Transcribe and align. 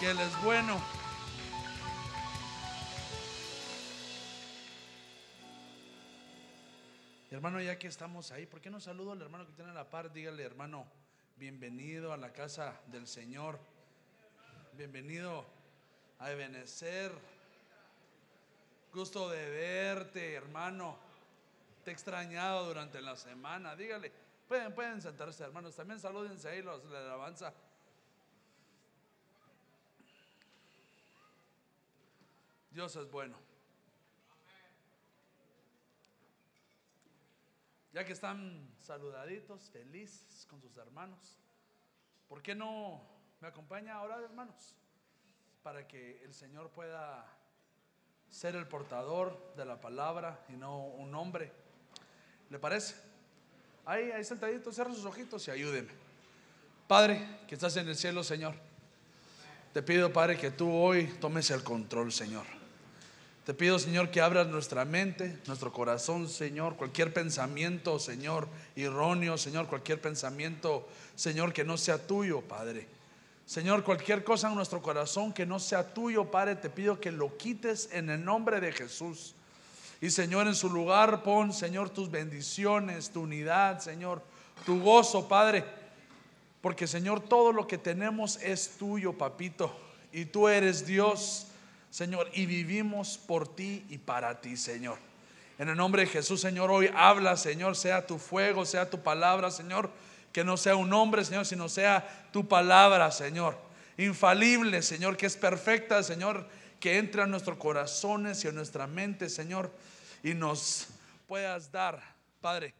que 0.00 0.10
Él 0.10 0.20
es 0.20 0.44
bueno. 0.44 0.80
Hermano, 7.30 7.60
ya 7.60 7.78
que 7.78 7.88
estamos 7.88 8.30
ahí, 8.30 8.46
¿por 8.46 8.60
qué 8.60 8.70
no 8.70 8.80
saludo 8.80 9.12
al 9.12 9.22
hermano 9.22 9.46
que 9.46 9.52
tiene 9.52 9.72
la 9.72 9.90
par? 9.90 10.12
Dígale, 10.12 10.44
hermano, 10.44 10.86
bienvenido 11.36 12.12
a 12.12 12.16
la 12.16 12.32
casa 12.32 12.80
del 12.86 13.08
Señor. 13.08 13.58
Bienvenido 14.74 15.44
a 16.20 16.30
Ebenecer. 16.30 17.10
Gusto 18.92 19.28
de 19.28 19.50
verte, 19.50 20.34
hermano. 20.34 20.96
Te 21.84 21.90
he 21.90 21.92
extrañado 21.92 22.66
durante 22.66 23.00
la 23.02 23.16
semana. 23.16 23.74
Dígale, 23.74 24.12
pueden, 24.46 24.72
pueden 24.74 25.02
sentarse, 25.02 25.42
hermanos. 25.42 25.74
También 25.74 25.98
salúdense 25.98 26.48
ahí 26.48 26.62
los 26.62 26.84
de 26.84 26.90
la 26.90 27.00
alabanza. 27.00 27.52
Dios 32.78 32.94
es 32.94 33.10
bueno. 33.10 33.36
Ya 37.92 38.04
que 38.04 38.12
están 38.12 38.70
saludaditos, 38.78 39.68
felices 39.70 40.46
con 40.48 40.60
sus 40.60 40.76
hermanos, 40.76 41.40
¿por 42.28 42.40
qué 42.40 42.54
no 42.54 43.02
me 43.40 43.48
acompaña 43.48 43.94
ahora, 43.94 44.20
hermanos? 44.22 44.76
Para 45.64 45.88
que 45.88 46.22
el 46.22 46.32
Señor 46.32 46.70
pueda 46.70 47.26
ser 48.30 48.54
el 48.54 48.68
portador 48.68 49.56
de 49.56 49.64
la 49.64 49.80
palabra 49.80 50.46
y 50.48 50.52
no 50.52 50.78
un 50.78 51.12
hombre. 51.16 51.50
¿Le 52.48 52.60
parece? 52.60 52.94
Ahí, 53.86 54.12
ahí 54.12 54.22
sentadito, 54.22 54.70
cierra 54.70 54.94
sus 54.94 55.04
ojitos 55.04 55.48
y 55.48 55.50
ayúdeme. 55.50 55.90
Padre, 56.86 57.40
que 57.48 57.56
estás 57.56 57.76
en 57.76 57.88
el 57.88 57.96
cielo, 57.96 58.22
Señor. 58.22 58.54
Te 59.72 59.82
pido, 59.82 60.12
Padre, 60.12 60.38
que 60.38 60.52
tú 60.52 60.72
hoy 60.72 61.08
tomes 61.20 61.50
el 61.50 61.64
control, 61.64 62.12
Señor. 62.12 62.57
Te 63.48 63.54
pido, 63.54 63.78
Señor, 63.78 64.10
que 64.10 64.20
abras 64.20 64.46
nuestra 64.46 64.84
mente, 64.84 65.38
nuestro 65.46 65.72
corazón, 65.72 66.28
Señor. 66.28 66.76
Cualquier 66.76 67.14
pensamiento, 67.14 67.98
Señor, 67.98 68.46
erróneo, 68.76 69.38
Señor, 69.38 69.68
cualquier 69.68 70.02
pensamiento, 70.02 70.86
Señor, 71.16 71.54
que 71.54 71.64
no 71.64 71.78
sea 71.78 71.96
tuyo, 71.96 72.42
Padre. 72.42 72.86
Señor, 73.46 73.84
cualquier 73.84 74.22
cosa 74.22 74.48
en 74.48 74.54
nuestro 74.54 74.82
corazón 74.82 75.32
que 75.32 75.46
no 75.46 75.58
sea 75.60 75.94
tuyo, 75.94 76.30
Padre, 76.30 76.56
te 76.56 76.68
pido 76.68 77.00
que 77.00 77.10
lo 77.10 77.38
quites 77.38 77.88
en 77.90 78.10
el 78.10 78.22
nombre 78.22 78.60
de 78.60 78.70
Jesús. 78.70 79.34
Y 80.02 80.10
Señor, 80.10 80.46
en 80.46 80.54
su 80.54 80.68
lugar 80.68 81.22
pon, 81.22 81.54
Señor, 81.54 81.88
tus 81.88 82.10
bendiciones, 82.10 83.08
tu 83.08 83.22
unidad, 83.22 83.80
Señor, 83.80 84.20
tu 84.66 84.78
gozo, 84.82 85.26
Padre. 85.26 85.64
Porque, 86.60 86.86
Señor, 86.86 87.20
todo 87.20 87.54
lo 87.54 87.66
que 87.66 87.78
tenemos 87.78 88.36
es 88.42 88.76
tuyo, 88.76 89.14
papito. 89.14 89.74
Y 90.12 90.26
tú 90.26 90.48
eres 90.48 90.84
Dios. 90.84 91.47
Señor, 91.90 92.30
y 92.34 92.46
vivimos 92.46 93.18
por 93.18 93.54
ti 93.54 93.84
y 93.88 93.98
para 93.98 94.40
ti, 94.40 94.56
Señor. 94.56 94.98
En 95.58 95.68
el 95.68 95.76
nombre 95.76 96.02
de 96.02 96.08
Jesús, 96.08 96.40
Señor, 96.40 96.70
hoy 96.70 96.90
habla, 96.94 97.36
Señor, 97.36 97.74
sea 97.74 98.06
tu 98.06 98.18
fuego, 98.18 98.64
sea 98.64 98.88
tu 98.88 99.02
palabra, 99.02 99.50
Señor, 99.50 99.90
que 100.32 100.44
no 100.44 100.56
sea 100.56 100.76
un 100.76 100.92
hombre, 100.92 101.24
Señor, 101.24 101.46
sino 101.46 101.68
sea 101.68 102.28
tu 102.32 102.46
palabra, 102.46 103.10
Señor. 103.10 103.58
Infalible, 103.96 104.82
Señor, 104.82 105.16
que 105.16 105.26
es 105.26 105.36
perfecta, 105.36 106.02
Señor, 106.02 106.46
que 106.78 106.98
entre 106.98 107.22
a 107.22 107.26
nuestros 107.26 107.58
corazones 107.58 108.44
y 108.44 108.48
a 108.48 108.52
nuestra 108.52 108.86
mente, 108.86 109.28
Señor, 109.28 109.72
y 110.22 110.34
nos 110.34 110.88
puedas 111.26 111.72
dar, 111.72 112.00
Padre, 112.40 112.74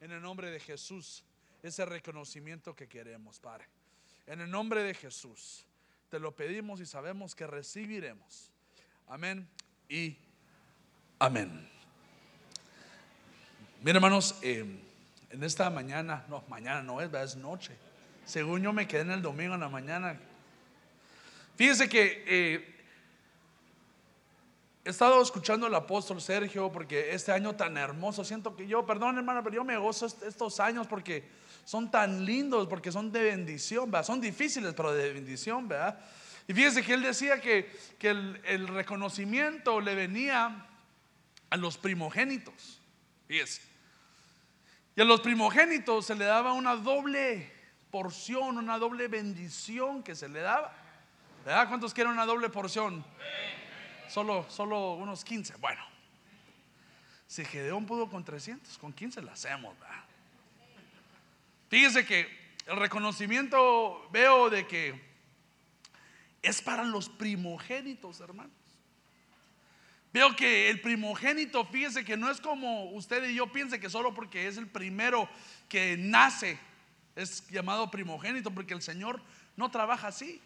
en 0.00 0.10
el 0.10 0.20
nombre 0.20 0.50
de 0.50 0.58
Jesús, 0.58 1.22
ese 1.62 1.84
reconocimiento 1.84 2.74
que 2.74 2.88
queremos, 2.88 3.38
Padre. 3.38 3.68
En 4.26 4.40
el 4.40 4.50
nombre 4.50 4.82
de 4.82 4.94
Jesús. 4.94 5.64
Te 6.10 6.20
lo 6.20 6.34
pedimos 6.34 6.80
y 6.80 6.86
sabemos 6.86 7.34
que 7.34 7.46
recibiremos. 7.46 8.52
Amén 9.08 9.48
y 9.88 10.16
amén. 11.18 11.68
Miren 13.80 13.96
hermanos, 13.96 14.38
eh, 14.42 14.64
en 15.30 15.44
esta 15.44 15.68
mañana, 15.70 16.24
no, 16.28 16.44
mañana 16.48 16.82
no 16.82 17.00
es, 17.00 17.12
es 17.12 17.36
noche. 17.36 17.76
Según 18.24 18.62
yo 18.62 18.72
me 18.72 18.88
quedé 18.88 19.02
en 19.02 19.10
el 19.12 19.22
domingo 19.22 19.54
en 19.54 19.60
la 19.60 19.68
mañana. 19.68 20.18
Fíjese 21.56 21.88
que 21.88 22.24
eh, 22.26 22.75
he 24.86 24.90
estado 24.90 25.20
escuchando 25.20 25.66
al 25.66 25.74
apóstol 25.74 26.20
Sergio 26.20 26.70
porque 26.70 27.12
este 27.12 27.32
año 27.32 27.56
tan 27.56 27.76
hermoso, 27.76 28.24
siento 28.24 28.54
que 28.54 28.68
yo, 28.68 28.86
perdón 28.86 29.18
hermano, 29.18 29.42
pero 29.42 29.56
yo 29.56 29.64
me 29.64 29.76
gozo 29.76 30.06
estos 30.06 30.60
años 30.60 30.86
porque 30.86 31.28
son 31.64 31.90
tan 31.90 32.24
lindos 32.24 32.68
porque 32.68 32.92
son 32.92 33.10
de 33.10 33.24
bendición, 33.24 33.90
¿verdad? 33.90 34.06
Son 34.06 34.20
difíciles, 34.20 34.74
pero 34.74 34.92
de 34.92 35.12
bendición, 35.12 35.66
¿verdad? 35.66 35.98
Y 36.46 36.54
fíjese 36.54 36.84
que 36.84 36.94
él 36.94 37.02
decía 37.02 37.40
que, 37.40 37.68
que 37.98 38.10
el, 38.10 38.68
reconocimiento 38.68 39.80
le 39.80 39.96
venía 39.96 40.64
a 41.50 41.56
los 41.56 41.76
primogénitos. 41.76 42.80
Fíjese. 43.26 43.62
Y 44.94 45.00
a 45.00 45.04
los 45.04 45.20
primogénitos 45.20 46.06
se 46.06 46.14
le 46.14 46.26
daba 46.26 46.52
una 46.52 46.76
doble 46.76 47.52
porción, 47.90 48.56
una 48.56 48.78
doble 48.78 49.08
bendición 49.08 50.04
que 50.04 50.14
se 50.14 50.28
le 50.28 50.38
daba. 50.38 50.72
¿Verdad? 51.44 51.66
¿Cuántos 51.66 51.92
quieren 51.92 52.12
una 52.12 52.24
doble 52.24 52.48
porción? 52.50 53.04
Solo, 54.08 54.46
solo 54.48 54.94
unos 54.94 55.24
15. 55.24 55.56
Bueno, 55.56 55.82
si 57.26 57.44
Gedeón 57.44 57.86
pudo 57.86 58.08
con 58.08 58.24
300, 58.24 58.78
con 58.78 58.92
15 58.92 59.22
la 59.22 59.32
hacemos, 59.32 59.78
¿verdad? 59.78 60.04
Fíjese 61.68 62.06
que 62.06 62.28
el 62.66 62.76
reconocimiento 62.76 64.08
veo 64.12 64.50
de 64.50 64.66
que 64.66 65.00
es 66.42 66.62
para 66.62 66.84
los 66.84 67.08
primogénitos, 67.08 68.20
hermanos. 68.20 68.52
Veo 70.12 70.34
que 70.34 70.70
el 70.70 70.80
primogénito, 70.80 71.64
fíjese 71.66 72.04
que 72.04 72.16
no 72.16 72.30
es 72.30 72.40
como 72.40 72.90
usted 72.92 73.28
y 73.28 73.34
yo 73.34 73.52
piense 73.52 73.78
que 73.80 73.90
solo 73.90 74.14
porque 74.14 74.46
es 74.46 74.56
el 74.56 74.66
primero 74.66 75.28
que 75.68 75.96
nace 75.98 76.58
es 77.16 77.48
llamado 77.48 77.90
primogénito, 77.90 78.50
porque 78.50 78.74
el 78.74 78.82
Señor 78.82 79.20
no 79.56 79.70
trabaja 79.70 80.08
así. 80.08 80.40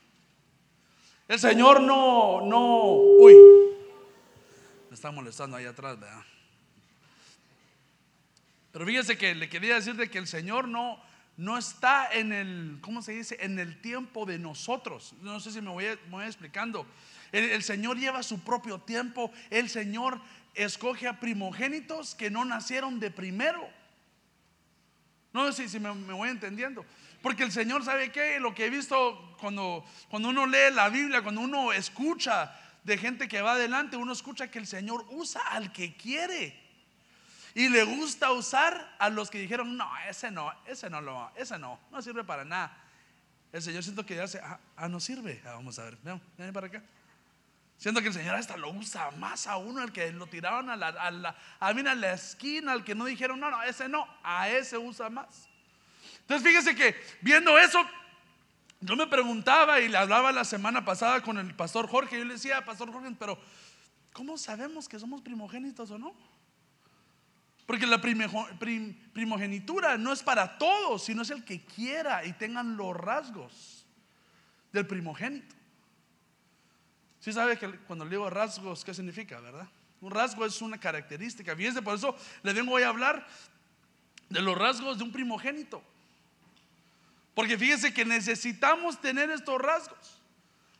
El 1.31 1.39
Señor 1.39 1.81
no, 1.81 2.41
no, 2.45 2.93
uy, 2.93 3.35
me 4.89 4.95
está 4.97 5.13
molestando 5.13 5.57
ahí 5.57 5.65
atrás, 5.65 5.97
¿verdad? 5.97 6.25
Pero 8.73 8.85
fíjese 8.85 9.17
que 9.17 9.37
le 9.37 9.49
quería 9.49 9.77
decir 9.77 9.95
de 9.95 10.11
que 10.11 10.19
el 10.19 10.27
Señor 10.27 10.67
no, 10.67 11.01
no 11.37 11.57
está 11.57 12.13
en 12.13 12.33
el, 12.33 12.79
¿cómo 12.81 13.01
se 13.01 13.13
dice? 13.13 13.37
En 13.39 13.61
el 13.61 13.81
tiempo 13.81 14.27
de 14.27 14.41
nosotros. 14.41 15.15
No 15.23 15.39
sé 15.39 15.53
si 15.53 15.61
me 15.61 15.71
voy, 15.71 15.85
voy 16.09 16.25
explicando. 16.25 16.85
El, 17.31 17.45
el, 17.45 17.63
Señor 17.63 17.97
lleva 17.97 18.25
su 18.25 18.41
propio 18.41 18.81
tiempo. 18.81 19.31
El 19.51 19.69
Señor 19.69 20.21
escoge 20.55 21.07
a 21.07 21.21
primogénitos 21.21 22.17
que 22.17 22.29
no 22.29 22.45
nacieron 22.45 22.99
de 22.99 23.13
primero. 23.13 23.69
No 25.33 25.53
sé 25.53 25.69
si 25.69 25.79
me, 25.79 25.95
me 25.95 26.13
voy 26.13 26.29
entendiendo. 26.29 26.85
Porque 27.23 27.45
el 27.45 27.53
Señor 27.53 27.85
sabe 27.85 28.11
que 28.11 28.41
lo 28.41 28.53
que 28.53 28.67
he 28.67 28.71
visto 28.71 29.30
cuando, 29.41 29.85
cuando 30.09 30.29
uno 30.29 30.47
lee 30.47 30.73
la 30.73 30.89
Biblia, 30.89 31.23
cuando 31.23 31.41
uno 31.41 31.73
escucha 31.73 32.55
de 32.85 32.97
gente 32.99 33.29
que 33.29 33.43
va 33.43 33.53
adelante, 33.53 33.97
uno 33.97 34.13
escucha 34.13 34.51
que 34.51 34.59
el 34.59 34.67
Señor 34.67 35.05
usa 35.11 35.41
al 35.49 35.73
que 35.73 35.97
quiere. 35.97 36.59
Y 37.55 37.69
le 37.69 37.83
gusta 37.83 38.31
usar 38.31 38.95
a 38.99 39.11
los 39.11 39.29
que 39.31 39.39
dijeron, 39.39 39.77
no, 39.77 39.91
ese 40.09 40.31
no, 40.31 40.53
ese 40.67 40.89
no 40.89 41.01
lo, 41.01 41.33
ese 41.35 41.59
no, 41.59 41.81
no 41.91 42.01
sirve 42.01 42.23
para 42.23 42.45
nada. 42.45 42.77
El 43.53 43.61
Señor 43.61 43.83
siento 43.83 44.07
que 44.07 44.15
ya 44.15 44.29
se, 44.29 44.39
ah, 44.39 44.61
ah, 44.77 44.89
no 44.89 45.01
sirve. 45.01 45.43
Ah, 45.45 45.55
vamos 45.55 45.79
a 45.79 45.85
ver, 45.85 45.97
ven, 46.03 46.21
ven 46.39 46.53
para 46.53 46.69
acá. 46.69 46.83
Siento 47.77 48.01
que 48.03 48.09
el 48.09 48.15
Señor 48.15 48.35
hasta 48.35 48.57
lo 48.57 48.71
usa 48.71 49.11
más 49.13 49.47
a 49.47 49.57
uno, 49.57 49.81
al 49.81 49.91
que 49.91 50.13
lo 50.13 50.27
tiraron 50.27 50.71
a 50.71 50.77
la, 50.77 50.89
a 50.89 51.11
la, 51.11 51.37
a, 51.59 51.69
a 51.69 51.95
la 51.95 52.13
esquina, 52.13 52.73
al 52.73 52.85
que 52.85 52.95
no 52.95 53.07
dijeron, 53.07 53.41
no, 53.41 53.51
no, 53.51 53.63
ese 53.63 53.89
no, 53.89 54.07
a 54.23 54.49
ese 54.49 54.79
usa 54.79 55.09
más. 55.09 55.49
Entonces 56.21 56.47
fíjese 56.47 56.77
que 56.77 56.95
viendo 57.23 57.59
eso, 57.59 57.85
yo 58.81 58.97
me 58.97 59.07
preguntaba 59.07 59.81
y 59.81 59.89
le 59.89 59.99
hablaba 59.99 60.33
la 60.33 60.45
semana 60.45 60.85
pasada 60.85 61.23
con 61.23 61.39
el 61.39 61.55
pastor 61.55 61.87
Jorge, 61.87 62.19
yo 62.19 62.25
le 62.25 62.35
decía, 62.35 62.65
pastor 62.65 62.91
Jorge, 62.93 63.15
pero 63.19 63.39
¿cómo 64.13 64.39
sabemos 64.39 64.89
que 64.89 64.99
somos 64.99 65.21
primogénitos 65.21 65.91
o 65.91 65.99
no? 65.99 66.15
Porque 67.67 67.87
la 67.87 68.01
primogenitura 68.01 69.97
no 69.97 70.13
es 70.13 70.23
para 70.23 70.59
todos, 70.59 71.05
sino 71.05 71.23
es 71.23 71.31
el 71.31 71.45
que 71.45 71.65
quiera 71.65 72.25
y 72.25 72.33
tengan 72.33 72.77
los 72.77 72.97
rasgos 72.97 73.87
del 74.73 74.87
primogénito. 74.87 75.55
Si 77.21 77.27
¿Sí 77.27 77.33
sabe 77.33 77.59
que 77.59 77.71
cuando 77.81 78.05
le 78.07 78.13
digo 78.13 78.31
rasgos, 78.31 78.83
¿qué 78.83 78.95
significa, 78.95 79.39
verdad? 79.41 79.69
Un 80.01 80.11
rasgo 80.11 80.47
es 80.47 80.63
una 80.63 80.81
característica. 80.81 81.55
Fíjense, 81.55 81.83
por 81.83 81.95
eso 81.95 82.17
le 82.43 82.55
vengo 82.55 82.79
a 82.79 82.89
hablar 82.89 83.27
de 84.31 84.41
los 84.41 84.57
rasgos 84.57 84.97
de 84.97 85.05
un 85.05 85.13
primogénito. 85.13 85.83
Porque 87.35 87.57
fíjense 87.57 87.95
que 87.95 88.05
necesitamos 88.05 89.01
tener 89.01 89.31
estos 89.31 89.61
rasgos 89.61 90.21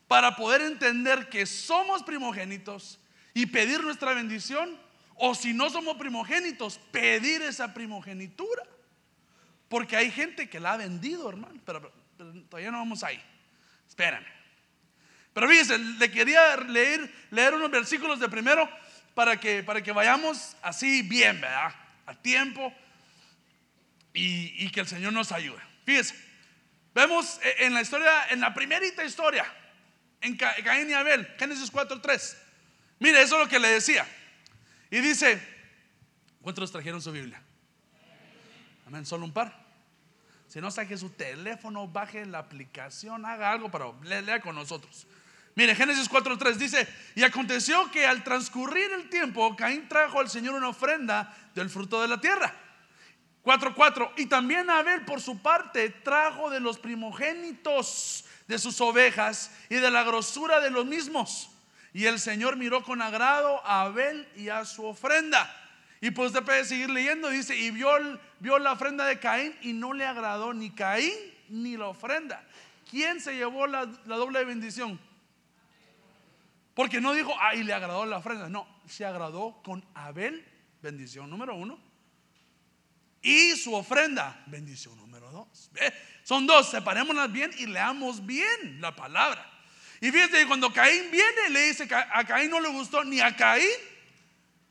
para 0.09 0.35
poder 0.35 0.63
entender 0.63 1.29
que 1.29 1.47
somos 1.47 2.03
primogénitos 2.03 2.99
y 3.33 3.47
pedir 3.47 3.83
nuestra 3.83 4.13
bendición 4.13 4.77
o 5.15 5.35
si 5.35 5.53
no 5.53 5.71
somos 5.71 5.97
primogénitos, 5.97 6.79
pedir 6.91 7.43
esa 7.43 7.73
primogenitura. 7.75 8.65
Porque 9.69 9.97
hay 9.97 10.11
gente 10.11 10.49
que 10.49 10.59
la 10.59 10.73
ha 10.73 10.77
vendido, 10.77 11.29
hermano. 11.29 11.61
Pero, 11.65 11.93
pero 12.17 12.33
todavía 12.49 12.73
no 12.73 12.79
vamos 12.79 13.05
ahí. 13.05 13.23
Espérame. 13.89 14.27
Pero 15.33 15.49
fíjense, 15.49 15.79
le 15.79 16.11
quería 16.11 16.57
leer, 16.57 17.09
leer 17.31 17.55
unos 17.55 17.71
versículos 17.71 18.19
de 18.19 18.29
primero 18.29 18.69
para 19.15 19.39
que, 19.39 19.63
para 19.63 19.83
que 19.83 19.93
vayamos 19.93 20.57
así 20.63 21.03
bien, 21.03 21.41
¿verdad? 21.41 21.73
A 22.07 22.15
tiempo 22.15 22.75
y, 24.13 24.65
y 24.65 24.71
que 24.71 24.81
el 24.81 24.89
Señor 24.89 25.13
nos 25.13 25.31
ayude. 25.31 25.61
Fíjense, 25.85 26.30
vemos 26.95 27.41
e, 27.43 27.67
en 27.67 27.75
la 27.75 27.83
historia, 27.83 28.29
en 28.31 28.41
la 28.41 28.53
primerita 28.55 29.05
historia, 29.05 29.45
en 30.21 30.37
Caín 30.37 30.91
y 30.91 30.95
Abel, 30.95 31.27
Génesis 31.39 31.73
4.3. 31.73 32.37
Mire, 32.99 33.23
eso 33.23 33.37
es 33.37 33.45
lo 33.45 33.49
que 33.49 33.59
le 33.59 33.69
decía. 33.69 34.07
Y 34.91 35.01
dice, 35.01 35.41
¿cuántos 36.43 36.71
trajeron 36.71 37.01
su 37.01 37.13
Biblia? 37.13 37.43
Amén, 38.87 39.07
solo 39.07 39.25
un 39.25 39.33
par. 39.33 39.61
Si 40.49 40.61
no, 40.61 40.71
saque 40.71 40.99
su 40.99 41.11
teléfono, 41.11 41.87
baje 41.87 42.27
la 42.27 42.41
aplicación, 42.41 43.25
haga 43.25 43.53
algo, 43.53 43.71
pero 43.71 43.99
lea 44.03 44.41
con 44.41 44.57
nosotros. 44.57 45.07
Mire, 45.55 45.75
Génesis 45.75 46.11
4.3 46.11 46.55
dice, 46.55 46.89
y 47.15 47.23
aconteció 47.23 47.91
que 47.91 48.05
al 48.05 48.25
transcurrir 48.25 48.91
el 48.93 49.09
tiempo, 49.09 49.55
Caín 49.57 49.89
trajo 49.89 50.21
al 50.21 50.29
Señor 50.29 50.55
una 50.55 50.69
ofrenda 50.69 51.37
del 51.55 51.71
fruto 51.71 52.03
de 52.03 52.09
la 52.09 52.21
tierra. 52.21 52.53
4.4, 53.45 54.13
y 54.19 54.27
también 54.27 54.69
Abel 54.69 55.05
por 55.05 55.21
su 55.21 55.41
parte 55.41 55.89
trajo 55.89 56.51
de 56.51 56.61
los 56.61 56.79
primogénitos 56.79 58.25
de 58.47 58.59
sus 58.59 58.81
ovejas 58.81 59.51
y 59.71 59.77
de 59.77 59.91
la 59.91 60.03
grosura 60.03 60.61
de 60.61 60.71
los 60.71 60.85
mismos. 60.85 61.51
Y 61.93 62.07
el 62.07 62.19
Señor 62.19 62.57
miró 62.57 62.83
con 62.83 63.01
agrado 63.01 63.65
a 63.65 63.83
Abel 63.83 64.29
y 64.37 64.49
a 64.49 64.65
su 64.65 64.85
ofrenda. 64.85 65.57
Y 66.01 66.11
pues 66.11 66.29
usted 66.29 66.45
puede 66.45 66.65
seguir 66.65 66.91
leyendo, 66.91 67.29
dice, 67.29 67.57
y 67.57 67.71
vio, 67.71 67.91
vio 68.39 68.59
la 68.59 68.73
ofrenda 68.73 69.05
de 69.07 69.19
Caín 69.19 69.55
y 69.63 69.73
no 69.73 69.93
le 69.93 70.07
agradó 70.07 70.55
ni 70.55 70.71
Caín 70.71 71.13
ni 71.49 71.77
la 71.77 71.89
ofrenda. 71.89 72.45
¿Quién 72.91 73.21
se 73.21 73.35
llevó 73.35 73.67
la, 73.67 73.87
doble 73.87 74.45
bendición? 74.45 74.99
Porque 76.75 77.01
no 77.01 77.13
dijo, 77.13 77.35
ah, 77.39 77.55
y 77.55 77.63
le 77.63 77.73
agradó 77.73 78.07
la 78.07 78.19
ofrenda. 78.19 78.49
No, 78.49 78.67
se 78.87 79.05
agradó 79.05 79.61
con 79.63 79.85
Abel, 79.95 80.45
bendición 80.83 81.29
número 81.29 81.55
uno. 81.55 81.79
Y 83.23 83.57
su 83.57 83.75
ofrenda, 83.75 84.43
bendición 84.47 84.97
número 84.97 85.31
dos. 85.31 85.71
Son 86.23 86.47
dos, 86.47 86.71
separémonos 86.71 87.31
bien 87.31 87.51
y 87.59 87.67
leamos 87.67 88.25
bien 88.25 88.81
la 88.81 88.95
palabra. 88.95 89.47
Y 90.01 90.11
fíjate 90.11 90.39
que 90.39 90.47
cuando 90.47 90.73
Caín 90.73 91.11
viene, 91.11 91.51
le 91.51 91.67
dice 91.67 91.87
a 91.93 92.25
Caín 92.25 92.51
no 92.51 92.61
le 92.61 92.69
gustó 92.69 93.05
ni 93.05 93.21
a 93.21 93.37
Caín, 93.37 93.69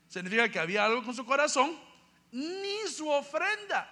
significa 0.08 0.48
que 0.50 0.58
había 0.58 0.84
algo 0.84 1.04
con 1.04 1.14
su 1.14 1.24
corazón, 1.24 1.78
ni 2.32 2.88
su 2.88 3.08
ofrenda. 3.08 3.88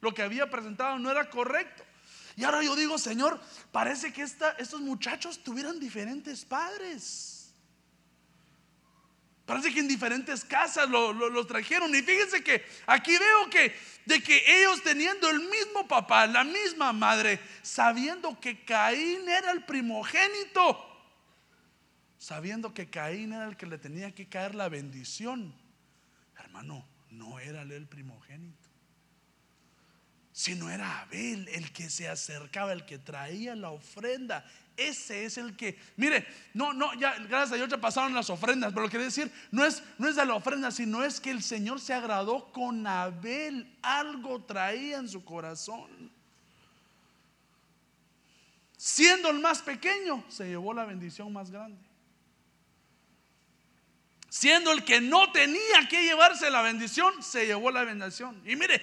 Lo 0.00 0.14
que 0.14 0.22
había 0.22 0.48
presentado 0.48 0.98
no 0.98 1.10
era 1.10 1.28
correcto. 1.30 1.84
Y 2.36 2.44
ahora 2.44 2.62
yo 2.62 2.74
digo, 2.76 2.98
Señor, 2.98 3.40
parece 3.72 4.12
que 4.12 4.22
estos 4.22 4.80
muchachos 4.80 5.42
tuvieran 5.42 5.78
diferentes 5.78 6.44
padres. 6.44 7.31
Parece 9.46 9.72
que 9.72 9.80
en 9.80 9.88
diferentes 9.88 10.44
casas 10.44 10.88
los 10.88 11.46
trajeron. 11.46 11.94
Y 11.94 12.02
fíjense 12.02 12.42
que 12.44 12.64
aquí 12.86 13.12
veo 13.18 13.50
que 13.50 13.74
de 14.04 14.22
que 14.22 14.42
ellos 14.60 14.82
teniendo 14.82 15.30
el 15.30 15.40
mismo 15.40 15.86
papá, 15.86 16.26
la 16.26 16.44
misma 16.44 16.92
madre, 16.92 17.40
sabiendo 17.62 18.38
que 18.40 18.64
Caín 18.64 19.28
era 19.28 19.52
el 19.52 19.64
primogénito, 19.64 20.88
sabiendo 22.18 22.72
que 22.74 22.90
Caín 22.90 23.32
era 23.32 23.46
el 23.46 23.56
que 23.56 23.66
le 23.66 23.78
tenía 23.78 24.14
que 24.14 24.28
caer 24.28 24.54
la 24.54 24.68
bendición, 24.68 25.54
hermano, 26.38 26.86
no 27.10 27.38
era 27.38 27.62
el 27.62 27.86
primogénito, 27.86 28.68
sino 30.32 30.70
era 30.70 31.00
Abel 31.00 31.48
el 31.48 31.72
que 31.72 31.90
se 31.90 32.08
acercaba, 32.08 32.72
el 32.72 32.84
que 32.86 32.98
traía 32.98 33.54
la 33.54 33.70
ofrenda, 33.70 34.44
ese 34.76 35.24
es 35.24 35.36
el 35.38 35.56
que, 35.56 35.78
mire, 35.96 36.26
no, 36.54 36.72
no, 36.72 36.94
ya 36.94 37.14
gracias 37.18 37.52
a 37.52 37.56
Dios 37.56 37.68
ya 37.68 37.78
pasaron 37.78 38.14
las 38.14 38.30
ofrendas, 38.30 38.72
pero 38.72 38.86
lo 38.86 38.90
que 38.90 38.98
decir 38.98 39.30
no 39.50 39.64
es, 39.64 39.82
no 39.98 40.08
es 40.08 40.16
de 40.16 40.24
la 40.24 40.34
ofrenda, 40.34 40.70
sino 40.70 41.04
es 41.04 41.20
que 41.20 41.30
el 41.30 41.42
Señor 41.42 41.80
se 41.80 41.92
agradó 41.92 42.50
con 42.52 42.86
Abel, 42.86 43.76
algo 43.82 44.42
traía 44.44 44.98
en 44.98 45.08
su 45.08 45.24
corazón. 45.24 46.10
Siendo 48.76 49.30
el 49.30 49.38
más 49.38 49.62
pequeño, 49.62 50.24
se 50.28 50.48
llevó 50.48 50.74
la 50.74 50.84
bendición 50.84 51.32
más 51.32 51.50
grande. 51.50 51.78
Siendo 54.28 54.72
el 54.72 54.84
que 54.84 55.00
no 55.00 55.30
tenía 55.30 55.86
que 55.90 56.02
llevarse 56.02 56.50
la 56.50 56.62
bendición, 56.62 57.22
se 57.22 57.46
llevó 57.46 57.70
la 57.70 57.84
bendición. 57.84 58.42
Y 58.46 58.56
mire, 58.56 58.82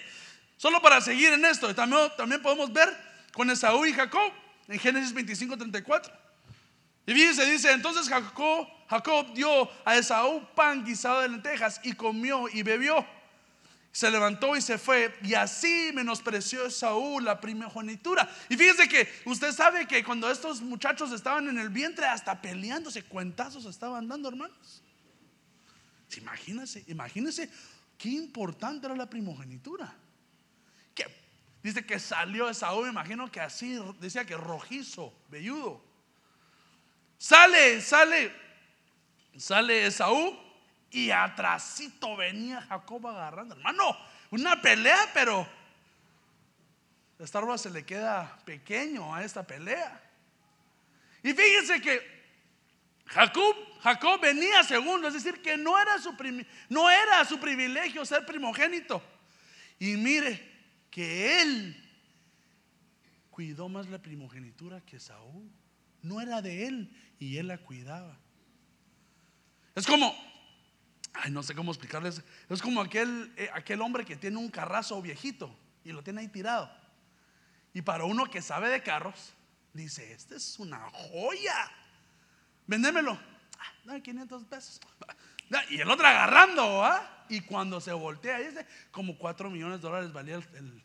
solo 0.56 0.82
para 0.82 1.02
seguir 1.02 1.34
en 1.34 1.44
esto, 1.44 1.74
también, 1.74 2.12
también 2.16 2.42
podemos 2.42 2.72
ver 2.72 2.96
con 3.34 3.50
Esaú 3.50 3.86
y 3.86 3.94
Jacob 3.94 4.32
en 4.69 4.80
Génesis 4.80 5.13
25, 5.13 5.57
34. 5.57 6.13
Y 7.07 7.13
fíjense, 7.13 7.44
dice, 7.51 7.71
entonces 7.71 8.07
Jacob, 8.07 9.33
dio 9.33 9.68
a 9.83 9.98
Esaú 9.98 10.48
pan 10.54 10.86
guisado 10.86 11.21
de 11.21 11.30
lentejas 11.30 11.81
y 11.83 11.94
comió 11.94 12.48
y 12.48 12.62
bebió. 12.62 13.04
Se 13.92 14.12
levantó 14.12 14.56
y 14.56 14.62
se 14.62 14.77
fue 14.77 15.18
y 15.24 15.33
así 15.33 15.89
menospreció 15.95 16.68
Esaú 16.68 17.19
la 17.19 17.42
primogenitura. 17.42 18.30
Y 18.48 18.56
fíjense 18.56 18.88
que 18.88 19.10
usted 19.25 19.51
sabe 19.51 19.88
que 19.88 20.04
cuando 20.04 20.30
estos 20.30 20.62
muchachos 20.62 21.12
estaban 21.12 21.48
en 21.48 21.57
el 21.57 21.69
vientre 21.69 22.06
hasta 22.06 22.39
peleándose, 22.39 23.01
cuentazos 23.01 23.66
estaban 23.66 24.07
dando, 24.07 24.30
hermanos. 24.30 24.83
Imagínense, 26.16 26.83
imagínense 26.88 27.50
qué 27.98 28.10
importante 28.10 28.86
era 28.86 28.95
la 28.95 29.10
primogenitura. 29.10 29.95
Dice 31.62 31.86
que 31.86 32.00
salió 32.00 32.50
Esaú, 32.50 32.84
me 32.84 32.90
imagino 32.90 33.30
que 33.32 33.42
así, 33.42 33.78
decía 34.00 34.26
que 34.26 34.38
rojizo, 34.38 35.14
velludo. 35.28 35.84
Sale, 37.18 37.82
sale, 37.82 38.34
sale 39.38 39.86
Esaú 39.88 40.40
y 40.90 41.12
atrásito 41.12 42.16
venía 42.16 42.62
Jacob 42.62 43.08
agarrando. 43.08 43.56
Hermano, 43.56 43.98
una 44.32 44.62
pelea, 44.62 45.10
pero 45.14 45.48
esta 47.20 47.42
ropa 47.42 47.58
se 47.58 47.70
le 47.70 47.86
queda 47.86 48.40
pequeño 48.46 49.14
a 49.14 49.24
esta 49.24 49.46
pelea. 49.46 50.02
Y 51.22 51.34
fíjense 51.34 51.82
que 51.82 52.20
Jacob, 53.08 53.56
Jacob 53.82 54.22
venía 54.22 54.64
segundo, 54.64 55.10
es 55.10 55.16
decir, 55.16 55.42
que 55.42 55.58
no 55.58 55.78
era 55.78 55.98
su, 56.00 56.16
no 56.70 56.90
era 56.90 57.26
su 57.26 57.38
privilegio 57.40 58.06
ser 58.06 58.26
primogénito. 58.26 59.04
Y 59.78 59.98
mire, 59.98 60.49
que 60.90 61.42
él 61.42 61.90
cuidó 63.30 63.70
más 63.70 63.88
la 63.88 64.02
primogenitura 64.02 64.82
que 64.82 65.00
Saúl. 65.00 65.50
No 66.02 66.22
era 66.22 66.42
de 66.42 66.68
él 66.68 66.96
y 67.20 67.38
él 67.38 67.48
la 67.48 67.58
cuidaba. 67.58 68.18
Es 69.76 69.86
como, 69.86 70.14
ay, 71.14 71.31
no 71.31 71.44
sé 71.44 71.56
cómo 71.56 71.72
explicarles, 71.72 72.22
es 72.50 72.62
como 72.62 72.81
aquel, 72.81 73.31
eh, 73.38 73.50
aquel 73.54 73.81
hombre 73.81 74.06
que 74.06 74.16
tiene 74.16 74.38
un 74.38 74.50
carrazo 74.50 75.02
viejito 75.02 75.56
y 75.84 75.92
lo 75.92 76.04
tiene 76.04 76.22
ahí 76.22 76.28
tirado. 76.28 76.69
Y 77.74 77.81
para 77.81 78.06
uno 78.06 78.30
que 78.30 78.42
sabe 78.42 78.69
de 78.69 78.81
carros, 78.81 79.34
dice, 79.74 80.12
este 80.12 80.36
es 80.36 80.60
una 80.60 80.90
joya, 80.90 81.72
vendémelo. 82.68 83.14
Ah, 83.58 83.74
dame 83.86 84.02
500 84.02 84.44
pesos. 84.46 84.81
Y 85.70 85.80
el 85.80 85.90
otro 85.90 86.06
agarrando, 86.06 86.84
¿ah? 86.84 87.26
Y 87.30 87.42
cuando 87.42 87.80
se 87.80 87.92
voltea, 87.94 88.40
dice, 88.40 88.66
como 88.92 89.18
4 89.18 89.50
millones 89.50 89.82
de 89.82 89.88
dólares 89.88 90.12
valía 90.12 90.36
el. 90.36 90.84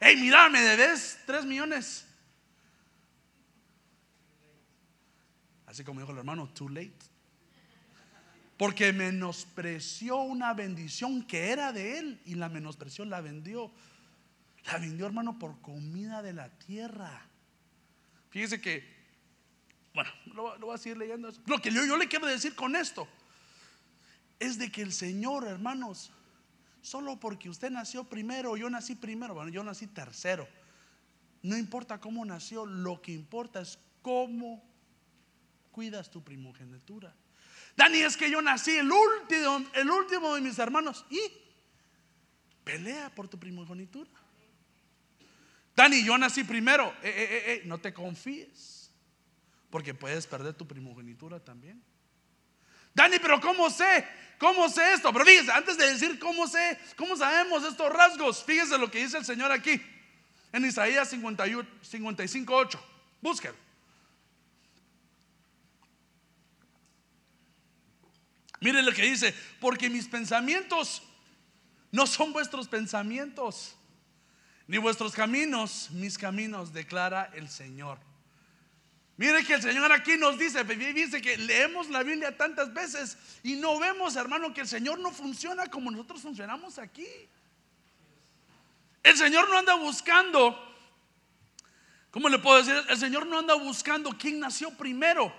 hey, 0.00 0.16
mira, 0.16 0.48
me 0.48 0.60
debes 0.60 1.20
3 1.26 1.44
millones. 1.44 2.06
Así 5.66 5.82
como 5.84 6.00
dijo 6.00 6.12
el 6.12 6.18
hermano, 6.18 6.48
too 6.48 6.68
late. 6.68 6.94
Porque 8.56 8.92
menospreció 8.92 10.18
una 10.18 10.54
bendición 10.54 11.26
que 11.26 11.50
era 11.50 11.72
de 11.72 11.98
él 11.98 12.20
y 12.24 12.36
la 12.36 12.48
menospreció, 12.48 13.04
la 13.04 13.20
vendió. 13.20 13.72
La 14.66 14.78
vendió, 14.78 15.06
hermano, 15.06 15.38
por 15.38 15.60
comida 15.60 16.22
de 16.22 16.32
la 16.32 16.48
tierra. 16.50 17.26
Fíjese 18.30 18.60
que, 18.60 18.88
bueno, 19.92 20.10
lo, 20.32 20.58
voy 20.58 20.74
a 20.74 20.78
seguir 20.78 20.96
leyendo. 20.96 21.30
Lo 21.46 21.60
que 21.60 21.70
yo 21.70 21.96
le 21.96 22.08
quiero 22.08 22.26
decir 22.26 22.54
con 22.54 22.76
esto 22.76 23.06
es 24.38 24.58
de 24.58 24.70
que 24.70 24.82
el 24.82 24.92
Señor, 24.92 25.46
hermanos, 25.46 26.10
solo 26.82 27.18
porque 27.18 27.48
usted 27.48 27.70
nació 27.70 28.04
primero, 28.04 28.56
yo 28.56 28.68
nací 28.68 28.94
primero, 28.94 29.34
bueno, 29.34 29.50
yo 29.50 29.64
nací 29.64 29.86
tercero. 29.86 30.46
No 31.42 31.56
importa 31.56 32.00
cómo 32.00 32.24
nació, 32.24 32.66
lo 32.66 33.00
que 33.02 33.12
importa 33.12 33.60
es 33.60 33.78
cómo 34.02 34.62
cuidas 35.70 36.10
tu 36.10 36.22
primogenitura. 36.22 37.14
Dani, 37.76 37.98
es 37.98 38.16
que 38.16 38.30
yo 38.30 38.40
nací 38.40 38.70
el 38.70 38.90
último, 38.90 39.64
el 39.74 39.90
último 39.90 40.34
de 40.34 40.40
mis 40.40 40.58
hermanos 40.58 41.04
y 41.10 41.20
pelea 42.62 43.14
por 43.14 43.28
tu 43.28 43.38
primogenitura. 43.38 44.10
Dani, 45.74 46.04
yo 46.04 46.16
nací 46.16 46.44
primero. 46.44 46.88
Eh, 47.02 47.10
eh, 47.10 47.42
eh, 47.46 47.62
no 47.64 47.78
te 47.78 47.92
confíes, 47.92 48.90
porque 49.70 49.92
puedes 49.92 50.26
perder 50.26 50.54
tu 50.54 50.66
primogenitura 50.66 51.40
también. 51.40 51.82
Dani, 52.94 53.18
pero 53.18 53.40
¿cómo 53.40 53.68
sé? 53.70 54.06
¿Cómo 54.38 54.68
sé 54.68 54.94
esto? 54.94 55.12
Pero 55.12 55.24
fíjese, 55.24 55.52
antes 55.52 55.76
de 55.76 55.92
decir 55.92 56.18
cómo 56.18 56.46
sé, 56.46 56.78
cómo 56.96 57.16
sabemos 57.16 57.64
estos 57.64 57.92
rasgos, 57.92 58.44
fíjese 58.44 58.78
lo 58.78 58.90
que 58.90 58.98
dice 58.98 59.18
el 59.18 59.24
Señor 59.24 59.50
aquí 59.52 59.80
en 60.52 60.64
Isaías 60.64 61.08
55, 61.08 62.54
8. 62.54 62.84
Búsquelo. 63.20 63.56
Mire 68.60 68.82
lo 68.82 68.92
que 68.92 69.02
dice, 69.02 69.34
porque 69.60 69.90
mis 69.90 70.06
pensamientos 70.06 71.02
no 71.90 72.06
son 72.06 72.32
vuestros 72.32 72.68
pensamientos, 72.68 73.76
ni 74.66 74.78
vuestros 74.78 75.12
caminos, 75.12 75.90
mis 75.90 76.16
caminos, 76.16 76.72
declara 76.72 77.30
el 77.34 77.50
Señor. 77.50 77.98
Mire 79.16 79.44
que 79.44 79.54
el 79.54 79.62
Señor 79.62 79.92
aquí 79.92 80.16
nos 80.16 80.38
dice, 80.38 80.64
dice 80.64 81.22
que 81.22 81.36
leemos 81.36 81.88
la 81.88 82.02
Biblia 82.02 82.36
tantas 82.36 82.74
veces 82.74 83.16
y 83.44 83.54
no 83.54 83.78
vemos, 83.78 84.16
hermano, 84.16 84.52
que 84.52 84.62
el 84.62 84.68
Señor 84.68 84.98
no 84.98 85.12
funciona 85.12 85.68
como 85.68 85.90
nosotros 85.90 86.20
funcionamos 86.20 86.78
aquí. 86.78 87.06
El 89.04 89.16
Señor 89.16 89.48
no 89.48 89.58
anda 89.58 89.74
buscando, 89.76 90.58
¿cómo 92.10 92.28
le 92.28 92.38
puedo 92.40 92.58
decir? 92.58 92.74
El 92.88 92.96
Señor 92.96 93.26
no 93.26 93.38
anda 93.38 93.54
buscando 93.54 94.16
quién 94.18 94.40
nació 94.40 94.70
primero. 94.72 95.32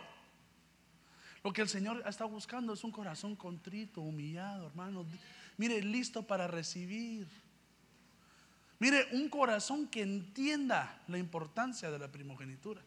Lo 1.43 1.51
que 1.51 1.61
el 1.61 1.69
Señor 1.69 2.01
está 2.07 2.25
buscando 2.25 2.73
es 2.73 2.83
un 2.83 2.91
corazón 2.91 3.35
contrito, 3.35 4.01
humillado, 4.01 4.67
hermano. 4.67 5.05
Mire, 5.57 5.81
listo 5.81 6.23
para 6.23 6.47
recibir. 6.47 7.27
Mire, 8.79 9.07
un 9.11 9.29
corazón 9.29 9.87
que 9.87 10.01
entienda 10.01 11.01
la 11.07 11.17
importancia 11.17 11.91
de 11.91 11.99
la 11.99 12.07
primogenitura. 12.07 12.81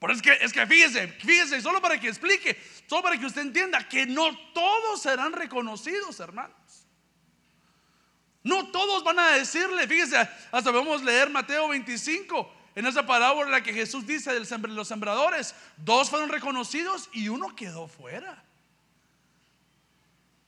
Por 0.00 0.10
es 0.10 0.22
que, 0.22 0.32
es 0.40 0.50
que 0.50 0.66
fíjese, 0.66 1.08
fíjese, 1.08 1.60
solo 1.60 1.80
para 1.82 2.00
que 2.00 2.08
explique, 2.08 2.58
solo 2.86 3.02
para 3.02 3.18
que 3.18 3.26
usted 3.26 3.42
entienda 3.42 3.86
que 3.86 4.06
no 4.06 4.34
todos 4.54 5.02
serán 5.02 5.34
reconocidos, 5.34 6.18
hermanos. 6.20 6.56
No 8.42 8.68
todos 8.68 9.04
van 9.04 9.18
a 9.18 9.32
decirle, 9.32 9.86
fíjese, 9.86 10.16
hasta 10.50 10.70
a 10.70 11.02
leer 11.02 11.28
Mateo 11.28 11.68
25, 11.68 12.50
en 12.76 12.86
esa 12.86 13.04
parábola 13.04 13.62
que 13.62 13.74
Jesús 13.74 14.06
dice 14.06 14.32
de 14.32 14.40
los 14.68 14.88
sembradores, 14.88 15.54
dos 15.76 16.08
fueron 16.08 16.30
reconocidos 16.30 17.10
y 17.12 17.28
uno 17.28 17.54
quedó 17.54 17.86
fuera. 17.86 18.42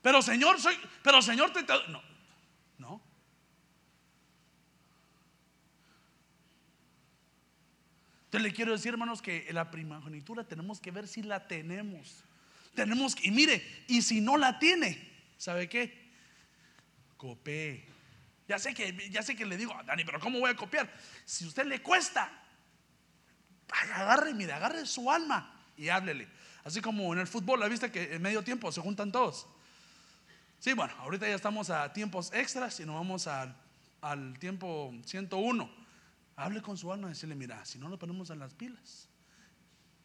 Pero 0.00 0.22
Señor, 0.22 0.58
soy, 0.62 0.78
pero 1.02 1.20
Señor, 1.20 1.52
te, 1.52 1.62
no. 1.88 2.11
Entonces 8.32 8.50
le 8.50 8.56
quiero 8.56 8.72
decir, 8.72 8.92
hermanos, 8.92 9.20
que 9.20 9.46
la 9.52 9.70
primogenitura 9.70 10.42
tenemos 10.42 10.80
que 10.80 10.90
ver 10.90 11.06
si 11.06 11.20
la 11.20 11.46
tenemos. 11.46 12.24
Tenemos 12.74 13.14
que, 13.14 13.28
y 13.28 13.30
mire, 13.30 13.62
y 13.88 14.00
si 14.00 14.22
no 14.22 14.38
la 14.38 14.58
tiene, 14.58 15.06
¿sabe 15.36 15.68
qué? 15.68 16.10
Copé. 17.18 17.84
Ya 18.48 18.58
sé 18.58 18.72
que, 18.72 19.10
ya 19.10 19.22
sé 19.22 19.36
que 19.36 19.44
le 19.44 19.58
digo, 19.58 19.78
Dani, 19.84 20.02
pero 20.06 20.18
¿cómo 20.18 20.40
voy 20.40 20.50
a 20.50 20.56
copiar? 20.56 20.90
Si 21.26 21.44
a 21.44 21.48
usted 21.48 21.66
le 21.66 21.82
cuesta, 21.82 22.32
agarre, 23.68 24.32
mire, 24.32 24.54
agarre 24.54 24.86
su 24.86 25.10
alma 25.10 25.54
y 25.76 25.90
háblele. 25.90 26.26
Así 26.64 26.80
como 26.80 27.12
en 27.12 27.18
el 27.18 27.26
fútbol, 27.26 27.60
la 27.60 27.68
vista 27.68 27.92
que 27.92 28.14
en 28.14 28.22
medio 28.22 28.42
tiempo 28.42 28.72
se 28.72 28.80
juntan 28.80 29.12
todos. 29.12 29.46
Sí, 30.58 30.72
bueno, 30.72 30.94
ahorita 31.00 31.28
ya 31.28 31.34
estamos 31.34 31.68
a 31.68 31.92
tiempos 31.92 32.32
extras 32.32 32.80
y 32.80 32.86
nos 32.86 32.94
vamos 32.94 33.26
al, 33.26 33.54
al 34.00 34.38
tiempo 34.38 34.90
101. 35.04 35.81
Hable 36.42 36.60
con 36.60 36.76
su 36.76 36.92
alma 36.92 37.06
y 37.06 37.10
decirle, 37.10 37.36
mira, 37.36 37.64
si 37.64 37.78
no 37.78 37.88
nos 37.88 38.00
ponemos 38.00 38.28
en 38.30 38.40
las 38.40 38.52
pilas, 38.52 39.08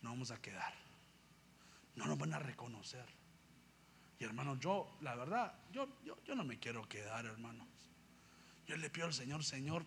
no 0.03 0.11
vamos 0.11 0.29
a 0.29 0.39
quedar. 0.39 0.71
No 1.95 2.05
nos 2.05 2.15
van 2.15 2.31
a 2.31 2.37
reconocer. 2.37 3.05
Y 4.19 4.23
hermano, 4.23 4.55
yo, 4.59 4.97
la 5.01 5.15
verdad, 5.15 5.51
yo, 5.71 5.87
yo, 6.05 6.15
yo 6.25 6.35
no 6.35 6.43
me 6.43 6.59
quiero 6.59 6.87
quedar, 6.87 7.25
hermanos. 7.25 7.67
Yo 8.67 8.77
le 8.77 8.87
pido 8.91 9.07
al 9.07 9.15
Señor, 9.15 9.43
Señor, 9.43 9.83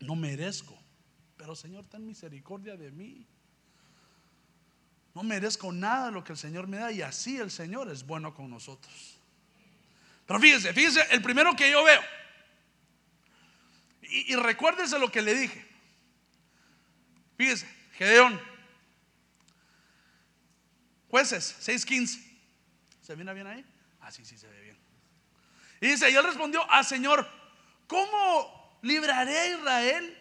no 0.00 0.14
merezco, 0.16 0.78
pero 1.38 1.56
Señor, 1.56 1.86
ten 1.86 2.04
misericordia 2.04 2.76
de 2.76 2.90
mí. 2.90 3.26
No 5.14 5.22
merezco 5.22 5.72
nada 5.72 6.06
de 6.06 6.12
lo 6.12 6.24
que 6.24 6.32
el 6.32 6.38
Señor 6.38 6.66
me 6.66 6.76
da 6.76 6.92
y 6.92 7.00
así 7.00 7.38
el 7.38 7.50
Señor 7.50 7.90
es 7.90 8.06
bueno 8.06 8.34
con 8.34 8.50
nosotros. 8.50 9.18
Pero 10.26 10.38
fíjese, 10.40 10.74
fíjese, 10.74 11.00
el 11.10 11.22
primero 11.22 11.56
que 11.56 11.70
yo 11.70 11.82
veo, 11.82 12.02
y, 14.08 14.36
recuérdese 14.36 14.98
lo 14.98 15.10
que 15.10 15.22
le 15.22 15.34
dije. 15.34 15.66
Fíjese, 17.36 17.68
Gedeón. 17.92 18.40
Jueces 21.08 21.56
6:15. 21.60 22.20
¿Se 23.02 23.14
viene 23.14 23.34
bien 23.34 23.46
ahí? 23.46 23.64
Ah, 24.00 24.10
sí, 24.10 24.24
sí, 24.24 24.36
se 24.38 24.48
ve 24.48 24.60
bien. 24.60 24.78
Y 25.80 25.88
dice, 25.88 26.10
y 26.10 26.14
él 26.14 26.24
respondió, 26.24 26.64
ah, 26.70 26.82
Señor, 26.82 27.28
¿cómo 27.86 28.78
libraré 28.82 29.38
a 29.38 29.46
Israel? 29.48 30.18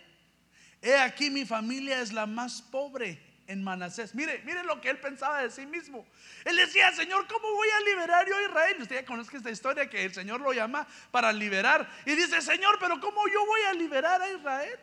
He 0.82 0.96
aquí 0.98 1.30
mi 1.30 1.46
familia 1.46 2.02
es 2.02 2.12
la 2.12 2.26
más 2.26 2.62
pobre 2.62 3.33
en 3.54 3.64
Manasés. 3.64 4.14
Mire, 4.14 4.42
mire 4.46 4.64
lo 4.64 4.82
que 4.82 4.90
él 4.90 5.00
pensaba 5.00 5.42
de 5.42 5.50
sí 5.50 5.66
mismo. 5.66 6.06
Él 6.44 6.58
decía, 6.58 6.92
Señor, 6.92 7.26
¿cómo 7.28 7.50
voy 7.54 7.68
a 7.70 7.80
liberar 7.82 8.28
yo 8.28 8.36
a 8.36 8.42
Israel? 8.42 8.78
Usted 8.82 8.96
ya 8.96 9.06
conoce 9.06 9.38
esta 9.38 9.50
historia 9.50 9.90
que 9.90 10.04
el 10.04 10.14
Señor 10.14 10.42
lo 10.42 10.52
llama 10.52 10.86
para 11.12 11.32
liberar. 11.32 11.90
Y 12.06 12.16
dice, 12.16 12.42
Señor, 12.42 12.78
pero 12.80 13.00
¿cómo 13.00 13.26
yo 13.28 13.46
voy 13.46 13.62
a 13.70 13.74
liberar 13.74 14.22
a 14.22 14.30
Israel? 14.30 14.80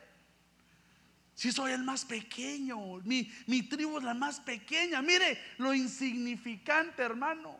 Si 1.35 1.51
soy 1.51 1.71
el 1.71 1.83
más 1.83 2.05
pequeño, 2.05 2.97
mi, 3.03 3.31
mi 3.47 3.63
tribu 3.63 3.97
es 3.97 4.03
la 4.03 4.13
más 4.13 4.39
pequeña. 4.39 5.01
Mire 5.01 5.41
lo 5.57 5.73
insignificante, 5.73 7.01
hermano. 7.01 7.59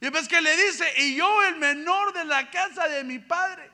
Y 0.00 0.08
ves 0.08 0.26
que 0.26 0.40
le 0.40 0.56
dice, 0.56 0.84
y 0.98 1.16
yo 1.16 1.42
el 1.44 1.56
menor 1.56 2.12
de 2.12 2.24
la 2.24 2.50
casa 2.50 2.88
de 2.88 3.04
mi 3.04 3.18
padre. 3.18 3.70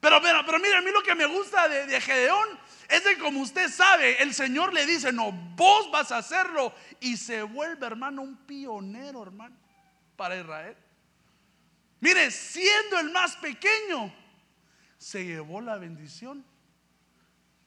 Pero, 0.00 0.20
pero, 0.22 0.44
pero 0.46 0.58
mira, 0.60 0.78
a 0.78 0.82
mí 0.82 0.90
lo 0.92 1.02
que 1.02 1.14
me 1.14 1.26
gusta 1.26 1.68
de, 1.68 2.00
Gedeón 2.00 2.48
es 2.88 3.02
que 3.02 3.18
como 3.18 3.40
usted 3.40 3.68
sabe, 3.68 4.22
el 4.22 4.32
Señor 4.32 4.72
le 4.72 4.86
dice, 4.86 5.12
no, 5.12 5.32
vos 5.32 5.90
vas 5.90 6.12
a 6.12 6.18
hacerlo. 6.18 6.72
Y 7.00 7.16
se 7.16 7.42
vuelve, 7.42 7.86
hermano, 7.86 8.22
un 8.22 8.36
pionero, 8.46 9.22
hermano, 9.22 9.56
para 10.16 10.36
Israel. 10.36 10.76
Mire, 12.00 12.30
siendo 12.30 13.00
el 13.00 13.10
más 13.10 13.36
pequeño, 13.36 14.14
se 14.96 15.24
llevó 15.24 15.60
la 15.60 15.76
bendición 15.76 16.44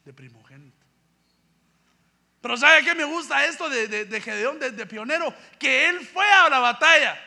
de 0.05 0.13
primogénito. 0.13 0.77
Pero 2.39 2.57
¿sabe 2.57 2.83
qué 2.83 2.95
me 2.95 3.03
gusta 3.03 3.45
esto 3.45 3.69
de, 3.69 4.21
Gedeón, 4.21 4.57
de, 4.57 4.71
de, 4.71 4.85
pionero? 4.85 5.33
Que 5.59 5.89
él 5.89 5.99
fue 6.07 6.25
a 6.25 6.49
la 6.49 6.59
batalla. 6.59 7.19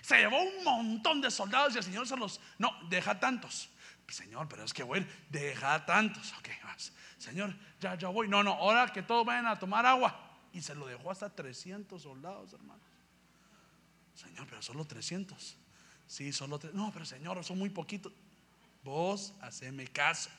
Se 0.00 0.16
llevó 0.16 0.42
un 0.42 0.64
montón 0.64 1.20
de 1.20 1.30
soldados 1.30 1.74
y 1.74 1.78
el 1.78 1.84
Señor 1.84 2.06
se 2.06 2.16
los... 2.16 2.40
No, 2.56 2.70
deja 2.88 3.18
tantos. 3.18 3.68
Señor, 4.08 4.48
pero 4.48 4.64
es 4.64 4.72
que 4.72 4.82
voy, 4.82 5.06
deja 5.30 5.84
tantos. 5.86 6.32
Ok, 6.38 6.48
Señor, 7.18 7.54
ya, 7.80 7.96
ya 7.96 8.08
voy. 8.08 8.28
No, 8.28 8.42
no, 8.42 8.52
ahora 8.52 8.92
que 8.92 9.02
todos 9.02 9.24
vayan 9.24 9.46
a 9.46 9.58
tomar 9.58 9.86
agua. 9.86 10.20
Y 10.52 10.60
se 10.60 10.74
lo 10.74 10.86
dejó 10.86 11.10
hasta 11.10 11.30
300 11.30 12.02
soldados, 12.02 12.52
hermanos. 12.52 12.82
Señor, 14.14 14.46
pero 14.48 14.62
solo 14.62 14.84
300. 14.84 15.56
Sí, 16.06 16.32
solo 16.32 16.58
300. 16.58 16.86
No, 16.86 16.92
pero 16.92 17.04
Señor, 17.04 17.42
son 17.44 17.58
muy 17.58 17.70
poquitos. 17.70 18.12
Vos 18.84 19.34
haceme 19.40 19.86
caso. 19.86 20.30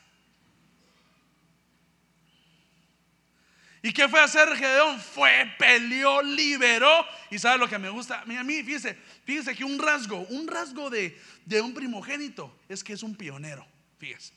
¿Y 3.86 3.92
qué 3.92 4.08
fue 4.08 4.18
a 4.18 4.24
hacer 4.24 4.48
Gedeón? 4.56 4.98
Fue, 4.98 5.30
peleó, 5.60 6.20
liberó. 6.20 7.06
Y 7.30 7.38
sabe 7.38 7.58
lo 7.58 7.68
que 7.68 7.78
me 7.78 7.88
gusta. 7.88 8.22
A 8.22 8.24
mí, 8.24 8.60
fíjese, 8.64 8.94
fíjese 9.24 9.54
que 9.54 9.62
un 9.62 9.78
rasgo, 9.78 10.26
un 10.30 10.48
rasgo 10.48 10.90
de, 10.90 11.16
de 11.44 11.60
un 11.60 11.72
primogénito 11.72 12.58
es 12.68 12.82
que 12.82 12.94
es 12.94 13.04
un 13.04 13.14
pionero. 13.14 13.64
Fíjese. 13.98 14.34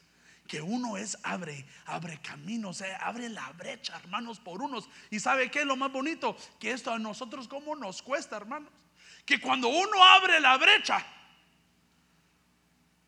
Que 0.47 0.61
uno 0.61 0.97
es 0.97 1.17
abre, 1.23 1.65
abre 1.87 2.21
caminos, 2.21 2.81
eh, 2.81 2.95
abre 2.99 3.27
la 3.27 3.51
brecha, 3.53 3.97
hermanos, 3.97 4.39
por 4.39 4.61
unos. 4.61 4.87
Y 5.09 5.19
sabe 5.19 5.49
qué 5.49 5.61
es 5.61 5.65
lo 5.65 5.75
más 5.75 5.91
bonito? 5.91 6.37
Que 6.59 6.69
esto 6.69 6.91
a 6.91 6.99
nosotros, 6.99 7.47
¿cómo 7.47 7.75
nos 7.75 8.03
cuesta, 8.03 8.37
hermanos? 8.37 8.71
Que 9.25 9.41
cuando 9.41 9.67
uno 9.67 10.03
abre 10.03 10.39
la 10.39 10.57
brecha, 10.57 11.03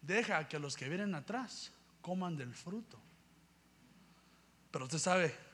deja 0.01 0.47
que 0.47 0.57
los 0.57 0.75
que 0.75 0.89
vienen 0.89 1.13
atrás 1.13 1.71
coman 2.01 2.35
del 2.35 2.55
fruto. 2.55 2.99
Pero 4.71 4.85
usted 4.85 4.97
sabe, 4.97 5.50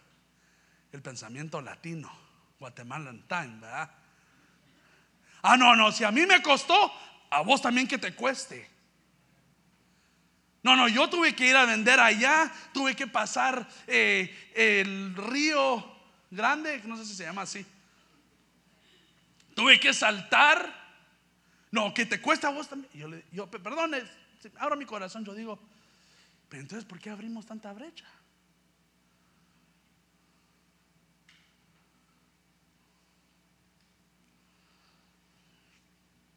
el 0.98 1.04
pensamiento 1.04 1.62
latino, 1.62 2.12
Guatemalan 2.60 3.22
time, 3.28 3.60
¿verdad? 3.62 3.92
Ah, 5.44 5.56
no, 5.56 5.76
no, 5.76 5.92
si 5.92 6.04
a 6.04 6.12
mí 6.12 6.26
me 6.26 6.42
costó, 6.42 6.92
a 7.30 7.42
vos 7.42 7.62
también 7.62 7.88
que 7.88 8.00
te 8.00 8.16
cueste. 8.16 8.68
No, 10.64 10.76
no, 10.76 10.88
yo 10.88 11.08
tuve 11.08 11.36
que 11.36 11.48
ir 11.48 11.56
a 11.56 11.66
vender 11.66 12.00
allá, 12.00 12.52
tuve 12.74 12.96
que 12.96 13.06
pasar 13.06 13.70
eh, 13.86 14.52
el 14.56 15.16
río 15.16 15.86
grande, 16.32 16.82
no 16.86 16.98
sé 16.98 17.06
si 17.06 17.14
se 17.14 17.26
llama 17.26 17.44
así. 17.44 17.64
Tuve 19.54 19.80
que 19.80 19.94
saltar. 19.94 20.88
No, 21.70 21.94
que 21.94 22.08
te 22.08 22.20
cuesta 22.20 22.48
a 22.48 22.52
vos 22.52 22.68
también. 22.68 22.92
Yo, 22.94 23.08
le, 23.08 23.24
yo 23.32 23.46
perdón, 23.52 23.94
abro 24.58 24.76
mi 24.76 24.86
corazón, 24.86 25.24
yo 25.24 25.36
digo, 25.36 25.60
pero 26.50 26.64
entonces, 26.64 26.86
¿por 26.86 27.00
qué 27.00 27.12
abrimos 27.12 27.46
tanta 27.46 27.72
brecha? 27.72 28.06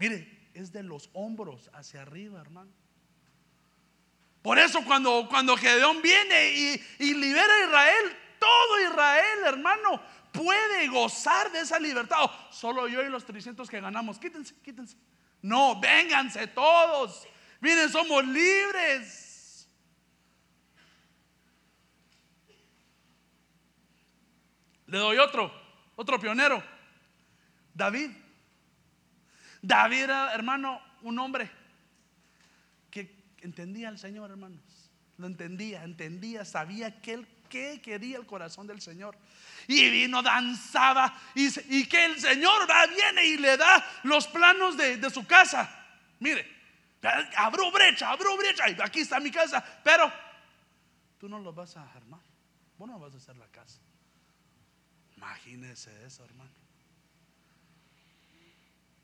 Mire, 0.01 0.49
es 0.55 0.73
de 0.73 0.83
los 0.83 1.11
hombros 1.13 1.71
hacia 1.75 2.01
arriba, 2.01 2.41
hermano. 2.41 2.73
Por 4.41 4.59
eso 4.59 4.83
cuando, 4.87 5.29
cuando 5.29 5.55
Gedeón 5.59 6.01
viene 6.01 6.81
y, 6.99 7.15
libera 7.15 7.55
a 7.55 7.65
Israel, 7.67 8.17
todo 8.39 8.81
Israel, 8.81 9.39
hermano, 9.45 10.01
puede 10.33 10.89
gozar 10.89 11.53
de 11.53 11.61
esa 11.61 11.79
libertad. 11.79 12.17
Oh, 12.23 12.49
solo 12.51 12.89
yo 12.89 13.03
y 13.03 13.11
los 13.11 13.27
300 13.27 13.69
que 13.69 13.79
ganamos, 13.79 14.19
quítense, 14.19 14.55
quítense. 14.65 14.97
No, 15.43 15.79
vénganse 15.79 16.47
todos. 16.47 17.29
Miren, 17.61 17.91
somos 17.91 18.25
libres. 18.25 19.69
Le 24.87 24.97
doy 24.97 25.19
otro, 25.19 25.53
otro 25.95 26.19
pionero. 26.19 26.63
David. 27.75 28.20
David 29.63 30.03
era, 30.05 30.35
hermano, 30.35 30.81
un 31.03 31.19
hombre 31.19 31.51
que 32.91 33.35
entendía 33.43 33.89
al 33.89 33.99
Señor, 33.99 34.31
hermanos. 34.31 34.61
Lo 35.19 35.27
entendía, 35.27 35.85
entendía, 35.85 36.45
sabía 36.45 37.01
que 37.01 37.13
él 37.15 37.29
qué 37.51 37.83
quería 37.83 38.17
el 38.17 38.25
corazón 38.25 38.67
del 38.67 38.81
Señor. 38.81 39.15
Y 39.67 39.91
vino, 39.91 40.23
danzaba, 40.23 41.21
y, 41.35 41.87
que 41.87 42.07
el 42.07 42.19
Señor 42.19 42.69
va, 42.71 42.87
viene 42.87 43.27
y 43.27 43.37
le 43.37 43.57
da 43.59 44.01
los 44.05 44.27
planos 44.29 44.77
de, 44.77 45.11
su 45.11 45.27
casa. 45.27 45.69
Mire, 46.21 46.49
abro 47.37 47.71
brecha, 47.71 48.11
abro 48.11 48.37
brecha, 48.39 48.71
y 48.71 48.77
aquí 48.81 49.01
está 49.01 49.21
mi 49.21 49.31
casa, 49.31 49.63
pero 49.85 50.11
tú 51.19 51.29
no 51.29 51.39
lo 51.39 51.53
vas 51.53 51.77
a 51.77 51.83
armar, 51.93 52.21
vos 52.79 52.89
no 52.89 52.99
vas 52.99 53.13
a 53.15 53.19
hacer 53.19 53.37
la 53.37 53.47
casa. 53.49 53.81
Imagínese 55.17 55.91
eso, 56.07 56.25
hermano. 56.25 56.60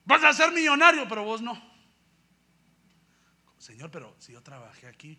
Vas 0.07 0.25
a 0.25 0.33
ser 0.33 0.53
millonario, 0.53 1.07
pero 1.09 1.25
vos 1.25 1.43
no. 1.43 1.61
Señor, 3.59 3.91
pero 3.91 4.15
si 4.19 4.33
yo 4.33 4.43
trabajé 4.43 4.87
aquí 4.87 5.19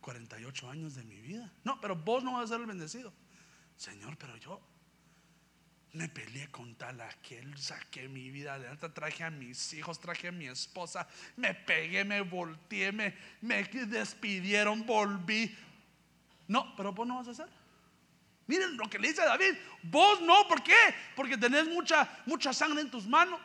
48 0.00 0.70
años 0.70 0.94
de 0.94 1.04
mi 1.04 1.20
vida. 1.20 1.52
No, 1.64 1.80
pero 1.80 1.96
vos 1.96 2.22
no 2.22 2.34
vas 2.34 2.44
a 2.44 2.54
ser 2.54 2.60
el 2.60 2.66
bendecido. 2.66 3.12
Señor, 3.76 4.16
pero 4.16 4.36
yo 4.36 4.60
me 5.92 6.08
peleé 6.08 6.48
con 6.48 6.74
tal 6.76 7.00
aquel, 7.00 7.56
saqué 7.58 8.08
mi 8.08 8.30
vida 8.30 8.54
adelante, 8.54 8.88
traje 8.90 9.24
a 9.24 9.30
mis 9.30 9.72
hijos, 9.72 9.98
traje 9.98 10.28
a 10.28 10.32
mi 10.32 10.46
esposa, 10.46 11.08
me 11.36 11.54
pegué, 11.54 12.04
me 12.04 12.20
volteé, 12.20 12.92
me, 12.92 13.16
me 13.40 13.64
despidieron, 13.64 14.86
volví. 14.86 15.56
No, 16.46 16.74
pero 16.76 16.92
vos 16.92 17.06
no 17.06 17.16
vas 17.16 17.28
a 17.28 17.32
hacer. 17.32 17.48
Miren 18.46 18.76
lo 18.76 18.88
que 18.88 18.98
le 18.98 19.08
dice 19.08 19.22
a 19.22 19.26
David. 19.26 19.54
Vos 19.82 20.20
no, 20.22 20.46
¿por 20.48 20.62
qué? 20.62 20.94
Porque 21.16 21.36
tenés 21.36 21.66
mucha, 21.66 22.08
mucha 22.24 22.52
sangre 22.52 22.80
en 22.80 22.90
tus 22.90 23.06
manos. 23.06 23.40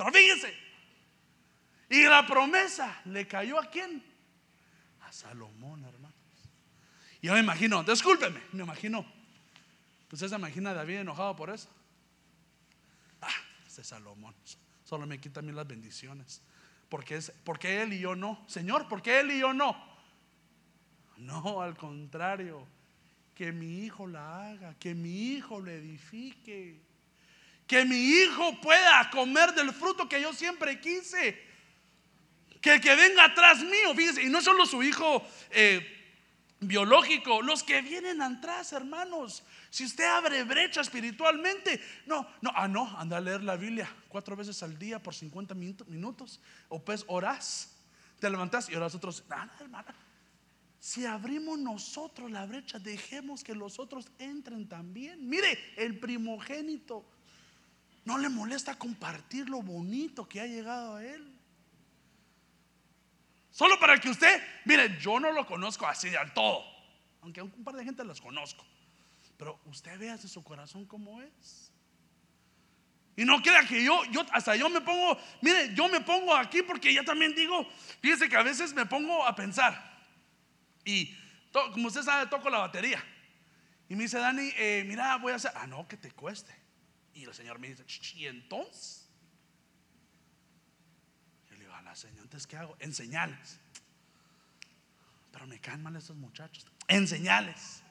Pero 0.00 0.12
fíjense. 0.12 0.54
Y 1.90 2.04
la 2.04 2.26
promesa 2.26 3.02
le 3.04 3.28
cayó 3.28 3.60
a 3.60 3.68
quién? 3.68 4.02
A 5.02 5.12
Salomón, 5.12 5.84
hermanos. 5.84 6.16
Yo 7.20 7.34
me 7.34 7.40
imagino, 7.40 7.82
discúlpeme, 7.82 8.40
me 8.52 8.62
imagino. 8.62 9.04
Usted 10.10 10.28
se 10.28 10.34
imagina 10.36 10.70
a 10.70 10.74
David 10.74 11.00
enojado 11.00 11.36
por 11.36 11.50
eso. 11.50 11.68
Ah, 13.20 13.28
ese 13.66 13.84
Salomón. 13.84 14.34
Solo 14.84 15.06
me 15.06 15.20
quita 15.20 15.40
a 15.40 15.42
mí 15.42 15.52
las 15.52 15.66
bendiciones. 15.66 16.40
Porque, 16.88 17.16
es, 17.16 17.30
porque 17.44 17.82
él 17.82 17.92
y 17.92 18.00
yo 18.00 18.16
no. 18.16 18.42
Señor, 18.48 18.88
¿por 18.88 19.02
qué 19.02 19.20
él 19.20 19.32
y 19.32 19.40
yo 19.40 19.52
no? 19.52 19.76
No, 21.18 21.60
al 21.60 21.76
contrario. 21.76 22.66
Que 23.34 23.52
mi 23.52 23.84
hijo 23.84 24.06
la 24.06 24.48
haga, 24.48 24.74
que 24.78 24.94
mi 24.94 25.32
hijo 25.32 25.60
le 25.60 25.74
edifique. 25.74 26.89
Que 27.70 27.84
mi 27.84 27.94
hijo 27.94 28.60
pueda 28.60 29.08
comer 29.12 29.54
del 29.54 29.72
fruto 29.72 30.08
que 30.08 30.20
yo 30.20 30.32
siempre 30.32 30.80
quise. 30.80 31.40
Que 32.60 32.72
el 32.74 32.80
que 32.80 32.96
venga 32.96 33.26
atrás 33.26 33.62
mío, 33.62 33.94
fíjese, 33.94 34.24
y 34.24 34.28
no 34.28 34.42
solo 34.42 34.66
su 34.66 34.82
hijo 34.82 35.24
eh, 35.50 36.16
biológico, 36.58 37.40
los 37.42 37.62
que 37.62 37.80
vienen 37.80 38.22
atrás, 38.22 38.72
hermanos. 38.72 39.44
Si 39.70 39.84
usted 39.84 40.02
abre 40.02 40.42
brecha 40.42 40.80
espiritualmente, 40.80 41.80
no, 42.06 42.26
no, 42.40 42.50
ah, 42.56 42.66
no, 42.66 42.92
anda 42.98 43.18
a 43.18 43.20
leer 43.20 43.44
la 43.44 43.54
Biblia 43.54 43.88
cuatro 44.08 44.34
veces 44.34 44.60
al 44.64 44.76
día 44.76 45.00
por 45.00 45.14
50 45.14 45.54
minutos, 45.54 46.40
o 46.70 46.84
pues 46.84 47.04
orás, 47.06 47.76
te 48.18 48.28
levantás 48.28 48.68
y 48.68 48.74
orás 48.74 48.96
otros, 48.96 49.22
nada, 49.28 49.56
hermana. 49.60 49.94
Si 50.80 51.06
abrimos 51.06 51.56
nosotros 51.56 52.32
la 52.32 52.46
brecha, 52.46 52.80
dejemos 52.80 53.44
que 53.44 53.54
los 53.54 53.78
otros 53.78 54.10
entren 54.18 54.68
también. 54.68 55.28
Mire, 55.28 55.56
el 55.76 56.00
primogénito 56.00 57.06
no 58.04 58.18
le 58.18 58.28
molesta 58.28 58.78
compartir 58.78 59.48
lo 59.48 59.62
bonito 59.62 60.28
que 60.28 60.40
ha 60.40 60.46
llegado 60.46 60.96
a 60.96 61.04
él. 61.04 61.36
Solo 63.50 63.78
para 63.78 63.98
que 63.98 64.08
usted, 64.08 64.42
mire, 64.64 64.98
yo 65.00 65.20
no 65.20 65.32
lo 65.32 65.46
conozco 65.46 65.86
así 65.86 66.08
de 66.08 66.16
al 66.16 66.32
todo, 66.32 66.64
aunque 67.20 67.42
un 67.42 67.64
par 67.64 67.74
de 67.74 67.84
gente 67.84 68.04
los 68.04 68.20
conozco, 68.20 68.64
pero 69.36 69.60
usted 69.66 69.98
vea 69.98 70.16
de 70.16 70.28
su 70.28 70.42
corazón 70.42 70.86
como 70.86 71.20
es. 71.20 71.72
Y 73.16 73.24
no 73.24 73.42
crea 73.42 73.66
que 73.66 73.84
yo, 73.84 74.02
yo, 74.06 74.24
hasta 74.32 74.56
yo 74.56 74.70
me 74.70 74.80
pongo, 74.80 75.18
mire, 75.42 75.74
yo 75.74 75.88
me 75.88 76.00
pongo 76.00 76.34
aquí 76.34 76.62
porque 76.62 76.94
ya 76.94 77.04
también 77.04 77.34
digo, 77.34 77.68
fíjese 78.00 78.28
que 78.28 78.36
a 78.36 78.42
veces 78.42 78.72
me 78.72 78.86
pongo 78.86 79.26
a 79.26 79.34
pensar. 79.34 79.90
Y 80.84 81.14
como 81.52 81.88
usted 81.88 82.02
sabe, 82.02 82.28
toco 82.28 82.48
la 82.48 82.58
batería. 82.58 83.04
Y 83.88 83.96
me 83.96 84.04
dice, 84.04 84.18
Dani, 84.18 84.50
eh, 84.56 84.84
mira, 84.86 85.16
voy 85.16 85.32
a 85.32 85.36
hacer, 85.36 85.52
ah, 85.54 85.66
no, 85.66 85.86
que 85.86 85.96
te 85.96 86.12
cueste. 86.12 86.59
Y 87.14 87.24
el 87.24 87.34
Señor 87.34 87.58
me 87.58 87.68
dice, 87.68 87.84
¿y 88.14 88.26
entonces? 88.26 89.10
Señor, 91.94 92.22
entonces 92.22 92.46
¿qué 92.46 92.56
hago? 92.56 92.76
Enseñales. 92.78 93.58
Pero 95.32 95.46
me 95.46 95.60
caen 95.60 95.82
mal 95.82 95.96
esos 95.96 96.16
muchachos. 96.16 96.66
Enseñales. 96.88 97.82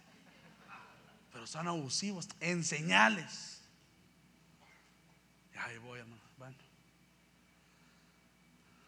Pero 1.33 1.47
son 1.47 1.67
abusivos. 1.67 2.27
Enseñales. 2.39 3.61
Y 5.53 5.57
ahí 5.57 5.77
voy, 5.77 5.99
hermano. 5.99 6.21
Bueno. 6.37 6.55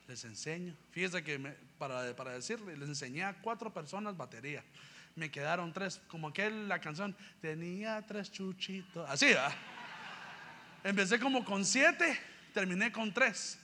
Les 0.08 0.24
enseño. 0.26 0.76
Fíjense 0.92 1.24
que 1.24 1.40
para, 1.78 2.16
para 2.16 2.32
decirle, 2.32 2.76
les 2.78 2.90
enseñé 2.90 3.24
a 3.24 3.34
cuatro 3.42 3.74
personas 3.74 4.18
batería. 4.18 4.64
Me 5.16 5.30
quedaron 5.30 5.74
tres. 5.74 6.02
Como 6.08 6.30
aquel, 6.30 6.68
la 6.68 6.80
canción, 6.80 7.16
tenía 7.42 8.06
tres 8.06 8.32
chuchitos. 8.32 9.10
Así, 9.10 9.28
¿verdad? 9.28 9.54
Empecé 10.84 11.20
como 11.20 11.46
con 11.46 11.64
siete, 11.64 12.20
terminé 12.54 12.92
con 12.92 13.14
tres. 13.14 13.60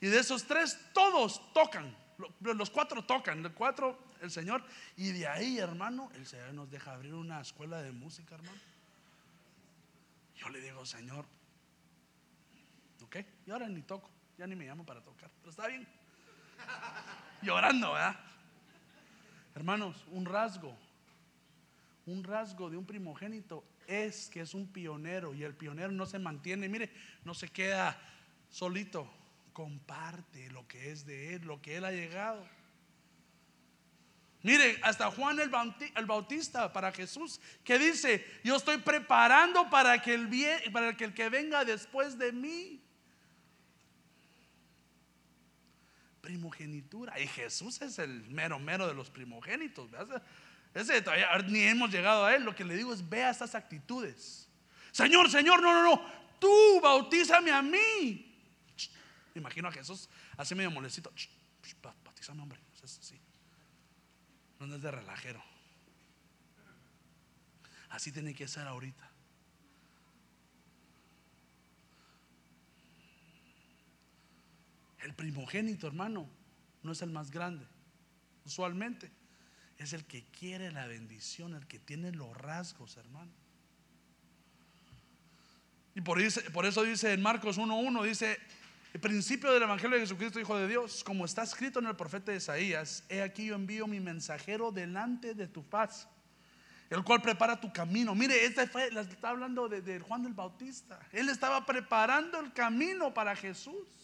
Y 0.00 0.06
de 0.06 0.18
esos 0.18 0.44
tres, 0.44 0.78
todos 0.92 1.52
tocan. 1.52 1.96
Los 2.40 2.70
cuatro 2.70 3.04
tocan, 3.04 3.42
los 3.42 3.52
cuatro 3.52 3.98
el 4.20 4.30
Señor. 4.30 4.64
Y 4.96 5.12
de 5.12 5.26
ahí, 5.26 5.58
hermano, 5.58 6.10
el 6.14 6.26
Señor 6.26 6.54
nos 6.54 6.70
deja 6.70 6.92
abrir 6.92 7.14
una 7.14 7.40
escuela 7.40 7.82
de 7.82 7.92
música, 7.92 8.34
hermano. 8.34 8.58
Yo 10.36 10.48
le 10.48 10.60
digo, 10.60 10.84
Señor, 10.84 11.26
¿ok? 13.02 13.16
Y 13.46 13.50
ahora 13.50 13.68
ni 13.68 13.82
toco, 13.82 14.10
ya 14.36 14.46
ni 14.46 14.56
me 14.56 14.66
llamo 14.66 14.84
para 14.84 15.02
tocar, 15.02 15.30
pero 15.40 15.50
está 15.50 15.66
bien. 15.68 15.86
Llorando, 17.42 17.92
¿verdad? 17.92 18.16
Hermanos, 19.54 20.04
un 20.08 20.24
rasgo, 20.24 20.76
un 22.06 22.24
rasgo 22.24 22.70
de 22.70 22.76
un 22.76 22.84
primogénito 22.84 23.64
es 23.86 24.28
que 24.28 24.40
es 24.40 24.54
un 24.54 24.66
pionero 24.66 25.34
y 25.34 25.44
el 25.44 25.54
pionero 25.54 25.92
no 25.92 26.06
se 26.06 26.18
mantiene, 26.18 26.68
mire, 26.68 26.90
no 27.24 27.34
se 27.34 27.48
queda 27.48 28.00
solito, 28.50 29.12
comparte 29.52 30.50
lo 30.50 30.66
que 30.68 30.90
es 30.90 31.06
de 31.06 31.34
Él, 31.34 31.42
lo 31.42 31.60
que 31.60 31.76
Él 31.76 31.84
ha 31.84 31.92
llegado. 31.92 32.46
Mire, 34.44 34.78
hasta 34.82 35.10
Juan 35.10 35.38
el 35.40 36.06
Bautista 36.06 36.70
para 36.70 36.92
Jesús, 36.92 37.40
que 37.64 37.78
dice, 37.78 38.22
yo 38.44 38.56
estoy 38.56 38.76
preparando 38.76 39.70
para 39.70 40.02
que 40.02 40.12
el, 40.12 40.28
para 40.70 40.94
que, 40.94 41.04
el 41.04 41.14
que 41.14 41.30
venga 41.30 41.64
después 41.64 42.18
de 42.18 42.30
mí. 42.30 42.78
Primogenitura. 46.20 47.18
Y 47.18 47.26
Jesús 47.26 47.80
es 47.80 47.98
el 47.98 48.22
mero 48.28 48.58
mero 48.58 48.86
de 48.86 48.92
los 48.92 49.08
primogénitos. 49.08 49.88
Ese 50.74 51.00
todavía 51.00 51.38
ni 51.46 51.62
hemos 51.62 51.90
llegado 51.90 52.26
a 52.26 52.34
él. 52.34 52.42
Lo 52.42 52.54
que 52.54 52.64
le 52.64 52.76
digo 52.76 52.92
es, 52.92 53.08
vea 53.08 53.30
estas 53.30 53.54
actitudes. 53.54 54.48
Señor, 54.90 55.30
Señor, 55.30 55.62
no, 55.62 55.72
no, 55.72 55.82
no. 55.84 56.04
Tú 56.40 56.80
bautízame 56.82 57.52
a 57.52 57.62
mí. 57.62 58.32
Me 59.32 59.40
imagino 59.40 59.68
a 59.68 59.72
Jesús 59.72 60.08
así 60.36 60.54
medio 60.54 60.70
molecito. 60.70 61.12
Batizame, 62.04 62.42
hombre. 62.42 62.60
Así. 62.82 63.18
No 64.58 64.74
es 64.74 64.82
de 64.82 64.90
relajero. 64.90 65.42
Así 67.90 68.10
tiene 68.12 68.34
que 68.34 68.48
ser 68.48 68.66
ahorita. 68.66 69.08
El 74.98 75.14
primogénito, 75.14 75.86
hermano, 75.86 76.28
no 76.82 76.92
es 76.92 77.02
el 77.02 77.10
más 77.10 77.30
grande. 77.30 77.66
Usualmente 78.44 79.10
es 79.78 79.92
el 79.92 80.04
que 80.04 80.24
quiere 80.24 80.70
la 80.72 80.86
bendición, 80.86 81.54
el 81.54 81.66
que 81.66 81.78
tiene 81.78 82.12
los 82.12 82.36
rasgos, 82.36 82.96
hermano. 82.96 83.32
Y 85.94 86.00
por, 86.00 86.20
eso 86.20 86.82
dice 86.82 87.12
en 87.12 87.22
Marcos 87.22 87.56
1.1, 87.56 88.02
dice, 88.02 88.38
el 88.92 89.00
principio 89.00 89.52
del 89.52 89.62
Evangelio 89.62 89.96
de 89.96 90.02
Jesucristo, 90.02 90.40
Hijo 90.40 90.56
de 90.56 90.66
Dios, 90.66 91.04
como 91.04 91.24
está 91.24 91.44
escrito 91.44 91.78
en 91.78 91.86
el 91.86 91.94
profeta 91.94 92.34
Isaías, 92.34 93.04
he 93.08 93.22
aquí 93.22 93.46
yo 93.46 93.54
envío 93.54 93.86
mi 93.86 94.00
mensajero 94.00 94.72
delante 94.72 95.34
de 95.34 95.46
tu 95.46 95.62
paz, 95.62 96.08
el 96.90 97.04
cual 97.04 97.22
prepara 97.22 97.60
tu 97.60 97.72
camino. 97.72 98.12
Mire, 98.14 98.44
este 98.44 98.66
fue, 98.66 98.88
está 98.88 99.28
hablando 99.28 99.68
de, 99.68 100.00
Juan 100.00 100.24
del 100.24 100.34
Bautista. 100.34 100.98
Él 101.12 101.28
estaba 101.28 101.64
preparando 101.64 102.40
el 102.40 102.52
camino 102.52 103.14
para 103.14 103.36
Jesús. 103.36 104.03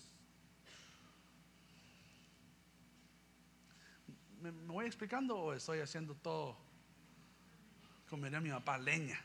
¿Me, 4.40 4.50
voy 4.50 4.86
explicando 4.86 5.36
o 5.36 5.52
estoy 5.52 5.80
haciendo 5.80 6.14
todo 6.14 6.56
como 8.08 8.24
diría 8.24 8.40
mi 8.40 8.50
papá, 8.50 8.76
leña? 8.76 9.20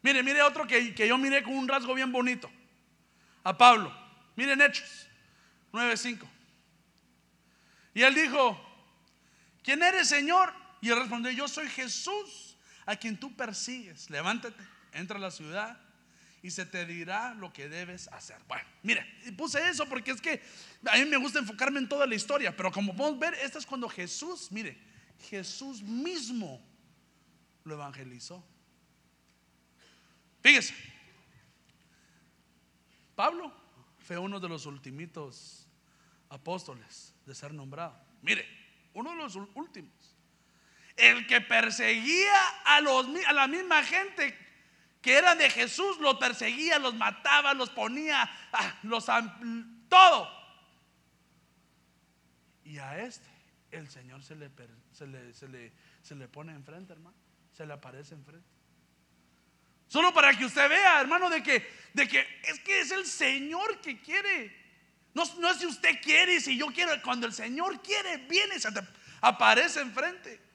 Mire, 0.00 0.22
mire 0.22 0.40
otro 0.42 0.66
que, 0.66 0.94
que 0.94 1.06
yo 1.06 1.18
miré 1.18 1.42
con 1.42 1.54
un 1.54 1.68
rasgo 1.68 1.92
bien 1.92 2.10
bonito. 2.10 2.50
A 3.44 3.56
Pablo. 3.56 3.94
Miren 4.36 4.62
Hechos 4.62 5.08
9.5. 5.72 6.26
Y 7.92 8.02
él 8.02 8.14
dijo, 8.14 8.58
¿quién 9.62 9.82
eres 9.82 10.08
Señor? 10.08 10.54
Y 10.80 10.88
él 10.88 10.98
respondió, 10.98 11.30
yo 11.30 11.46
soy 11.46 11.68
Jesús 11.68 12.56
a 12.86 12.96
quien 12.96 13.18
tú 13.18 13.36
persigues. 13.36 14.08
Levántate, 14.08 14.62
entra 14.92 15.18
a 15.18 15.20
la 15.20 15.30
ciudad 15.30 15.78
y 16.42 16.50
se 16.50 16.64
te 16.66 16.86
dirá 16.86 17.34
lo 17.34 17.52
que 17.52 17.68
debes 17.68 18.08
hacer. 18.08 18.38
Bueno, 18.48 18.66
mire, 18.82 19.04
puse 19.36 19.68
eso 19.68 19.86
porque 19.86 20.12
es 20.12 20.20
que 20.20 20.42
a 20.86 20.96
mí 20.96 21.04
me 21.04 21.16
gusta 21.16 21.38
enfocarme 21.38 21.78
en 21.78 21.88
toda 21.88 22.06
la 22.06 22.14
historia, 22.14 22.56
pero 22.56 22.72
como 22.72 22.96
podemos 22.96 23.18
ver, 23.18 23.34
esto 23.34 23.58
es 23.58 23.66
cuando 23.66 23.88
Jesús, 23.88 24.50
mire, 24.50 24.78
Jesús 25.28 25.82
mismo 25.82 26.62
lo 27.64 27.74
evangelizó. 27.74 28.44
Fíjese, 30.42 30.74
Pablo 33.14 33.52
fue 33.98 34.16
uno 34.16 34.40
de 34.40 34.48
los 34.48 34.64
ultimitos 34.64 35.66
apóstoles 36.30 37.14
de 37.26 37.34
ser 37.34 37.52
nombrado. 37.52 38.00
Mire, 38.22 38.46
uno 38.94 39.10
de 39.10 39.16
los 39.16 39.36
últimos 39.54 40.16
el 41.00 41.26
que 41.26 41.40
perseguía 41.40 42.36
a, 42.64 42.80
los, 42.80 43.06
a 43.26 43.32
la 43.32 43.46
misma 43.46 43.82
gente 43.82 44.36
que 45.00 45.14
era 45.14 45.34
de 45.34 45.48
Jesús, 45.48 45.98
los 45.98 46.16
perseguía, 46.16 46.78
los 46.78 46.94
mataba, 46.94 47.54
los 47.54 47.70
ponía, 47.70 48.30
ah, 48.52 48.78
los, 48.82 49.06
todo. 49.88 50.28
Y 52.64 52.78
a 52.78 53.02
este, 53.02 53.28
el 53.70 53.88
Señor 53.88 54.22
se 54.22 54.36
le, 54.36 54.50
se 54.92 55.06
le, 55.06 55.32
se 55.32 55.48
le, 55.48 55.72
se 56.02 56.14
le 56.14 56.28
pone 56.28 56.52
enfrente, 56.52 56.92
hermano. 56.92 57.16
Se 57.52 57.66
le 57.66 57.72
aparece 57.72 58.14
enfrente. 58.14 58.46
Solo 59.88 60.14
para 60.14 60.32
que 60.36 60.44
usted 60.44 60.68
vea, 60.68 61.00
hermano, 61.00 61.28
de 61.28 61.42
que, 61.42 61.68
de 61.94 62.06
que 62.06 62.20
es 62.44 62.60
que 62.60 62.80
es 62.80 62.92
el 62.92 63.06
Señor 63.06 63.80
que 63.80 64.00
quiere. 64.00 64.56
No, 65.14 65.24
no 65.38 65.50
es 65.50 65.58
si 65.58 65.66
usted 65.66 66.00
quiere 66.00 66.40
si 66.40 66.56
yo 66.56 66.66
quiero. 66.66 66.92
Cuando 67.02 67.26
el 67.26 67.32
Señor 67.32 67.82
quiere, 67.82 68.18
viene 68.18 68.60
se 68.60 68.70
te 68.70 68.80
aparece 69.20 69.80
enfrente. 69.80 70.49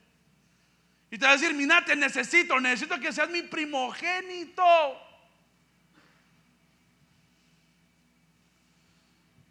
Y 1.16 1.18
te 1.18 1.26
va 1.26 1.32
a 1.32 1.38
decir, 1.38 1.56
mira, 1.56 1.86
te 1.86 1.96
necesito, 1.96 2.60
necesito 2.60 3.00
que 3.00 3.14
seas 3.14 3.30
mi 3.30 3.42
primogénito. 3.42 4.62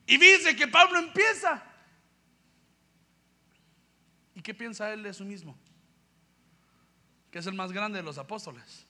Y 0.07 0.19
dice 0.19 0.55
que 0.55 0.69
Pablo 0.69 0.99
empieza. 0.99 1.65
¿Y 4.35 4.43
qué 4.43 4.53
piensa 4.53 4.93
él 4.93 5.05
de 5.05 5.15
sí 5.15 5.25
mismo? 5.25 5.59
Que 7.31 7.39
es 7.39 7.47
el 7.47 7.55
más 7.55 7.73
grande 7.73 7.97
de 7.97 8.05
los 8.05 8.19
apóstoles. 8.19 8.85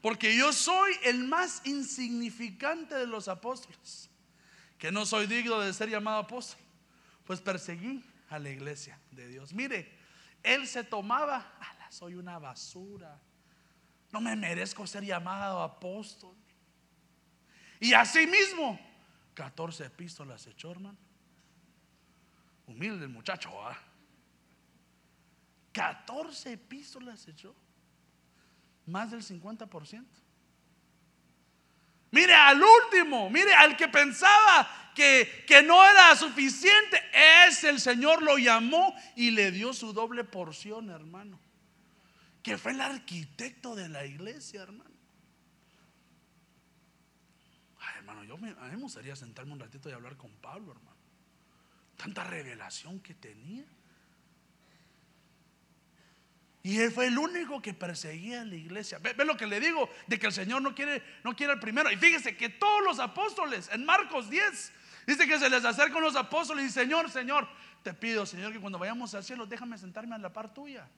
Porque 0.00 0.36
yo 0.36 0.52
soy 0.52 0.92
el 1.02 1.24
más 1.24 1.62
insignificante 1.64 2.94
de 2.94 3.08
los 3.08 3.26
apóstoles. 3.26 4.08
Que 4.78 4.92
no 4.92 5.04
soy 5.04 5.26
digno 5.26 5.58
de 5.58 5.72
ser 5.72 5.90
llamado 5.90 6.18
apóstol. 6.18 6.60
Pues 7.24 7.40
perseguí 7.40 8.04
a 8.28 8.38
la 8.38 8.50
iglesia 8.50 9.00
de 9.10 9.26
Dios. 9.26 9.52
Mire, 9.52 9.95
él 10.46 10.66
se 10.68 10.84
tomaba, 10.84 11.44
soy 11.90 12.14
una 12.14 12.38
basura. 12.38 13.20
No 14.12 14.20
me 14.20 14.36
merezco 14.36 14.86
ser 14.86 15.04
llamado 15.04 15.60
apóstol. 15.60 16.36
Y 17.80 17.92
así 17.92 18.26
mismo, 18.26 18.78
14 19.34 19.86
epístolas 19.86 20.46
echó, 20.46 20.70
hermano. 20.70 20.96
Humilde 22.66 23.08
muchacho, 23.08 23.50
¿ah? 23.62 23.76
14 25.72 26.52
epístolas 26.52 27.26
echó. 27.28 27.54
Más 28.86 29.10
del 29.10 29.22
50%. 29.22 30.04
Mire 32.16 32.32
al 32.32 32.62
último, 32.62 33.28
mire 33.28 33.52
al 33.52 33.76
que 33.76 33.88
pensaba 33.88 34.90
que, 34.94 35.62
no 35.66 35.84
era 35.84 36.16
suficiente, 36.16 36.98
es 37.12 37.62
el 37.64 37.78
Señor 37.78 38.22
lo 38.22 38.38
llamó 38.38 38.96
y 39.14 39.32
le 39.32 39.50
dio 39.50 39.74
su 39.74 39.92
doble 39.92 40.24
porción, 40.24 40.88
hermano. 40.88 41.38
Que 42.42 42.56
fue 42.56 42.72
el 42.72 42.80
arquitecto 42.80 43.74
de 43.74 43.90
la 43.90 44.06
iglesia, 44.06 44.62
hermano. 44.62 44.96
Ay, 47.80 47.98
hermano, 47.98 48.24
yo 48.24 48.38
me, 48.38 48.48
a 48.48 48.64
mí 48.64 48.76
me 48.76 48.76
gustaría 48.76 49.14
sentarme 49.14 49.52
un 49.52 49.60
ratito 49.60 49.90
y 49.90 49.92
hablar 49.92 50.16
con 50.16 50.34
Pablo, 50.36 50.72
hermano. 50.72 50.96
Tanta 51.98 52.24
revelación 52.24 52.98
que 53.00 53.12
tenía. 53.12 53.66
Y 56.66 56.80
él 56.80 56.90
fue 56.90 57.06
el 57.06 57.16
único 57.16 57.62
que 57.62 57.72
perseguía 57.74 58.40
a 58.40 58.44
la 58.44 58.56
iglesia. 58.56 58.98
Ve, 58.98 59.14
lo 59.24 59.36
que 59.36 59.46
le 59.46 59.60
digo, 59.60 59.88
de 60.08 60.18
que 60.18 60.26
el 60.26 60.32
Señor 60.32 60.60
no 60.62 60.74
quiere, 60.74 61.00
no 61.22 61.36
quiere 61.36 61.52
el 61.52 61.60
primero. 61.60 61.92
Y 61.92 61.96
fíjese 61.96 62.36
que 62.36 62.48
todos 62.48 62.82
los 62.82 62.98
apóstoles, 62.98 63.70
en 63.72 63.86
Marcos 63.86 64.28
10, 64.28 64.72
Dice 65.06 65.28
que 65.28 65.38
se 65.38 65.48
les 65.48 65.64
acercan 65.64 66.02
los 66.02 66.16
apóstoles 66.16 66.64
y 66.64 66.70
Señor, 66.70 67.08
Señor, 67.08 67.46
te 67.84 67.94
pido, 67.94 68.26
Señor, 68.26 68.52
que 68.52 68.58
cuando 68.58 68.80
vayamos 68.80 69.14
al 69.14 69.22
cielo, 69.22 69.46
déjame 69.46 69.78
sentarme 69.78 70.16
a 70.16 70.18
la 70.18 70.32
par 70.32 70.52
tuya. 70.52 70.88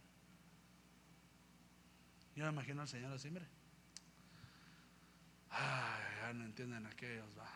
Yo 2.35 2.45
me 2.45 2.51
imagino 2.51 2.81
al 2.81 2.89
Señor 2.89 3.13
así, 3.13 3.31
mire. 3.31 3.47
Ay, 5.51 6.03
ya 6.23 6.33
no 6.33 6.45
entienden 6.47 6.87
aquellos, 6.87 7.39
va. 7.39 7.51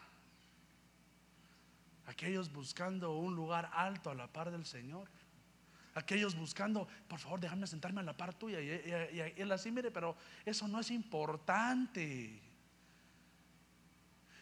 Aquellos 2.05 2.53
buscando 2.53 3.17
un 3.17 3.35
lugar 3.35 3.71
alto 3.73 4.11
a 4.11 4.15
la 4.15 4.31
par 4.31 4.51
del 4.51 4.67
Señor. 4.67 5.09
Aquellos 5.95 6.35
buscando, 6.35 6.89
por 7.07 7.19
favor, 7.19 7.39
déjame 7.39 7.67
sentarme 7.67 8.01
a 8.01 8.05
la 8.05 8.17
par 8.17 8.33
tuya. 8.33 8.61
Y, 8.61 9.33
él 9.37 9.53
así, 9.53 9.71
mire, 9.71 9.91
pero 9.91 10.17
eso 10.47 10.67
no 10.67 10.81
es 10.81 10.91
importante. 10.91 12.41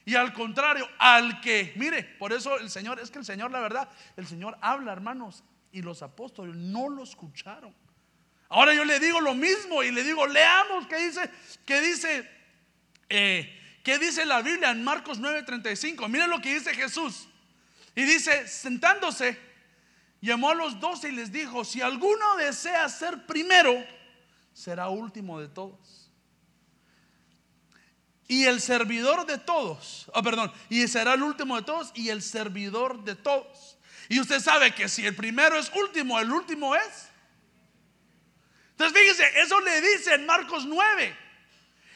Y 0.04 0.14
al 0.14 0.32
contrario, 0.32 0.88
al 0.98 1.40
que, 1.40 1.72
mire, 1.76 2.04
por 2.04 2.32
eso 2.32 2.58
el 2.58 2.70
Señor, 2.70 3.00
es 3.00 3.10
que 3.10 3.18
el 3.18 3.24
Señor, 3.24 3.50
la 3.50 3.60
verdad, 3.60 3.88
el 4.16 4.26
Señor 4.26 4.56
habla, 4.60 4.92
hermanos, 4.92 5.42
y 5.72 5.82
los 5.82 6.02
apóstoles 6.02 6.54
no 6.56 6.88
lo 6.88 7.02
escucharon. 7.02 7.74
Ahora 8.48 8.74
yo 8.74 8.84
le 8.84 8.98
digo 8.98 9.20
lo 9.20 9.34
mismo 9.34 9.82
y 9.82 9.90
le 9.90 10.02
digo, 10.02 10.26
leamos 10.26 10.86
qué 10.88 10.96
dice, 10.98 11.30
qué 11.64 11.80
dice, 11.80 12.28
eh, 13.08 13.78
qué 13.84 13.98
dice 13.98 14.26
la 14.26 14.42
Biblia 14.42 14.70
en 14.70 14.82
Marcos 14.82 15.20
9:35. 15.20 16.08
Mire 16.08 16.26
lo 16.26 16.40
que 16.40 16.54
dice 16.54 16.74
Jesús. 16.74 17.28
Y 17.94 18.02
dice, 18.02 18.48
sentándose, 18.48 19.38
llamó 20.20 20.50
a 20.50 20.54
los 20.54 20.80
doce 20.80 21.08
y 21.08 21.12
les 21.12 21.32
dijo, 21.32 21.64
si 21.64 21.80
alguno 21.80 22.36
desea 22.36 22.88
ser 22.88 23.26
primero, 23.26 23.84
será 24.52 24.88
último 24.88 25.40
de 25.40 25.48
todos 25.48 26.00
y 28.30 28.44
el 28.44 28.60
servidor 28.60 29.26
de 29.26 29.38
todos. 29.38 30.08
Oh, 30.14 30.22
perdón, 30.22 30.52
y 30.68 30.86
será 30.86 31.14
el 31.14 31.22
último 31.24 31.56
de 31.56 31.62
todos 31.62 31.90
y 31.96 32.10
el 32.10 32.22
servidor 32.22 33.02
de 33.02 33.16
todos. 33.16 33.76
Y 34.08 34.20
usted 34.20 34.38
sabe 34.38 34.72
que 34.72 34.88
si 34.88 35.04
el 35.04 35.16
primero 35.16 35.58
es 35.58 35.68
último, 35.74 36.16
el 36.20 36.30
último 36.30 36.76
es. 36.76 37.08
Entonces 38.70 38.96
fíjese, 38.96 39.40
eso 39.40 39.58
le 39.58 39.80
dice 39.80 40.14
en 40.14 40.26
Marcos 40.26 40.64
9. 40.64 41.12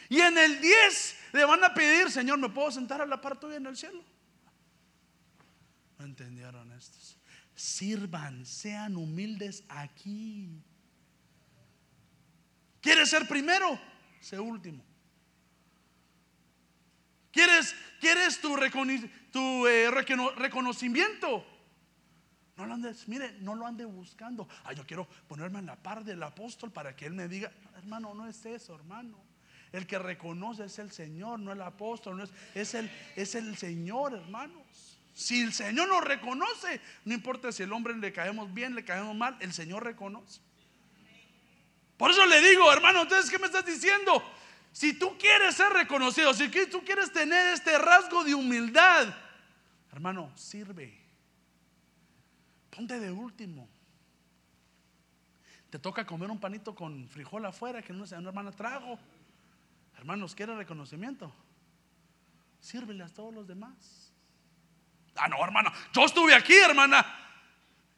Y 0.09 0.21
en 0.21 0.37
el 0.37 0.61
10 0.61 1.17
le 1.35 1.45
van 1.45 1.63
a 1.63 1.73
pedir, 1.73 2.11
Señor, 2.11 2.39
¿me 2.39 2.49
puedo 2.49 2.73
sentar 2.73 3.01
a 3.01 3.07
la 3.07 3.21
par 3.21 3.39
tuya 3.39 3.59
en 3.59 3.67
el 3.67 3.77
cielo? 3.77 4.03
No 6.01 6.05
entendieron. 6.05 6.64
Sirvan, 7.65 8.45
sean 8.45 8.95
humildes 8.95 9.65
aquí. 9.71 10.63
¿Quieres 12.83 13.09
ser 13.09 13.27
primero? 13.27 13.81
Sé 14.21 14.39
último. 14.39 14.85
¿Quieres, 17.33 17.75
quieres 18.01 18.39
tu, 18.39 18.55
tu 19.33 19.67
eh, 19.67 19.91
reconocimiento? 19.91 21.43
No 22.59 22.67
lo 22.67 22.75
andes, 22.75 23.09
mire, 23.09 23.33
no 23.41 23.55
lo 23.55 23.67
ande 23.67 23.87
buscando. 23.87 24.47
Ah, 24.65 24.75
yo 24.75 24.87
quiero 24.87 25.09
ponerme 25.27 25.61
en 25.61 25.67
la 25.67 25.77
par 25.77 26.05
del 26.05 26.23
apóstol 26.23 26.71
para 26.71 26.95
que 26.95 27.07
él 27.07 27.15
me 27.15 27.29
diga, 27.29 27.51
hermano, 27.79 28.13
no 28.13 28.27
es 28.27 28.45
eso, 28.45 28.75
hermano. 28.75 29.25
El 29.73 29.87
que 29.87 29.99
reconoce 29.99 30.67
es 30.67 30.79
el 30.79 30.93
Señor, 30.93 31.41
no 31.41 31.51
el 31.51 31.63
apóstol, 31.63 32.19
no 32.19 32.25
es, 32.25 32.31
es, 32.55 32.75
el, 32.75 32.91
es 33.17 33.35
el 33.35 33.57
Señor, 33.57 34.13
hermanos. 34.13 34.64
Si 35.15 35.41
el 35.41 35.53
Señor 35.53 35.89
nos 35.89 36.03
reconoce, 36.03 36.81
no 37.05 37.15
importa 37.15 37.53
si 37.53 37.63
el 37.63 37.73
hombre 37.73 37.97
le 37.97 38.13
caemos 38.13 38.53
bien, 38.53 38.75
le 38.75 38.85
caemos 38.85 39.17
mal, 39.17 39.37
el 39.41 39.53
Señor 39.53 39.85
reconoce. 39.85 40.41
Por 41.97 42.11
eso 42.11 42.27
le 42.27 42.41
digo, 42.41 42.71
hermano, 42.73 43.03
entonces, 43.03 43.31
¿qué 43.31 43.39
me 43.39 43.47
estás 43.47 43.65
diciendo? 43.65 44.23
Si 44.73 44.99
tú 44.99 45.17
quieres 45.17 45.55
ser 45.55 45.73
reconocido, 45.73 46.35
si 46.35 46.51
tú 46.67 46.85
quieres 46.85 47.13
tener 47.13 47.55
este 47.55 47.79
rasgo 47.79 48.25
de 48.25 48.35
humildad, 48.35 49.15
hermano, 49.93 50.33
sirve. 50.35 51.01
Ponte 52.71 52.99
de 52.99 53.13
último. 53.13 53.69
te 55.71 55.79
toca 55.79 56.05
comer 56.05 56.29
un 56.29 56.41
panito 56.41 56.75
con 56.75 57.09
frijol 57.09 57.47
afuera 57.47 57.83
que 57.83 57.93
no, 57.93 58.03
una 58.03 58.29
hermana 58.29 58.51
trago. 58.51 58.99
Hermanos, 59.97 60.35
¿quiere 60.35 60.57
reconocimiento? 60.57 61.33
Sírvele 62.61 63.05
a 63.05 63.09
todos 63.09 63.33
los 63.33 63.47
demás. 63.47 64.04
Ah, 65.17 65.29
no, 65.29 65.43
hermano, 65.45 65.73
yo 65.93 66.05
estuve 66.05 66.35
aquí, 66.35 66.55
hermana. 66.55 67.05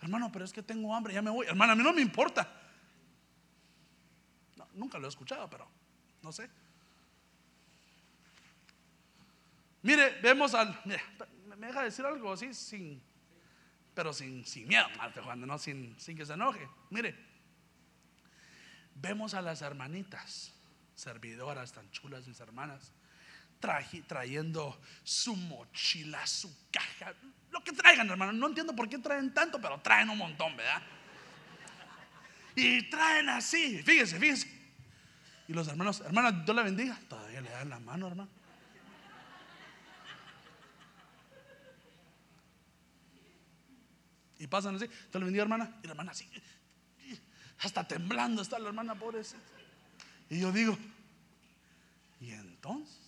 Hermano, 0.00 0.31
pero 0.31 0.44
es 0.44 0.52
que 0.52 0.62
tengo 0.62 0.94
hambre, 0.94 1.14
ya 1.14 1.22
me 1.22 1.31
voy. 1.31 1.46
Hermana, 1.46 1.72
a 1.72 1.76
mí 1.76 1.83
no 1.83 1.92
me 1.92 2.02
importa. 2.02 2.48
nunca 4.74 4.98
lo 4.98 5.07
he 5.07 5.09
escuchado, 5.09 5.48
pero 5.48 5.68
no 6.22 6.33
sé. 6.33 6.50
Mire, 9.83 10.20
vemos 10.20 10.55
al. 10.55 10.79
me 10.85 11.66
deja 11.66 11.83
decir 11.83 12.05
algo 12.05 12.33
así, 12.33 12.52
sin, 12.52 13.02
pero 13.94 14.12
sin, 14.12 14.44
sin 14.44 14.68
miedo, 14.68 14.87
no 15.37 15.59
sin, 15.59 15.98
sin 15.98 16.16
que 16.16 16.26
se 16.26 16.35
enoje. 16.35 16.68
Mire, 16.90 17.16
vemos 18.94 19.33
a 19.35 19.40
las 19.40 19.62
hermanitas, 19.62 20.52
servidoras 20.94 21.72
tan 21.72 21.90
chulas, 21.90 22.26
mis 22.26 22.40
hermanas, 22.40 22.92
trayendo 23.59 24.81
su 25.03 25.35
mochila, 25.35 26.27
su 26.27 26.55
caja, 26.71 27.14
lo 27.51 27.62
que 27.62 27.73
traigan, 27.73 28.09
hermano. 28.09 28.33
No 28.33 28.49
entiendo 28.49 28.75
por 28.75 28.88
qué 28.88 28.99
traen 28.99 29.33
tanto, 29.33 29.61
pero 29.61 29.81
traen 29.81 30.11
un 30.11 30.19
montón, 30.19 30.57
¿verdad? 30.57 30.83
Y 32.55 32.88
traen 32.88 33.29
así, 33.29 33.83
fíjense, 33.83 34.19
fíjense. 34.19 34.57
Y 35.49 35.53
los 35.53 35.69
hermanos, 35.69 36.01
hermana, 36.01 36.33
Dios 36.33 36.57
la 36.57 36.62
bendiga, 36.62 36.99
todavía 37.09 37.40
le 37.40 37.51
dan 37.51 37.71
la 37.71 37.79
mano, 37.79 38.09
hermano. 38.09 38.31
Y 44.38 44.47
pasan 44.47 44.77
así, 44.77 44.87
te 45.11 45.19
lo 45.19 45.25
bendiga 45.25 45.42
hermana, 45.42 45.79
y 45.83 45.87
la 45.87 45.92
hermana 45.92 46.12
así, 46.12 46.29
hasta 47.61 47.88
temblando 47.88 48.42
está 48.42 48.59
la 48.59 48.69
hermana 48.69 48.95
pobrecita. 48.95 49.40
Y 50.29 50.40
yo 50.40 50.53
digo, 50.53 50.77
¿y 52.21 52.33
entonces? 52.33 53.06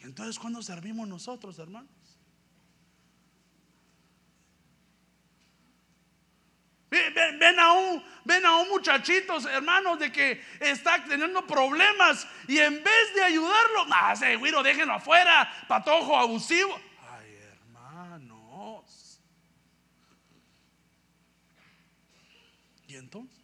¿Y 0.00 0.04
entonces 0.04 0.38
cuándo 0.38 0.62
servimos 0.62 1.06
nosotros, 1.06 1.58
hermanos? 1.58 1.90
Ven, 6.90 7.58
a 7.60 7.72
un, 7.72 8.02
ven 8.24 8.44
a 8.44 8.56
un 8.56 8.68
muchachito, 8.68 9.38
hermanos, 9.48 9.98
de 10.00 10.10
que 10.10 10.42
está 10.58 11.04
teniendo 11.04 11.46
problemas 11.46 12.26
y 12.48 12.58
en 12.58 12.82
vez 12.82 13.14
de 13.14 13.22
ayudarlo, 13.22 13.86
ah, 13.92 14.12
ese 14.12 14.34
güiro, 14.36 14.62
déjenlo 14.62 14.94
afuera, 14.94 15.48
patojo 15.68 16.16
abusivo. 16.16 16.80
entonces? 23.00 23.38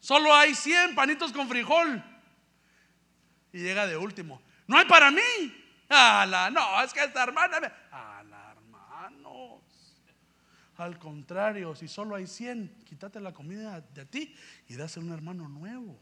Solo 0.00 0.34
hay 0.34 0.54
100 0.54 0.94
panitos 0.94 1.32
con 1.32 1.48
frijol. 1.48 2.02
Y 3.52 3.58
llega 3.58 3.86
de 3.86 3.96
último. 3.96 4.40
No 4.66 4.78
hay 4.78 4.86
para 4.86 5.10
mí. 5.10 5.20
la 5.88 6.50
no, 6.52 6.82
es 6.82 6.92
que 6.92 7.04
esta 7.04 7.22
hermana. 7.22 7.60
la 7.60 8.52
hermanos. 8.52 9.62
Al 10.76 10.98
contrario, 10.98 11.74
si 11.74 11.86
solo 11.86 12.16
hay 12.16 12.26
100, 12.26 12.84
quítate 12.84 13.20
la 13.20 13.32
comida 13.32 13.80
de 13.80 14.06
ti 14.06 14.34
y 14.68 14.74
dásela 14.76 15.04
a 15.04 15.08
un 15.08 15.14
hermano 15.14 15.48
nuevo. 15.48 15.98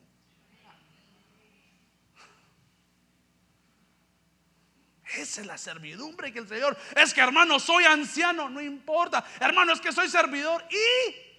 Esa 5.17 5.41
es 5.41 5.47
la 5.47 5.59
servidumbre 5.59 6.33
que 6.33 6.39
el 6.39 6.49
Señor. 6.49 6.77
Es 6.97 7.13
que 7.13 7.21
hermano, 7.21 7.59
soy 7.59 7.85
anciano, 7.85 8.49
no 8.49 8.61
importa. 8.61 9.25
Hermano, 9.41 9.73
es 9.73 9.81
que 9.81 9.93
soy 9.93 10.09
servidor. 10.09 10.65
Y. 10.71 11.31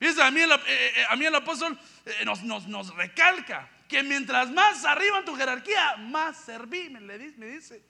Dice, 0.00 0.22
a 0.22 0.30
mí 0.30 0.40
el, 0.40 0.50
eh, 0.50 0.58
eh, 0.66 1.04
a 1.08 1.14
mí 1.14 1.26
el 1.26 1.34
apóstol 1.34 1.78
eh, 2.06 2.24
nos, 2.24 2.42
nos, 2.42 2.94
recalca 2.96 3.68
que 3.90 4.04
mientras 4.04 4.48
más 4.52 4.84
arriba 4.84 5.18
en 5.18 5.24
tu 5.24 5.34
jerarquía, 5.34 5.96
más 5.96 6.36
serví, 6.36 6.88
me, 6.88 7.00
le, 7.00 7.32
me 7.32 7.46
dice. 7.46 7.84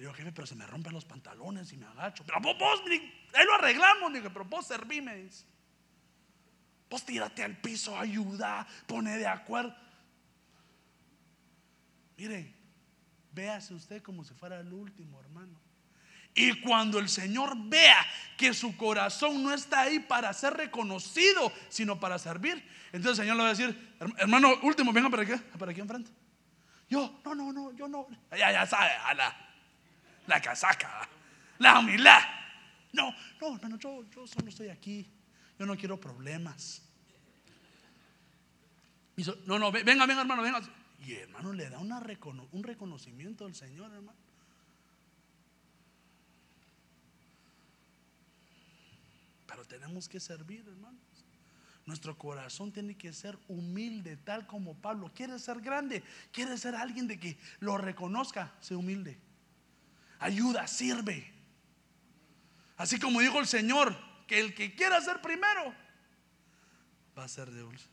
Yo, 0.00 0.12
jefe, 0.12 0.32
pero 0.32 0.48
se 0.48 0.56
me 0.56 0.66
rompen 0.66 0.92
los 0.92 1.04
pantalones 1.04 1.72
y 1.72 1.76
me 1.76 1.86
agacho. 1.86 2.24
Pero 2.26 2.40
vos, 2.40 2.58
vos 2.58 2.82
ahí 2.88 3.46
lo 3.46 3.54
arreglamos. 3.54 4.12
Dije, 4.12 4.28
pero 4.30 4.44
vos 4.44 4.66
serví, 4.66 5.00
me 5.00 5.14
dice. 5.14 5.46
Vos 6.90 7.06
tírate 7.06 7.44
al 7.44 7.56
piso, 7.56 7.96
ayuda, 7.96 8.66
pone 8.88 9.16
de 9.16 9.28
acuerdo. 9.28 9.74
Mire, 12.16 12.52
véase 13.32 13.74
usted 13.74 14.02
como 14.02 14.24
si 14.24 14.34
fuera 14.34 14.58
el 14.58 14.72
último, 14.72 15.20
hermano. 15.20 15.63
Y 16.34 16.60
cuando 16.60 16.98
el 16.98 17.08
Señor 17.08 17.56
vea 17.56 18.04
que 18.36 18.52
su 18.52 18.76
corazón 18.76 19.42
no 19.42 19.52
está 19.52 19.82
ahí 19.82 20.00
para 20.00 20.32
ser 20.32 20.54
reconocido, 20.54 21.52
sino 21.68 22.00
para 22.00 22.18
servir, 22.18 22.62
entonces 22.92 23.18
el 23.20 23.24
Señor 23.24 23.36
le 23.36 23.42
va 23.42 23.48
a 23.48 23.54
decir, 23.54 23.96
hermano, 24.18 24.54
último, 24.62 24.92
venga 24.92 25.08
para 25.08 25.22
acá, 25.22 25.40
para 25.58 25.70
aquí 25.70 25.80
enfrente. 25.80 26.10
Yo, 26.88 27.20
no, 27.24 27.34
no, 27.34 27.52
no, 27.52 27.72
yo 27.72 27.88
no. 27.88 28.08
Ya, 28.32 28.52
ya 28.52 28.66
sabe, 28.66 28.90
a 28.90 29.14
la, 29.14 29.34
la 30.26 30.42
casaca, 30.42 31.08
la 31.58 31.78
humildad. 31.78 32.20
No, 32.92 33.14
no, 33.40 33.68
no, 33.68 33.78
yo, 33.78 34.04
yo 34.10 34.26
solo 34.26 34.48
estoy 34.48 34.68
aquí. 34.68 35.08
Yo 35.58 35.66
no 35.66 35.76
quiero 35.76 36.00
problemas. 36.00 36.82
no, 39.46 39.58
no, 39.58 39.70
venga, 39.70 40.06
venga, 40.06 40.20
hermano, 40.20 40.42
venga. 40.42 40.60
Y 41.06 41.12
hermano, 41.14 41.52
le 41.52 41.68
da 41.68 41.78
un 41.78 42.62
reconocimiento 42.62 43.44
al 43.46 43.54
Señor, 43.54 43.92
hermano. 43.92 44.23
Pero 49.54 49.68
tenemos 49.68 50.08
que 50.08 50.18
servir, 50.18 50.66
hermanos. 50.66 51.00
Nuestro 51.86 52.18
corazón 52.18 52.72
tiene 52.72 52.96
que 52.96 53.12
ser 53.12 53.38
humilde, 53.46 54.16
tal 54.16 54.48
como 54.48 54.74
Pablo. 54.74 55.12
Quiere 55.14 55.38
ser 55.38 55.60
grande, 55.60 56.02
quiere 56.32 56.58
ser 56.58 56.74
alguien 56.74 57.06
de 57.06 57.20
que 57.20 57.38
lo 57.60 57.78
reconozca, 57.78 58.52
sea 58.60 58.76
humilde. 58.76 59.16
Ayuda, 60.18 60.66
sirve. 60.66 61.32
Así 62.76 62.98
como 62.98 63.20
dijo 63.20 63.38
el 63.38 63.46
Señor, 63.46 63.96
que 64.26 64.40
el 64.40 64.56
que 64.56 64.74
quiera 64.74 65.00
ser 65.00 65.20
primero 65.20 65.72
va 67.16 67.22
a 67.22 67.28
ser 67.28 67.48
de 67.52 67.60
dulce. 67.60 67.86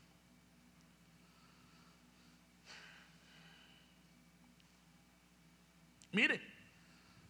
Mire, 6.12 6.42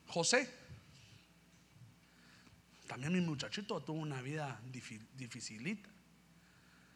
José, 0.08 0.61
también 2.92 3.14
mi 3.14 3.22
muchachito 3.22 3.80
tuvo 3.80 4.02
una 4.02 4.22
vida 4.22 4.60
dificilita. 5.14 5.90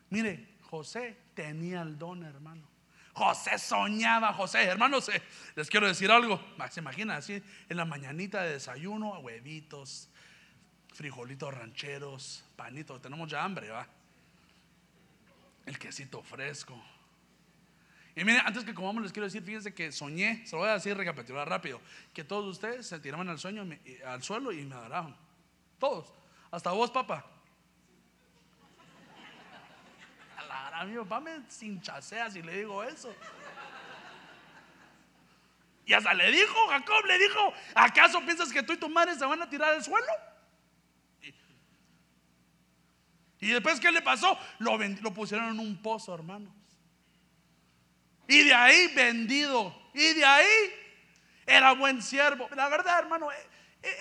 Mire, 0.10 0.58
José 0.64 1.16
tenía 1.34 1.84
el 1.84 1.98
don, 1.98 2.22
hermano. 2.24 2.68
José 3.14 3.58
soñaba, 3.58 4.34
José, 4.34 4.64
hermanos, 4.64 5.10
les 5.56 5.70
quiero 5.70 5.88
decir 5.88 6.12
algo. 6.12 6.38
Se 6.70 6.82
imagina 6.82 7.16
así 7.16 7.42
en 7.70 7.78
la 7.78 7.86
mañanita 7.86 8.44
de 8.44 8.52
desayuno, 8.52 9.20
huevitos, 9.20 10.10
frijolitos 10.94 11.54
rancheros, 11.54 12.44
panitos. 12.58 13.02
Tenemos 13.02 13.32
ya 13.32 13.46
hambre, 13.46 13.70
va. 13.70 13.88
El 15.66 15.80
quesito 15.80 16.22
fresco, 16.22 16.78
y 18.18 18.26
miren, 18.26 18.42
antes 18.46 18.66
que 18.66 18.74
comamos 18.74 19.02
les 19.02 19.14
quiero 19.14 19.28
decir, 19.28 19.44
fíjense 19.44 19.74
que 19.74 19.94
soñé, 19.94 20.46
se 20.46 20.58
lo 20.58 20.62
voy 20.62 20.70
a 20.70 20.74
decir 20.74 20.96
recapitular 20.96 21.48
rápido, 21.48 21.80
que 22.14 22.26
todos 22.26 22.46
ustedes 22.46 22.86
se 22.86 23.00
tiraban 23.00 23.30
al 23.30 23.40
sueño, 23.40 23.66
al 24.06 24.24
suelo 24.24 24.52
y 24.52 24.66
me 24.66 24.76
adoraban. 24.76 25.25
Todos, 25.80 26.14
hasta 26.52 26.72
vos, 26.72 26.92
papá. 26.92 27.26
A 30.74 30.84
mi 30.84 30.98
papá 30.98 31.22
me 31.22 31.42
cinchasea 31.50 32.30
si 32.30 32.42
le 32.42 32.58
digo 32.58 32.84
eso. 32.84 33.16
Y 35.86 35.94
hasta 35.94 36.14
le 36.14 36.32
dijo, 36.32 36.68
Jacob 36.68 37.06
le 37.06 37.18
dijo, 37.18 37.54
¿acaso 37.76 38.20
piensas 38.26 38.52
que 38.52 38.64
tú 38.64 38.74
y 38.74 38.78
tu 38.78 38.90
madre 38.90 39.16
se 39.16 39.26
van 39.26 39.42
a 39.42 39.50
tirar 39.50 39.74
al 39.74 39.84
suelo? 39.84 40.12
Y 43.40 43.48
después, 43.48 43.80
¿qué 43.80 43.92
le 43.92 44.02
pasó? 44.02 44.38
Lo, 44.60 44.78
lo 44.78 45.14
pusieron 45.14 45.50
en 45.50 45.60
un 45.60 45.82
pozo, 45.82 46.14
hermanos. 46.14 46.52
Y 48.28 48.44
de 48.44 48.54
ahí 48.54 48.88
vendido. 48.96 49.74
Y 49.94 50.14
de 50.14 50.26
ahí 50.26 50.74
era 51.46 51.74
buen 51.74 52.02
siervo. 52.02 52.50
La 52.56 52.68
verdad, 52.70 53.00
hermano, 53.00 53.32
e, 53.32 53.36
e, 53.36 53.50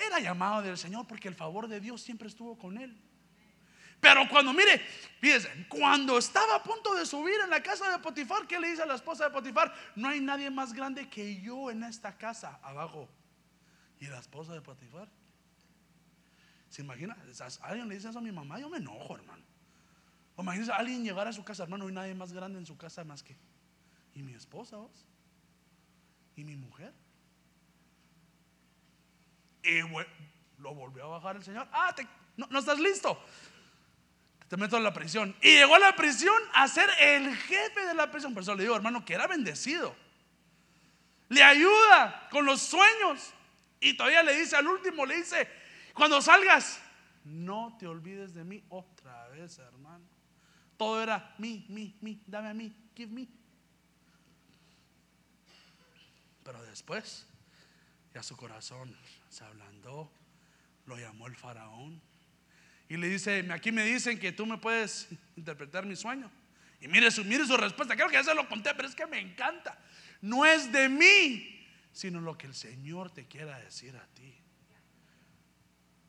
era 0.06 0.20
llamado 0.20 0.62
del 0.62 0.78
Señor 0.78 1.06
porque 1.06 1.28
el 1.28 1.34
favor 1.34 1.68
de 1.68 1.80
Dios 1.80 2.02
siempre 2.02 2.28
estuvo 2.28 2.56
con 2.56 2.78
él. 2.78 2.96
Pero 4.00 4.28
cuando, 4.28 4.52
mire, 4.52 4.78
fíjense, 5.20 5.48
cuando 5.68 6.18
estaba 6.18 6.56
a 6.56 6.62
punto 6.62 6.94
de 6.94 7.06
subir 7.06 7.36
en 7.42 7.48
la 7.48 7.62
casa 7.62 7.90
de 7.90 7.98
Potifar, 7.98 8.46
¿qué 8.46 8.60
le 8.60 8.68
dice 8.68 8.82
a 8.82 8.86
la 8.86 8.96
esposa 8.96 9.24
de 9.24 9.30
Potifar? 9.30 9.74
No 9.96 10.08
hay 10.08 10.20
nadie 10.20 10.50
más 10.50 10.72
grande 10.74 11.08
que 11.08 11.40
yo 11.40 11.70
en 11.70 11.82
esta 11.84 12.16
casa 12.16 12.58
abajo. 12.62 13.08
Y 14.00 14.06
la 14.06 14.18
esposa 14.18 14.52
de 14.52 14.60
Potifar. 14.60 15.08
¿Se 16.68 16.82
imagina? 16.82 17.16
Alguien 17.62 17.88
le 17.88 17.94
dice 17.94 18.10
eso 18.10 18.18
a 18.18 18.22
mi 18.22 18.32
mamá, 18.32 18.58
yo 18.58 18.68
me 18.68 18.78
enojo, 18.78 19.16
hermano. 19.16 19.42
O 20.36 20.42
imagínese 20.42 20.72
alguien 20.72 21.04
llegar 21.04 21.26
a 21.28 21.32
su 21.32 21.44
casa, 21.44 21.62
hermano, 21.62 21.88
y 21.88 21.92
nadie 21.92 22.14
más 22.14 22.32
grande 22.32 22.58
en 22.58 22.66
su 22.66 22.76
casa 22.76 23.04
más 23.04 23.22
que 23.22 23.36
¿Y 24.14 24.22
mi 24.22 24.34
esposa 24.34 24.76
vos? 24.76 25.06
¿Y 26.36 26.44
mi 26.44 26.56
mujer? 26.56 26.92
Y 29.64 29.80
lo 30.58 30.74
volvió 30.74 31.04
a 31.04 31.18
bajar 31.18 31.36
el 31.36 31.44
Señor. 31.44 31.66
Ah, 31.72 31.94
no, 32.36 32.58
estás 32.58 32.78
listo. 32.78 33.18
Te 34.48 34.56
meto 34.56 34.76
en 34.76 34.84
la 34.84 34.92
prisión. 34.92 35.34
Y 35.40 35.52
llegó 35.52 35.74
a 35.74 35.78
la 35.78 35.96
prisión 35.96 36.40
a 36.52 36.68
ser 36.68 36.88
el 37.00 37.34
jefe 37.34 37.86
de 37.86 37.94
la 37.94 38.10
prisión. 38.10 38.34
Por 38.34 38.42
eso 38.42 38.54
le 38.54 38.62
digo, 38.62 38.76
hermano, 38.76 39.04
que 39.04 39.14
era 39.14 39.26
bendecido. 39.26 39.94
Le 41.28 41.42
ayuda 41.42 42.28
con 42.30 42.44
los 42.44 42.60
sueños. 42.60 43.32
Y 43.80 43.96
todavía 43.96 44.22
le 44.22 44.36
dice 44.38 44.56
al 44.56 44.66
último, 44.66 45.04
le 45.04 45.16
dice, 45.16 45.48
cuando 45.92 46.20
salgas, 46.22 46.80
no 47.24 47.76
te 47.78 47.86
olvides 47.86 48.34
de 48.34 48.44
mí 48.44 48.62
otra 48.68 49.28
vez, 49.28 49.58
hermano. 49.58 50.04
Todo 50.76 51.02
era 51.02 51.34
mí, 51.38 51.66
mí, 51.68 51.96
mí, 52.00 52.22
dame 52.26 52.48
a 52.48 52.54
mí, 52.54 52.74
give 52.94 53.12
me. 53.12 53.28
Pero 56.42 56.62
después, 56.64 57.26
ya 58.12 58.22
su 58.22 58.36
corazón 58.36 58.96
se 59.34 59.42
ablandó, 59.42 60.12
lo 60.86 60.96
llamó 60.96 61.26
el 61.26 61.34
faraón 61.34 62.00
y 62.88 62.96
le 62.96 63.08
dice, 63.08 63.44
aquí 63.50 63.72
me 63.72 63.84
dicen 63.84 64.16
que 64.20 64.30
tú 64.30 64.46
me 64.46 64.58
puedes 64.58 65.08
interpretar 65.36 65.84
mi 65.84 65.96
sueño. 65.96 66.30
Y 66.80 66.86
mire 66.86 67.10
su, 67.10 67.24
mire 67.24 67.44
su 67.44 67.56
respuesta, 67.56 67.96
creo 67.96 68.08
que 68.08 68.14
ya 68.14 68.22
se 68.22 68.34
lo 68.34 68.48
conté, 68.48 68.72
pero 68.74 68.86
es 68.86 68.94
que 68.94 69.06
me 69.06 69.18
encanta. 69.18 69.76
No 70.20 70.46
es 70.46 70.70
de 70.70 70.88
mí, 70.88 71.66
sino 71.92 72.20
lo 72.20 72.38
que 72.38 72.46
el 72.46 72.54
Señor 72.54 73.10
te 73.10 73.26
quiera 73.26 73.58
decir 73.58 73.96
a 73.96 74.06
ti. 74.14 74.38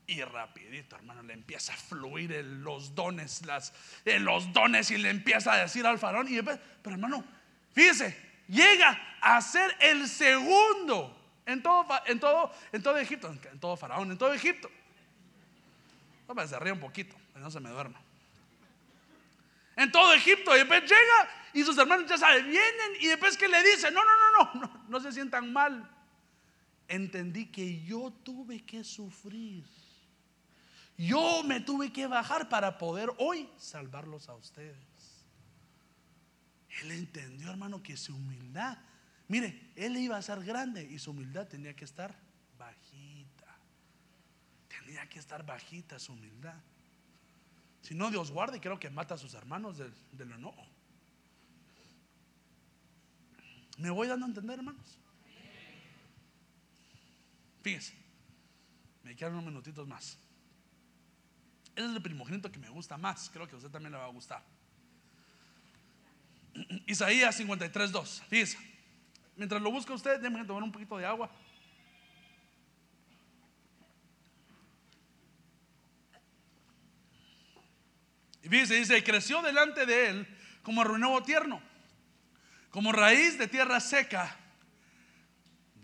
Y 0.06 0.22
rapidito, 0.22 0.94
hermano, 0.94 1.24
le 1.24 1.32
empieza 1.32 1.72
a 1.72 1.76
fluir 1.76 2.30
los 2.44 2.94
dones, 2.94 3.44
las, 3.44 3.72
los 4.04 4.52
dones 4.52 4.92
y 4.92 4.98
le 4.98 5.10
empieza 5.10 5.52
a 5.52 5.62
decir 5.62 5.84
al 5.84 5.98
faraón. 5.98 6.32
Y, 6.32 6.40
pero 6.42 6.60
hermano, 6.94 7.24
fíjese, 7.72 8.16
llega 8.46 9.16
a 9.20 9.40
ser 9.40 9.74
el 9.80 10.06
segundo 10.06 11.25
en 11.46 11.62
todo, 11.62 11.86
en 12.06 12.20
todo, 12.20 12.50
en 12.72 12.82
todo 12.82 12.98
Egipto, 12.98 13.28
en 13.28 13.60
todo 13.60 13.76
faraón, 13.76 14.10
en 14.10 14.18
todo 14.18 14.34
Egipto. 14.34 14.70
No, 16.28 16.46
se 16.46 16.58
ríe 16.58 16.72
un 16.72 16.80
poquito, 16.80 17.16
no 17.36 17.50
se 17.50 17.60
me 17.60 17.70
duerma. 17.70 18.00
En 19.76 19.90
todo 19.92 20.12
Egipto, 20.12 20.54
y 20.54 20.58
después 20.58 20.82
llega 20.82 21.28
y 21.52 21.62
sus 21.62 21.78
hermanos 21.78 22.08
ya 22.08 22.18
saben, 22.18 22.44
vienen 22.44 22.92
y 23.00 23.06
después 23.06 23.36
que 23.36 23.48
le 23.48 23.62
dice, 23.62 23.90
no, 23.90 24.02
no, 24.04 24.10
no, 24.10 24.30
no, 24.54 24.60
no, 24.60 24.84
no 24.88 25.00
se 25.00 25.12
sientan 25.12 25.52
mal. 25.52 25.90
Entendí 26.88 27.46
que 27.46 27.82
yo 27.84 28.12
tuve 28.22 28.64
que 28.64 28.84
sufrir 28.84 29.64
yo 30.98 31.42
me 31.42 31.60
tuve 31.60 31.92
que 31.92 32.06
bajar 32.06 32.48
para 32.48 32.78
poder 32.78 33.10
hoy 33.18 33.48
salvarlos 33.58 34.28
a 34.28 34.34
ustedes. 34.34 34.76
Él 36.82 36.92
entendió, 36.92 37.50
hermano, 37.50 37.82
que 37.82 37.96
su 37.96 38.14
humildad, 38.14 38.78
mire, 39.28 39.72
él 39.76 39.96
iba 39.96 40.16
a 40.16 40.22
ser 40.22 40.42
grande 40.44 40.84
y 40.84 40.98
su 40.98 41.10
humildad 41.10 41.46
tenía 41.48 41.74
que 41.74 41.84
estar 41.84 42.14
bajita. 42.58 43.56
Tenía 44.68 45.08
que 45.08 45.18
estar 45.18 45.44
bajita 45.44 45.98
su 45.98 46.12
humildad. 46.12 46.60
Si 47.82 47.94
no, 47.94 48.10
Dios 48.10 48.30
guarde, 48.30 48.60
creo 48.60 48.80
que 48.80 48.90
mata 48.90 49.14
a 49.14 49.18
sus 49.18 49.34
hermanos 49.34 49.78
del, 49.78 49.94
del 50.12 50.32
enojo. 50.32 50.66
¿Me 53.78 53.90
voy 53.90 54.08
dando 54.08 54.26
a 54.26 54.28
entender, 54.28 54.58
hermanos? 54.58 54.98
Fíjense, 57.62 57.94
me 59.02 59.14
quedan 59.14 59.32
unos 59.32 59.44
minutitos 59.44 59.86
más. 59.86 60.18
Ese 61.74 61.86
es 61.86 61.94
el 61.94 62.02
primogénito 62.02 62.50
que 62.50 62.58
me 62.58 62.70
gusta 62.70 62.96
más. 62.96 63.28
Creo 63.30 63.46
que 63.46 63.54
a 63.54 63.58
usted 63.58 63.70
también 63.70 63.92
le 63.92 63.98
va 63.98 64.06
a 64.06 64.10
gustar. 64.10 64.42
Isaías 66.86 67.36
53, 67.36 67.92
2. 67.92 68.22
Fíjese. 68.28 68.75
Mientras 69.36 69.60
lo 69.60 69.70
busca 69.70 69.92
usted, 69.92 70.18
déjeme 70.18 70.44
tomar 70.44 70.62
un 70.62 70.72
poquito 70.72 70.96
de 70.96 71.04
agua. 71.04 71.30
Y 78.42 78.48
fíjese, 78.48 78.74
dice, 78.76 79.04
creció 79.04 79.42
delante 79.42 79.84
de 79.84 80.08
él 80.08 80.26
como 80.62 80.84
renuevo 80.84 81.22
tierno, 81.22 81.60
como 82.70 82.92
raíz 82.92 83.38
de 83.38 83.46
tierra 83.46 83.78
seca. 83.80 84.36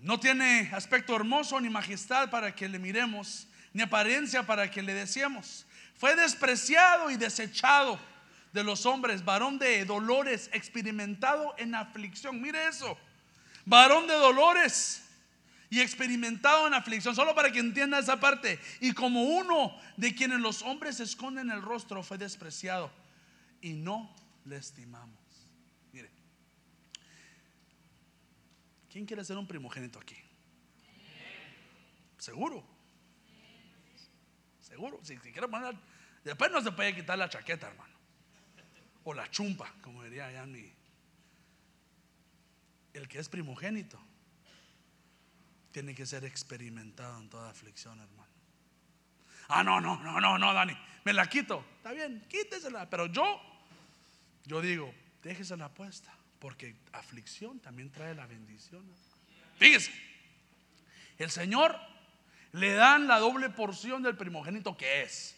No 0.00 0.18
tiene 0.18 0.70
aspecto 0.72 1.14
hermoso 1.14 1.60
ni 1.60 1.68
majestad 1.68 2.30
para 2.30 2.54
que 2.54 2.68
le 2.68 2.78
miremos, 2.78 3.48
ni 3.72 3.82
apariencia 3.82 4.44
para 4.44 4.70
que 4.70 4.80
le 4.80 4.94
deseemos. 4.94 5.66
Fue 5.96 6.16
despreciado 6.16 7.10
y 7.10 7.16
desechado 7.16 7.98
de 8.52 8.64
los 8.64 8.86
hombres, 8.86 9.24
varón 9.24 9.58
de 9.58 9.84
dolores, 9.84 10.48
experimentado 10.52 11.54
en 11.58 11.74
aflicción. 11.74 12.40
Mire 12.40 12.66
eso, 12.66 12.96
varón 13.64 14.06
de 14.06 14.14
dolores 14.14 15.02
y 15.70 15.80
experimentado 15.80 16.66
en 16.66 16.74
aflicción, 16.74 17.14
solo 17.14 17.34
para 17.34 17.50
que 17.50 17.58
entienda 17.58 17.98
esa 17.98 18.20
parte. 18.20 18.58
Y 18.80 18.92
como 18.92 19.22
uno 19.22 19.74
de 19.96 20.14
quienes 20.14 20.40
los 20.40 20.62
hombres 20.62 21.00
esconden 21.00 21.50
el 21.50 21.62
rostro, 21.62 22.02
fue 22.02 22.18
despreciado 22.18 22.90
y 23.60 23.72
no 23.72 24.14
le 24.44 24.56
estimamos. 24.56 25.18
Mire, 25.92 26.10
¿quién 28.90 29.06
quiere 29.06 29.24
ser 29.24 29.38
un 29.38 29.46
primogénito 29.46 29.98
aquí? 29.98 30.16
Seguro. 32.18 32.62
Seguro. 34.60 35.00
Si, 35.02 35.16
si 35.16 35.32
quiere 35.32 35.48
poner 35.48 35.76
Después 36.24 36.52
no 36.52 36.60
se 36.60 36.70
puede 36.72 36.94
quitar 36.94 37.18
la 37.18 37.28
chaqueta, 37.28 37.68
hermano. 37.68 37.92
O 39.04 39.14
la 39.14 39.28
chumpa, 39.30 39.72
como 39.82 40.04
diría 40.04 40.30
ya 40.30 40.46
mi. 40.46 40.72
El 42.94 43.08
que 43.08 43.18
es 43.18 43.28
primogénito 43.28 43.98
tiene 45.72 45.94
que 45.94 46.06
ser 46.06 46.24
experimentado 46.24 47.18
en 47.18 47.30
toda 47.30 47.50
aflicción, 47.50 47.98
hermano. 47.98 48.30
Ah, 49.48 49.64
no, 49.64 49.80
no, 49.80 49.98
no, 50.02 50.20
no, 50.20 50.38
no, 50.38 50.54
Dani, 50.54 50.76
me 51.04 51.12
la 51.12 51.28
quito. 51.28 51.64
Está 51.78 51.92
bien, 51.92 52.24
quítesela. 52.28 52.88
Pero 52.88 53.06
yo, 53.06 53.40
yo 54.44 54.60
digo, 54.60 54.94
déjesela 55.22 55.68
puesta, 55.68 56.14
porque 56.38 56.76
aflicción 56.92 57.60
también 57.60 57.90
trae 57.90 58.14
la 58.14 58.26
bendición. 58.26 58.84
Fíjese, 59.58 59.92
el 61.18 61.30
Señor 61.30 61.78
le 62.52 62.72
dan 62.72 63.06
la 63.06 63.18
doble 63.18 63.50
porción 63.50 64.02
del 64.02 64.16
primogénito 64.16 64.76
que 64.76 65.02
es. 65.02 65.36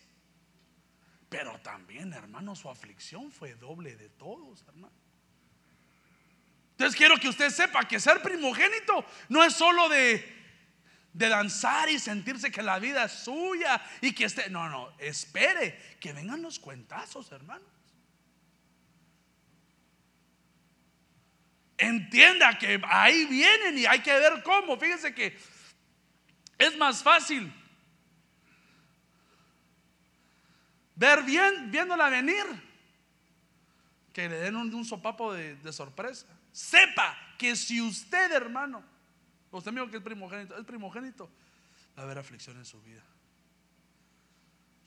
Pero 1.28 1.58
también, 1.60 2.12
hermano, 2.12 2.54
su 2.54 2.70
aflicción 2.70 3.32
fue 3.32 3.54
doble 3.54 3.96
de 3.96 4.08
todos, 4.08 4.62
hermano. 4.68 5.03
Entonces 6.74 6.96
quiero 6.96 7.16
que 7.16 7.28
usted 7.28 7.50
sepa 7.50 7.86
que 7.86 8.00
ser 8.00 8.20
primogénito 8.20 9.04
no 9.28 9.42
es 9.42 9.54
solo 9.54 9.88
de, 9.88 10.34
de 11.12 11.28
danzar 11.28 11.88
y 11.88 11.98
sentirse 11.98 12.50
que 12.50 12.62
la 12.62 12.78
vida 12.78 13.04
es 13.04 13.12
suya 13.12 13.80
y 14.00 14.12
que 14.12 14.24
esté... 14.24 14.50
No, 14.50 14.68
no, 14.68 14.92
espere 14.98 15.96
que 16.00 16.12
vengan 16.12 16.42
los 16.42 16.58
cuentazos, 16.58 17.30
hermanos. 17.30 17.68
Entienda 21.76 22.58
que 22.58 22.80
ahí 22.88 23.24
vienen 23.26 23.78
y 23.78 23.86
hay 23.86 24.00
que 24.00 24.12
ver 24.12 24.42
cómo. 24.42 24.76
Fíjense 24.76 25.14
que 25.14 25.36
es 26.58 26.76
más 26.76 27.02
fácil 27.02 27.52
ver 30.94 31.22
bien, 31.22 31.70
viéndola 31.70 32.08
venir, 32.08 32.44
que 34.12 34.28
le 34.28 34.36
den 34.36 34.56
un, 34.56 34.84
sopapo 34.84 35.32
de, 35.32 35.72
sorpresa. 35.72 36.26
Sepa 36.54 37.18
que 37.36 37.56
si 37.56 37.80
usted, 37.80 38.30
hermano, 38.30 38.80
usted 39.50 39.72
mismo 39.72 39.90
que 39.90 39.96
es 39.96 40.02
primogénito, 40.04 40.56
es 40.56 40.64
primogénito, 40.64 41.28
va 41.98 42.02
a 42.02 42.04
haber 42.04 42.16
aflicción 42.16 42.56
en 42.56 42.64
su 42.64 42.80
vida. 42.80 43.02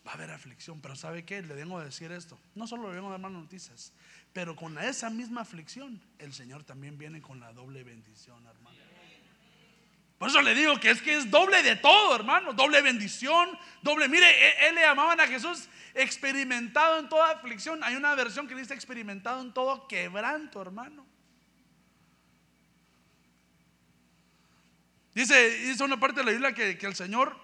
Va 0.07 0.11
a 0.11 0.13
haber 0.13 0.31
aflicción, 0.31 0.79
pero 0.79 0.95
¿sabe 0.95 1.25
qué? 1.25 1.41
Le 1.41 1.55
vengo 1.55 1.77
a 1.77 1.83
decir 1.83 2.09
esto. 2.13 2.39
No 2.55 2.67
solo 2.67 2.87
le 2.87 2.95
vengo 2.95 3.09
a 3.09 3.11
dar 3.11 3.19
malas 3.19 3.41
noticias, 3.41 3.91
pero 4.31 4.55
con 4.55 4.77
esa 4.77 5.09
misma 5.09 5.41
aflicción, 5.41 6.01
el 6.19 6.33
Señor 6.33 6.63
también 6.63 6.97
viene 6.97 7.21
con 7.21 7.41
la 7.41 7.51
doble 7.51 7.83
bendición, 7.83 8.47
hermano. 8.47 8.77
Por 10.17 10.29
eso 10.29 10.41
le 10.41 10.55
digo 10.55 10.79
que 10.79 10.91
es 10.91 11.01
que 11.01 11.17
es 11.17 11.29
doble 11.29 11.61
de 11.63 11.75
todo, 11.75 12.15
hermano. 12.15 12.53
Doble 12.53 12.81
bendición, 12.81 13.59
doble. 13.81 14.07
Mire, 14.07 14.25
e, 14.25 14.69
él, 14.69 14.75
le 14.75 14.81
llamaban 14.81 15.19
a 15.19 15.27
Jesús 15.27 15.67
experimentado 15.93 16.97
en 16.97 17.09
toda 17.09 17.31
aflicción. 17.31 17.83
Hay 17.83 17.97
una 17.97 18.15
versión 18.15 18.47
que 18.47 18.55
dice 18.55 18.73
experimentado 18.73 19.41
en 19.41 19.53
todo 19.53 19.85
quebranto, 19.85 20.61
hermano. 20.61 21.06
Dice, 25.17 25.49
dice 25.49 25.83
una 25.83 25.99
parte 25.99 26.19
de 26.19 26.25
la 26.27 26.31
Biblia 26.31 26.53
que, 26.53 26.77
que 26.77 26.85
el 26.85 26.93
Señor, 26.93 27.35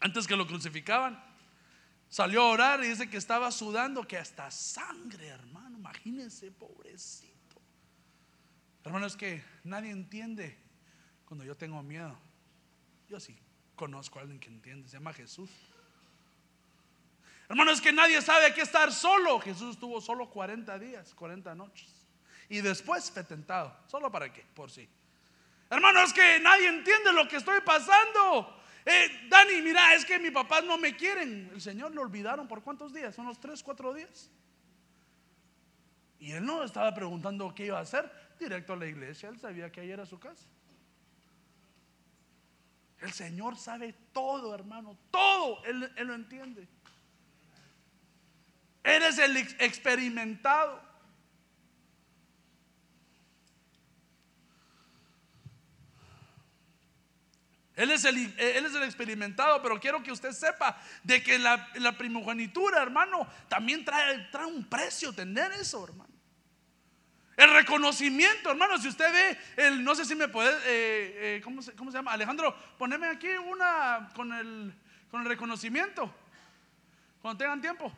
antes 0.00 0.26
que 0.26 0.36
lo 0.36 0.46
crucificaban, 0.46 1.18
salió 2.10 2.42
a 2.42 2.50
orar 2.50 2.84
y 2.84 2.88
dice 2.88 3.08
que 3.08 3.16
estaba 3.16 3.50
sudando, 3.50 4.06
que 4.06 4.18
hasta 4.18 4.50
sangre, 4.50 5.28
hermano. 5.28 5.78
Imagínense, 5.78 6.50
pobrecito. 6.50 7.58
Hermano, 8.84 9.06
es 9.06 9.16
que 9.16 9.42
nadie 9.62 9.92
entiende 9.92 10.58
cuando 11.24 11.42
yo 11.42 11.56
tengo 11.56 11.82
miedo. 11.82 12.18
Yo 13.08 13.18
sí 13.18 13.34
conozco 13.76 14.18
a 14.18 14.22
alguien 14.22 14.38
que 14.38 14.50
entiende, 14.50 14.86
se 14.86 14.98
llama 14.98 15.14
Jesús. 15.14 15.48
Hermano, 17.48 17.70
es 17.70 17.80
que 17.80 17.92
nadie 17.92 18.20
sabe 18.20 18.52
que 18.52 18.60
estar 18.60 18.92
solo. 18.92 19.40
Jesús 19.40 19.76
estuvo 19.76 20.02
solo 20.02 20.28
40 20.28 20.78
días, 20.78 21.14
40 21.14 21.54
noches. 21.54 21.88
Y 22.50 22.60
después 22.60 23.10
fue 23.10 23.24
tentado. 23.24 23.74
¿Solo 23.86 24.12
para 24.12 24.30
qué? 24.30 24.44
Por 24.54 24.70
sí. 24.70 24.86
Hermano, 25.70 26.00
es 26.02 26.12
que 26.12 26.38
nadie 26.40 26.68
entiende 26.68 27.12
lo 27.12 27.26
que 27.26 27.36
estoy 27.36 27.60
pasando. 27.60 28.60
Eh, 28.84 29.28
Dani, 29.28 29.62
mira, 29.62 29.94
es 29.94 30.04
que 30.04 30.18
mi 30.18 30.30
papá 30.30 30.60
no 30.60 30.76
me 30.76 30.94
quieren. 30.94 31.50
El 31.52 31.60
Señor 31.60 31.94
lo 31.94 32.02
olvidaron 32.02 32.46
por 32.46 32.62
cuántos 32.62 32.92
días, 32.92 33.16
unos 33.18 33.40
tres, 33.40 33.62
cuatro 33.62 33.94
días. 33.94 34.30
Y 36.18 36.32
él 36.32 36.44
no 36.44 36.62
estaba 36.62 36.94
preguntando 36.94 37.54
qué 37.54 37.66
iba 37.66 37.78
a 37.78 37.82
hacer, 37.82 38.10
directo 38.38 38.72
a 38.72 38.76
la 38.76 38.86
iglesia, 38.86 39.28
él 39.28 39.38
sabía 39.38 39.70
que 39.70 39.80
ahí 39.80 39.90
era 39.90 40.06
su 40.06 40.18
casa. 40.18 40.46
El 43.00 43.12
Señor 43.12 43.56
sabe 43.56 43.94
todo, 44.12 44.54
hermano, 44.54 44.96
todo, 45.10 45.62
él, 45.64 45.92
él 45.96 46.06
lo 46.06 46.14
entiende. 46.14 46.66
Eres 48.82 49.18
el 49.18 49.36
experimentado. 49.36 50.80
Él 57.76 57.90
es, 57.90 58.04
el, 58.04 58.16
él 58.38 58.66
es 58.66 58.74
el 58.74 58.84
experimentado, 58.84 59.60
pero 59.60 59.80
quiero 59.80 60.02
que 60.02 60.12
usted 60.12 60.30
sepa 60.30 60.80
de 61.02 61.22
que 61.22 61.38
la, 61.38 61.96
primogenitura, 61.98 62.80
hermano, 62.80 63.26
también 63.48 63.84
trae, 63.84 64.28
trae 64.30 64.46
un 64.46 64.64
precio 64.64 65.12
tener 65.12 65.50
eso, 65.52 65.82
hermano. 65.82 66.14
El 67.36 67.52
reconocimiento, 67.52 68.50
hermano, 68.50 68.78
si 68.78 68.86
usted 68.86 69.12
ve, 69.12 69.38
el, 69.66 69.82
no 69.82 69.96
sé 69.96 70.04
si 70.04 70.14
me 70.14 70.28
puede, 70.28 70.52
eh, 70.66 71.36
eh, 71.36 71.40
¿cómo, 71.42 71.62
se, 71.62 71.72
¿cómo, 71.72 71.90
se, 71.90 71.98
llama? 71.98 72.12
Alejandro, 72.12 72.56
poneme 72.78 73.08
aquí 73.08 73.28
una 73.28 74.08
con 74.14 74.32
el, 74.32 74.72
con 75.10 75.22
el 75.22 75.26
reconocimiento, 75.26 76.14
cuando 77.20 77.38
tengan 77.38 77.60
tiempo. 77.60 77.92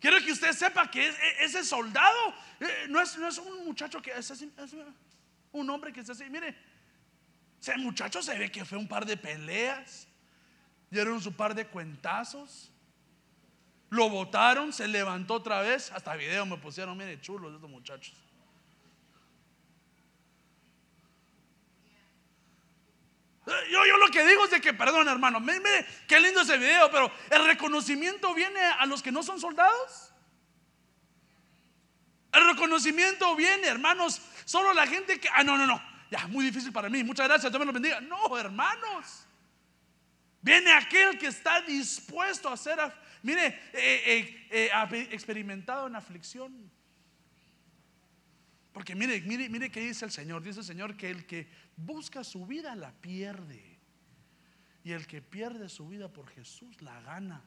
Quiero 0.00 0.18
que 0.20 0.32
usted 0.32 0.52
sepa 0.52 0.90
que 0.90 1.08
e, 1.08 1.44
ese 1.44 1.62
soldado 1.62 2.34
eh, 2.58 2.86
no, 2.88 3.00
es, 3.00 3.16
no 3.18 3.28
es 3.28 3.38
un 3.38 3.64
muchacho 3.66 4.02
que 4.02 4.10
es 4.10 4.28
así, 4.28 4.52
es 4.58 4.74
un 5.52 5.70
hombre 5.70 5.92
que 5.92 6.00
es 6.00 6.10
así, 6.10 6.28
mire, 6.28 6.56
ese 7.64 7.78
muchacho 7.78 8.22
se 8.22 8.36
ve 8.36 8.52
que 8.52 8.64
fue 8.66 8.76
un 8.76 8.86
par 8.86 9.06
de 9.06 9.16
peleas, 9.16 10.06
dieron 10.90 11.20
su 11.22 11.32
par 11.34 11.54
de 11.54 11.66
cuentazos, 11.66 12.70
lo 13.88 14.10
botaron, 14.10 14.70
se 14.70 14.86
levantó 14.86 15.34
otra 15.34 15.62
vez, 15.62 15.90
hasta 15.92 16.14
video 16.14 16.44
me 16.44 16.58
pusieron, 16.58 16.94
mire, 16.96 17.18
chulos 17.22 17.54
estos 17.54 17.70
muchachos. 17.70 18.14
Yo, 23.46 23.86
yo 23.86 23.96
lo 23.96 24.08
que 24.08 24.26
digo 24.26 24.44
es 24.44 24.50
de 24.50 24.60
que, 24.60 24.74
perdón 24.74 25.08
hermano, 25.08 25.40
mire, 25.40 25.86
qué 26.06 26.20
lindo 26.20 26.42
ese 26.42 26.58
video, 26.58 26.90
pero 26.90 27.10
el 27.30 27.46
reconocimiento 27.46 28.34
viene 28.34 28.60
a 28.60 28.84
los 28.84 29.02
que 29.02 29.10
no 29.10 29.22
son 29.22 29.40
soldados. 29.40 30.12
El 32.30 32.46
reconocimiento 32.46 33.34
viene, 33.36 33.68
hermanos, 33.68 34.20
solo 34.44 34.74
la 34.74 34.86
gente 34.86 35.18
que, 35.18 35.28
ah, 35.32 35.44
no, 35.44 35.56
no, 35.56 35.66
no, 35.66 35.93
ya, 36.14 36.28
muy 36.28 36.44
difícil 36.44 36.72
para 36.72 36.88
mí, 36.88 37.02
muchas 37.02 37.26
gracias, 37.26 37.50
Dios 37.50 37.58
me 37.58 37.66
lo 37.66 37.72
bendiga. 37.72 38.00
No, 38.00 38.38
hermanos, 38.38 39.26
viene 40.40 40.72
aquel 40.72 41.18
que 41.18 41.26
está 41.26 41.60
dispuesto 41.62 42.48
a 42.48 42.56
ser, 42.56 42.78
mire, 43.22 43.46
eh, 43.72 44.46
eh, 44.52 44.70
eh, 44.70 45.08
experimentado 45.10 45.88
en 45.88 45.96
aflicción. 45.96 46.70
Porque 48.72 48.94
mire, 48.94 49.20
mire, 49.22 49.48
mire 49.48 49.70
qué 49.70 49.80
dice 49.80 50.04
el 50.04 50.10
Señor. 50.10 50.42
Dice 50.42 50.60
el 50.60 50.66
Señor 50.66 50.96
que 50.96 51.10
el 51.10 51.26
que 51.26 51.48
busca 51.76 52.24
su 52.24 52.46
vida 52.46 52.74
la 52.74 52.92
pierde. 52.92 53.78
Y 54.82 54.92
el 54.92 55.06
que 55.06 55.22
pierde 55.22 55.68
su 55.68 55.88
vida 55.88 56.08
por 56.08 56.28
Jesús 56.28 56.80
la 56.82 57.00
gana. 57.00 57.42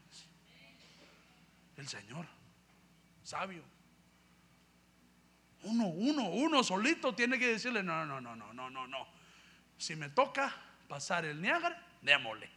El 1.75 1.87
Señor, 1.87 2.25
sabio. 3.23 3.76
Uno, 5.67 5.87
uno, 5.87 6.29
uno 6.29 6.63
solito 6.63 7.13
tiene 7.13 7.37
que 7.37 7.47
decirle, 7.47 7.83
no, 7.83 8.05
no, 8.05 8.21
no, 8.21 8.35
no, 8.35 8.53
no, 8.53 8.69
no, 8.69 8.87
no. 8.87 9.07
Si 9.77 9.95
me 9.95 10.09
toca 10.09 10.55
pasar 10.87 11.25
el 11.25 11.41
Niágara, 11.41 11.85
démosle. 12.01 12.49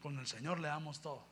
Con 0.00 0.18
el 0.18 0.26
Señor 0.26 0.58
le 0.58 0.68
damos 0.68 1.00
todo. 1.00 1.24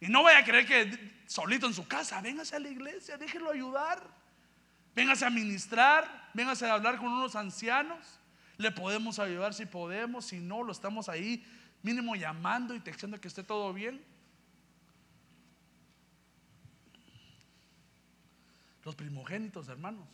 Y 0.00 0.06
no 0.06 0.22
vaya 0.22 0.38
a 0.38 0.44
creer 0.44 0.66
que 0.66 1.22
solito 1.26 1.66
en 1.66 1.74
su 1.74 1.88
casa, 1.88 2.20
véngase 2.20 2.54
a 2.54 2.60
la 2.60 2.68
iglesia, 2.68 3.16
déjelo 3.16 3.50
ayudar. 3.50 4.02
Véngase 4.94 5.26
a 5.26 5.30
ministrar, 5.30 6.30
véngase 6.32 6.66
a 6.66 6.74
hablar 6.74 6.98
con 6.98 7.08
unos 7.08 7.34
ancianos. 7.34 8.20
Le 8.56 8.70
podemos 8.70 9.18
ayudar 9.18 9.54
si 9.54 9.66
podemos, 9.66 10.26
si 10.26 10.38
no, 10.38 10.62
lo 10.62 10.72
estamos 10.72 11.08
ahí 11.08 11.44
mínimo 11.82 12.14
llamando 12.14 12.74
y 12.74 12.80
textando 12.80 13.20
que 13.20 13.28
esté 13.28 13.42
todo 13.42 13.72
bien. 13.72 14.02
Los 18.86 18.94
primogénitos, 18.94 19.66
hermanos, 19.66 20.06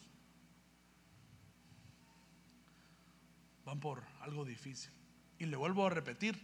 van 3.67 3.79
por 3.79 4.03
algo 4.23 4.47
difícil. 4.47 4.91
Y 5.39 5.45
le 5.45 5.57
vuelvo 5.57 5.87
a 5.87 5.91
repetir, 5.91 6.41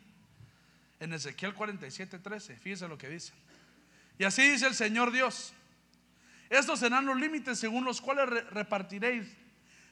en 1.01 1.14
Ezequiel 1.14 1.55
47, 1.55 2.18
13. 2.18 2.57
Fíjese 2.59 2.87
lo 2.87 2.99
que 2.99 3.09
dice. 3.09 3.33
Y 4.18 4.24
así 4.24 4.47
dice 4.47 4.66
el 4.66 4.74
Señor 4.74 5.11
Dios. 5.11 5.55
Estos 6.51 6.81
serán 6.81 7.07
los 7.07 7.18
límites 7.18 7.59
según 7.59 7.87
los 7.87 8.03
cuales 8.03 8.29
repartiréis 8.51 9.26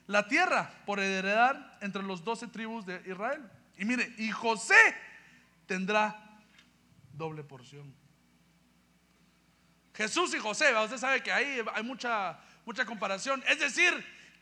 la 0.06 0.28
tierra 0.28 0.70
por 0.84 1.00
heredar 1.00 1.78
entre 1.80 2.02
los 2.02 2.22
doce 2.22 2.48
tribus 2.48 2.84
de 2.84 3.02
Israel. 3.06 3.50
Y 3.78 3.86
mire, 3.86 4.14
y 4.18 4.30
José 4.30 4.74
tendrá 5.66 6.38
doble 7.14 7.42
porción. 7.44 7.94
Jesús 9.96 10.34
y 10.34 10.38
José, 10.38 10.74
usted 10.76 10.98
sabe 10.98 11.22
que 11.22 11.32
ahí 11.32 11.60
hay 11.74 11.82
mucha, 11.82 12.38
mucha 12.64 12.84
comparación. 12.84 13.42
Es 13.48 13.58
decir, 13.58 13.92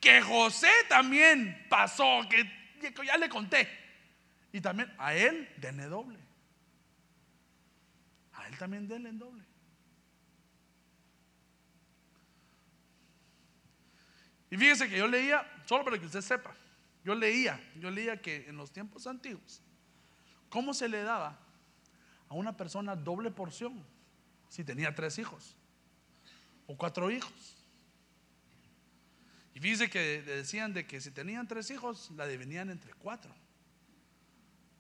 que 0.01 0.21
José 0.21 0.71
también 0.89 1.67
pasó, 1.69 2.21
que 2.29 2.95
ya 3.05 3.17
le 3.17 3.29
conté. 3.29 3.69
Y 4.53 4.61
también 4.61 4.93
a 4.99 5.15
él 5.15 5.49
denle 5.57 5.85
doble 5.85 6.25
también 8.57 8.89
denle 8.89 9.11
en 9.11 9.19
doble. 9.19 9.45
Y 14.51 14.57
fíjese 14.57 14.89
que 14.89 14.99
yo 14.99 15.09
leía, 15.09 15.45
solo 15.67 15.85
para 15.85 15.99
que 15.99 16.07
usted 16.07 16.21
sepa, 16.21 16.55
yo 17.05 17.15
leía, 17.15 17.61
yo 17.77 17.91
leía 17.91 18.21
que 18.21 18.49
en 18.49 18.57
los 18.57 18.71
tiempos 18.73 19.07
antiguos, 19.07 19.61
¿cómo 20.49 20.73
se 20.73 20.89
le 20.89 21.03
daba 21.03 21.39
a 22.29 22.35
una 22.35 22.57
persona 22.57 22.95
doble 22.95 23.31
porción 23.31 23.85
si 24.55 24.63
tenía 24.63 24.95
tres 24.95 25.19
hijos 25.19 25.57
o 26.69 26.77
cuatro 26.77 27.11
hijos? 27.11 27.57
Y 29.53 29.59
fíjese 29.59 29.91
que 29.91 30.23
decían 30.23 30.73
de 30.73 30.87
que 30.87 31.01
si 31.01 31.11
tenían 31.11 31.49
tres 31.49 31.73
hijos, 31.73 32.13
la 32.13 32.25
dividían 32.29 32.71
entre 32.71 32.95
cuatro. 32.95 33.35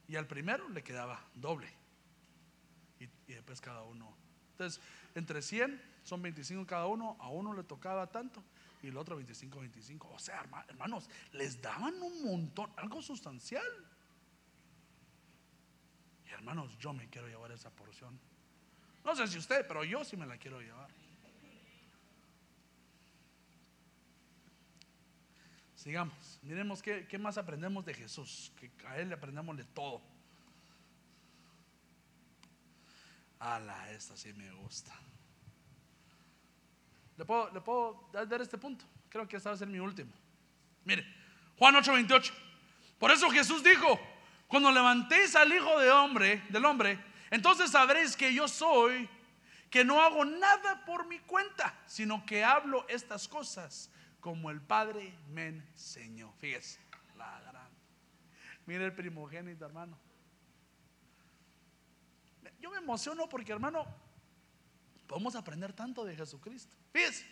Y 0.06 0.14
al 0.14 0.28
primero 0.28 0.68
le 0.68 0.84
quedaba 0.84 1.20
doble 1.34 1.68
y, 3.00 3.08
después 3.26 3.60
cada 3.60 3.82
uno. 3.82 4.16
Entonces, 4.52 4.80
entre 5.16 5.42
100 5.42 5.82
son 6.04 6.22
25 6.22 6.64
cada 6.66 6.86
uno, 6.86 7.16
a 7.18 7.28
uno 7.30 7.52
le 7.52 7.64
tocaba 7.64 8.06
tanto 8.06 8.44
y 8.80 8.88
el 8.88 8.96
otro 8.96 9.16
25, 9.16 9.58
25. 9.58 10.08
O 10.08 10.18
sea, 10.20 10.46
hermanos, 10.68 11.10
les 11.32 11.60
daban 11.60 12.00
un 12.00 12.24
montón, 12.24 12.70
algo 12.76 13.02
sustancial. 13.02 13.66
Y 16.28 16.30
hermanos, 16.30 16.78
yo 16.78 16.92
me 16.92 17.08
quiero 17.08 17.26
llevar 17.26 17.50
esa 17.50 17.70
porción. 17.70 18.20
No 19.04 19.14
sé 19.14 19.28
si 19.28 19.38
usted, 19.38 19.66
pero 19.66 19.84
yo 19.84 20.04
sí 20.04 20.16
me 20.16 20.26
la 20.26 20.38
quiero 20.38 20.60
llevar. 20.60 20.88
Sigamos, 25.74 26.38
miremos 26.42 26.82
qué, 26.82 27.06
qué 27.06 27.18
más 27.18 27.36
aprendemos 27.36 27.84
de 27.84 27.92
Jesús, 27.92 28.50
que 28.56 28.70
a 28.86 28.98
Él 28.98 29.10
le 29.10 29.16
aprendemos 29.16 29.54
de 29.56 29.64
todo. 29.64 30.00
Ala, 33.38 33.90
esta 33.92 34.16
sí 34.16 34.32
me 34.32 34.50
gusta. 34.52 34.98
¿Le 37.18 37.24
puedo, 37.26 37.52
¿Le 37.52 37.60
puedo 37.60 38.08
dar 38.12 38.40
este 38.40 38.56
punto? 38.56 38.86
Creo 39.10 39.28
que 39.28 39.36
esta 39.36 39.50
va 39.50 39.54
a 39.54 39.58
ser 39.58 39.68
mi 39.68 39.78
último. 39.78 40.10
Mire, 40.84 41.04
Juan 41.58 41.74
8:28. 41.74 42.32
Por 42.98 43.10
eso 43.10 43.28
Jesús 43.30 43.62
dijo, 43.62 44.00
cuando 44.48 44.72
levantéis 44.72 45.36
al 45.36 45.52
Hijo 45.52 45.78
de 45.78 45.90
hombre, 45.90 46.42
del 46.48 46.64
hombre, 46.64 46.98
entonces 47.34 47.72
sabréis 47.72 48.16
que 48.16 48.32
yo 48.32 48.46
soy, 48.46 49.08
que 49.68 49.84
no 49.84 50.00
hago 50.00 50.24
nada 50.24 50.84
por 50.84 51.04
mi 51.08 51.18
cuenta, 51.18 51.76
sino 51.84 52.24
que 52.24 52.44
hablo 52.44 52.86
estas 52.88 53.26
cosas 53.26 53.90
como 54.20 54.52
el 54.52 54.60
Padre 54.60 55.12
me 55.30 55.48
enseñó. 55.48 56.32
Fíjese, 56.38 56.78
la 57.16 57.40
gran. 57.40 57.68
Mire 58.66 58.84
el 58.84 58.94
primogénito, 58.94 59.66
hermano. 59.66 59.98
Yo 62.60 62.70
me 62.70 62.76
emociono 62.76 63.28
porque, 63.28 63.50
hermano, 63.50 63.84
podemos 65.08 65.34
aprender 65.34 65.72
tanto 65.72 66.04
de 66.04 66.14
Jesucristo. 66.14 66.76
Fíjese, 66.92 67.26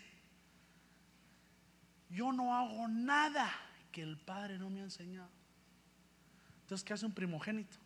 yo 2.09 2.33
no 2.33 2.53
hago 2.53 2.89
nada 2.89 3.49
que 3.89 4.01
el 4.01 4.17
Padre 4.19 4.59
no 4.59 4.69
me 4.69 4.81
ha 4.81 4.83
enseñado. 4.83 5.31
Entonces, 6.63 6.83
¿qué 6.83 6.91
hace 6.91 7.05
un 7.05 7.13
primogénito? 7.13 7.77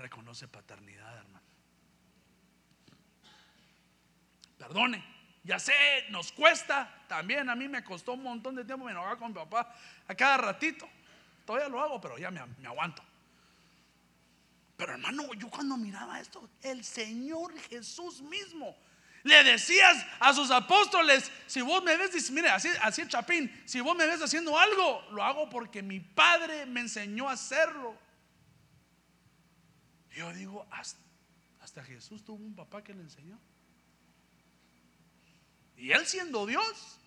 Reconoce 0.00 0.48
paternidad, 0.48 1.14
hermano. 1.14 1.44
Perdone, 4.56 5.04
ya 5.44 5.58
sé, 5.58 5.74
nos 6.08 6.32
cuesta. 6.32 7.04
También 7.06 7.50
a 7.50 7.54
mí 7.54 7.68
me 7.68 7.84
costó 7.84 8.14
un 8.14 8.22
montón 8.22 8.54
de 8.54 8.64
tiempo 8.64 8.86
me 8.86 8.92
enojaba 8.92 9.18
con 9.18 9.28
mi 9.28 9.34
papá 9.34 9.74
a 10.08 10.14
cada 10.14 10.38
ratito. 10.38 10.88
Todavía 11.44 11.68
lo 11.68 11.82
hago, 11.82 12.00
pero 12.00 12.16
ya 12.16 12.30
me, 12.30 12.40
aguanto. 12.66 13.02
Pero 14.78 14.92
hermano, 14.92 15.34
yo 15.34 15.50
cuando 15.50 15.76
miraba 15.76 16.18
esto, 16.18 16.48
el 16.62 16.82
Señor 16.82 17.52
Jesús 17.68 18.22
mismo 18.22 18.74
le 19.22 19.44
decías 19.44 20.06
a 20.18 20.32
sus 20.32 20.50
apóstoles, 20.50 21.30
si 21.46 21.60
vos 21.60 21.82
me 21.82 21.94
ves, 21.98 22.30
mire, 22.30 22.48
así, 22.48 22.70
así 22.80 23.06
Chapín, 23.06 23.52
si 23.66 23.80
vos 23.80 23.94
me 23.94 24.06
ves 24.06 24.22
haciendo 24.22 24.58
algo, 24.58 25.06
lo 25.10 25.22
hago 25.22 25.50
porque 25.50 25.82
mi 25.82 26.00
padre 26.00 26.64
me 26.64 26.80
enseñó 26.80 27.28
a 27.28 27.32
hacerlo. 27.32 28.08
Yo 30.16 30.32
digo, 30.32 30.66
hasta, 30.70 31.84
Jesús 31.84 32.24
tuvo 32.24 32.44
un 32.44 32.54
papá 32.54 32.82
que 32.82 32.92
le 32.92 33.02
enseñó. 33.02 33.38
Y 35.76 35.92
él 35.92 36.06
siendo 36.06 36.46
Dios. 36.46 36.98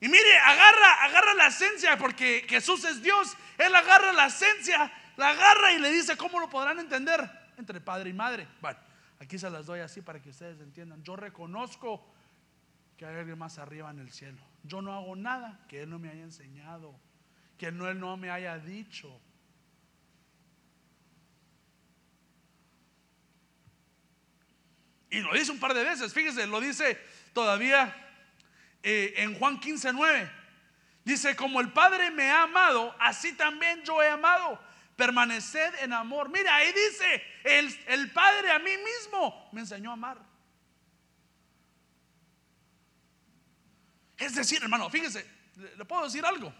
Y 0.00 0.08
mire, 0.08 0.36
agarra, 0.38 1.04
agarra 1.04 1.34
la 1.34 1.46
esencia, 1.46 1.96
porque 1.96 2.46
Jesús 2.48 2.84
es 2.84 3.02
Dios. 3.02 3.36
Él 3.58 3.74
agarra 3.74 4.12
la 4.12 4.26
esencia, 4.26 4.92
la 5.16 5.30
agarra 5.30 5.72
y 5.72 5.78
le 5.78 5.90
dice, 5.90 6.16
¿cómo 6.16 6.40
lo 6.40 6.50
podrán 6.50 6.78
entender? 6.78 7.20
Entre 7.56 7.80
padre 7.80 8.10
y 8.10 8.12
madre. 8.12 8.46
Bueno, 8.60 8.78
aquí 9.18 9.38
se 9.38 9.48
las 9.48 9.66
doy 9.66 9.80
así 9.80 10.02
para 10.02 10.20
que 10.20 10.30
ustedes 10.30 10.60
entiendan. 10.60 11.02
Yo 11.02 11.16
reconozco 11.16 12.04
que 12.96 13.06
hay 13.06 13.16
alguien 13.16 13.38
más 13.38 13.58
arriba 13.58 13.90
en 13.90 13.98
el 13.98 14.12
cielo. 14.12 14.42
Yo 14.62 14.82
no 14.82 14.94
hago 14.94 15.16
nada 15.16 15.64
que 15.68 15.82
Él 15.82 15.90
no 15.90 15.98
me 15.98 16.10
haya 16.10 16.22
enseñado, 16.22 16.94
que 17.56 17.66
Él 17.66 17.78
no 17.78 18.16
me 18.16 18.30
haya 18.30 18.58
dicho. 18.58 19.20
Y 25.12 25.20
lo 25.20 25.34
dice 25.34 25.52
un 25.52 25.60
par 25.60 25.74
de 25.74 25.84
veces, 25.84 26.14
fíjese, 26.14 26.46
lo 26.46 26.58
dice 26.58 26.98
todavía 27.34 27.94
eh, 28.82 29.12
en 29.18 29.38
Juan 29.38 29.60
15, 29.60 29.92
9. 29.92 30.30
Dice, 31.04 31.36
como 31.36 31.60
el 31.60 31.70
Padre 31.70 32.10
me 32.10 32.30
ha 32.30 32.44
amado, 32.44 32.96
así 32.98 33.34
también 33.34 33.82
yo 33.84 34.02
he 34.02 34.08
amado. 34.08 34.58
Permaneced 34.96 35.74
en 35.82 35.92
amor. 35.92 36.30
Mira, 36.30 36.56
ahí 36.56 36.72
dice, 36.72 37.22
el, 37.44 37.78
el 37.88 38.10
Padre 38.10 38.52
a 38.52 38.58
mí 38.58 38.70
mismo 38.70 39.50
me 39.52 39.60
enseñó 39.60 39.90
a 39.90 39.92
amar. 39.92 40.18
Es 44.16 44.34
decir, 44.34 44.62
hermano, 44.62 44.88
fíjese, 44.88 45.28
le 45.76 45.84
puedo 45.84 46.04
decir 46.04 46.24
algo, 46.24 46.54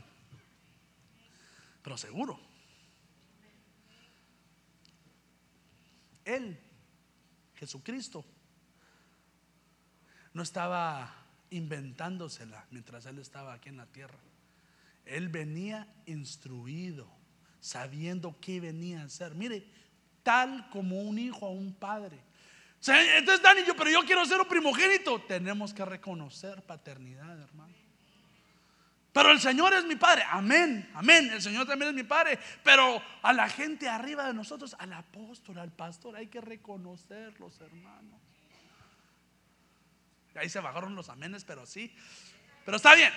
pero 1.80 1.96
seguro. 1.96 2.38
Él, 6.26 6.60
Jesucristo, 7.54 8.26
no 10.34 10.42
estaba 10.42 11.14
inventándosela 11.50 12.66
mientras 12.70 13.06
él 13.06 13.18
estaba 13.18 13.54
aquí 13.54 13.68
en 13.68 13.76
la 13.76 13.86
tierra. 13.86 14.18
Él 15.04 15.28
venía 15.28 15.86
instruido, 16.06 17.08
sabiendo 17.60 18.36
qué 18.40 18.60
venía 18.60 19.02
a 19.02 19.04
hacer. 19.04 19.34
Mire, 19.34 19.66
tal 20.22 20.68
como 20.70 21.00
un 21.00 21.18
hijo 21.18 21.46
a 21.46 21.50
un 21.50 21.74
padre. 21.74 22.18
Entonces, 22.84 23.42
Dani, 23.42 23.60
yo, 23.64 23.76
pero 23.76 23.90
yo 23.90 24.04
quiero 24.04 24.24
ser 24.24 24.40
un 24.40 24.48
primogénito. 24.48 25.20
Tenemos 25.22 25.72
que 25.72 25.84
reconocer 25.84 26.62
paternidad, 26.62 27.40
hermano. 27.40 27.74
Pero 29.12 29.30
el 29.30 29.40
Señor 29.40 29.74
es 29.74 29.84
mi 29.84 29.96
Padre. 29.96 30.24
Amén, 30.28 30.90
amén. 30.94 31.30
El 31.30 31.42
Señor 31.42 31.66
también 31.66 31.90
es 31.90 31.94
mi 31.94 32.02
Padre. 32.02 32.38
Pero 32.64 33.00
a 33.20 33.32
la 33.32 33.48
gente 33.48 33.88
arriba 33.88 34.26
de 34.26 34.32
nosotros, 34.32 34.74
al 34.78 34.92
apóstol, 34.94 35.58
al 35.58 35.70
pastor, 35.70 36.16
hay 36.16 36.28
que 36.28 36.40
reconocerlos, 36.40 37.60
hermanos. 37.60 38.20
Ahí 40.34 40.48
se 40.48 40.60
bajaron 40.60 40.94
los 40.94 41.08
amenes, 41.08 41.44
pero 41.44 41.66
sí. 41.66 41.94
Pero 42.64 42.76
está 42.76 42.94
bien. 42.94 43.12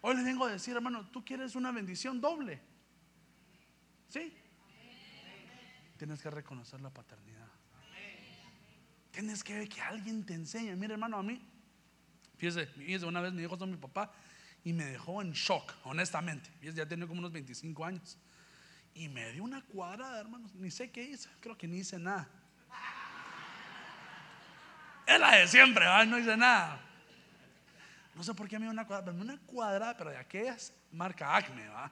Hoy 0.00 0.16
le 0.16 0.22
vengo 0.22 0.44
a 0.44 0.52
decir, 0.52 0.74
hermano, 0.74 1.08
tú 1.10 1.24
quieres 1.24 1.54
una 1.56 1.72
bendición 1.72 2.20
doble. 2.20 2.60
¿Sí? 4.08 4.32
Tienes 5.96 6.22
que 6.22 6.30
reconocer 6.30 6.80
la 6.80 6.90
paternidad. 6.90 7.48
Tienes 9.10 9.42
que 9.42 9.58
ver 9.58 9.68
que 9.68 9.80
alguien 9.80 10.24
te 10.24 10.34
enseñe. 10.34 10.76
Mire, 10.76 10.94
hermano, 10.94 11.18
a 11.18 11.22
mí, 11.22 11.42
fíjese, 12.36 12.66
fíjese, 12.66 13.04
una 13.04 13.20
vez 13.20 13.32
me 13.32 13.42
dijo 13.42 13.56
mi 13.66 13.76
papá 13.76 14.12
y 14.62 14.72
me 14.72 14.84
dejó 14.84 15.20
en 15.20 15.32
shock, 15.32 15.74
honestamente. 15.84 16.50
ya 16.62 16.86
tenía 16.86 17.06
como 17.06 17.18
unos 17.18 17.32
25 17.32 17.84
años. 17.84 18.16
Y 18.94 19.08
me 19.08 19.32
dio 19.32 19.42
una 19.42 19.62
cuadrada, 19.64 20.20
hermanos. 20.20 20.54
Ni 20.54 20.70
sé 20.70 20.90
qué 20.90 21.02
hice. 21.02 21.28
Creo 21.40 21.58
que 21.58 21.66
ni 21.66 21.78
hice 21.78 21.98
nada. 21.98 22.28
Es 25.08 25.18
la 25.18 25.36
de 25.36 25.48
siempre, 25.48 25.86
no 26.06 26.18
hice 26.18 26.36
nada. 26.36 26.78
No 28.14 28.22
sé 28.22 28.34
por 28.34 28.46
qué 28.46 28.58
me 28.58 28.66
dio 28.66 28.72
una 28.72 28.86
cuadrada, 28.86 29.10
pero 29.10 29.22
una 29.24 29.38
cuadrada, 29.38 29.96
pero 29.96 30.10
de 30.10 30.18
aquellas 30.18 30.70
marca 30.92 31.34
Acme, 31.34 31.66
¿va? 31.66 31.90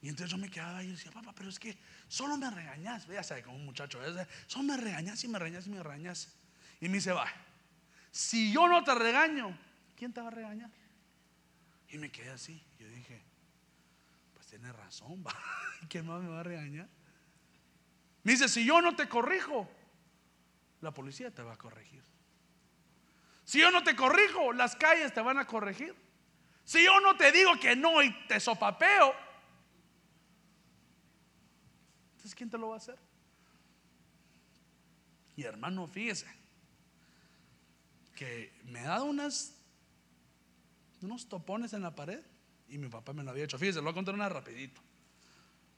Y 0.00 0.08
entonces 0.08 0.30
yo 0.30 0.38
me 0.38 0.48
quedaba 0.48 0.84
y 0.84 0.92
decía, 0.92 1.10
papá, 1.10 1.32
pero 1.34 1.48
es 1.48 1.58
que 1.58 1.76
solo 2.06 2.36
me 2.36 2.48
regañas. 2.48 3.08
Ya 3.08 3.24
sabes, 3.24 3.44
como 3.44 3.56
un 3.56 3.64
muchacho, 3.64 3.98
solo 4.46 4.62
me 4.62 4.76
regañas 4.76 5.24
y 5.24 5.26
me 5.26 5.36
regañas 5.40 5.66
y 5.66 5.70
me 5.70 5.82
regañas. 5.82 6.32
Y 6.80 6.88
me 6.88 6.98
dice, 6.98 7.10
va, 7.10 7.26
si 8.12 8.52
yo 8.52 8.68
no 8.68 8.84
te 8.84 8.94
regaño, 8.94 9.58
¿quién 9.96 10.12
te 10.12 10.20
va 10.20 10.28
a 10.28 10.30
regañar? 10.30 10.70
Y 11.88 11.98
me 11.98 12.08
quedé 12.12 12.30
así. 12.30 12.62
Yo 12.78 12.86
dije, 12.86 13.20
pues 14.34 14.46
tiene 14.46 14.72
razón, 14.72 15.24
va. 15.26 15.34
¿Quién 15.88 16.06
más 16.06 16.22
me 16.22 16.28
va 16.28 16.38
a 16.38 16.44
regañar? 16.44 16.88
Me 18.22 18.30
dice, 18.30 18.48
si 18.48 18.64
yo 18.64 18.80
no 18.80 18.94
te 18.94 19.08
corrijo, 19.08 19.68
la 20.80 20.92
policía 20.92 21.30
te 21.30 21.42
va 21.42 21.54
a 21.54 21.58
corregir. 21.58 22.02
Si 23.44 23.60
yo 23.60 23.70
no 23.70 23.82
te 23.82 23.96
corrijo, 23.96 24.52
las 24.52 24.76
calles 24.76 25.12
te 25.12 25.20
van 25.20 25.38
a 25.38 25.46
corregir. 25.46 25.94
Si 26.64 26.84
yo 26.84 27.00
no 27.00 27.16
te 27.16 27.32
digo 27.32 27.58
que 27.58 27.74
no 27.74 28.02
y 28.02 28.12
te 28.26 28.38
sopapeo, 28.38 29.14
entonces 32.12 32.34
¿quién 32.34 32.50
te 32.50 32.58
lo 32.58 32.68
va 32.68 32.74
a 32.74 32.78
hacer? 32.78 32.98
Y 35.36 35.44
hermano, 35.44 35.86
fíjese 35.86 36.26
que 38.14 38.52
me 38.64 38.80
ha 38.80 38.88
dado 38.88 39.04
unas 39.06 39.54
unos 41.00 41.28
topones 41.28 41.72
en 41.72 41.82
la 41.82 41.94
pared 41.94 42.20
y 42.68 42.76
mi 42.76 42.88
papá 42.88 43.12
me 43.12 43.22
lo 43.22 43.30
había 43.30 43.44
hecho. 43.44 43.58
Fíjese, 43.58 43.78
lo 43.78 43.84
voy 43.84 43.92
a 43.92 43.94
contar 43.94 44.14
una 44.14 44.28
rapidito. 44.28 44.80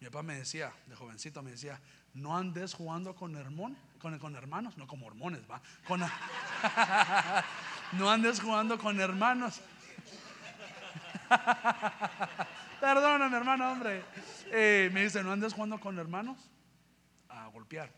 Mi 0.00 0.06
papá 0.06 0.22
me 0.22 0.34
decía, 0.34 0.72
de 0.86 0.96
jovencito 0.96 1.42
me 1.42 1.50
decía, 1.50 1.78
no 2.14 2.34
andes 2.34 2.72
jugando 2.72 3.14
con, 3.14 3.34
con, 3.98 4.18
con 4.18 4.34
hermanos, 4.34 4.78
no 4.78 4.86
como 4.86 5.06
hormones, 5.06 5.42
va. 5.48 5.60
no 7.92 8.10
andes 8.10 8.40
jugando 8.40 8.78
con 8.78 8.98
hermanos. 8.98 9.60
Perdóname, 12.80 13.36
hermano, 13.36 13.72
hombre. 13.72 14.02
Eh, 14.46 14.88
me 14.94 15.02
dice, 15.02 15.22
no 15.22 15.32
andes 15.32 15.52
jugando 15.52 15.78
con 15.78 15.98
hermanos 15.98 16.50
a 17.28 17.48
golpear. 17.48 17.92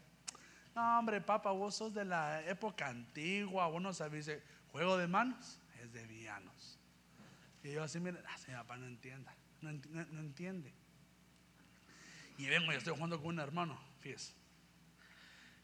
No, 0.75 0.99
hombre, 0.99 1.21
papá, 1.21 1.53
vos 1.53 1.77
sos 1.77 1.95
de 1.95 2.05
la 2.05 2.43
época 2.47 2.89
antigua, 2.89 3.69
vos 3.69 3.81
no 3.81 3.93
sabés, 3.93 4.29
juego 4.73 4.97
de 4.97 5.07
manos 5.07 5.61
es 5.81 5.93
de 5.93 6.05
villanos. 6.05 6.81
Y 7.63 7.71
yo 7.71 7.85
así, 7.85 8.01
mire, 8.01 8.19
ah, 8.27 8.37
mi 8.49 8.55
papá 8.55 8.77
no 8.77 8.87
entienda, 8.87 9.33
no 9.61 9.71
entiende. 9.71 10.75
Y 12.39 12.47
vengo 12.47 12.73
y 12.73 12.77
estoy 12.77 12.95
jugando 12.95 13.19
con 13.19 13.29
un 13.29 13.41
hermano, 13.41 13.79
fíjese. 14.01 14.33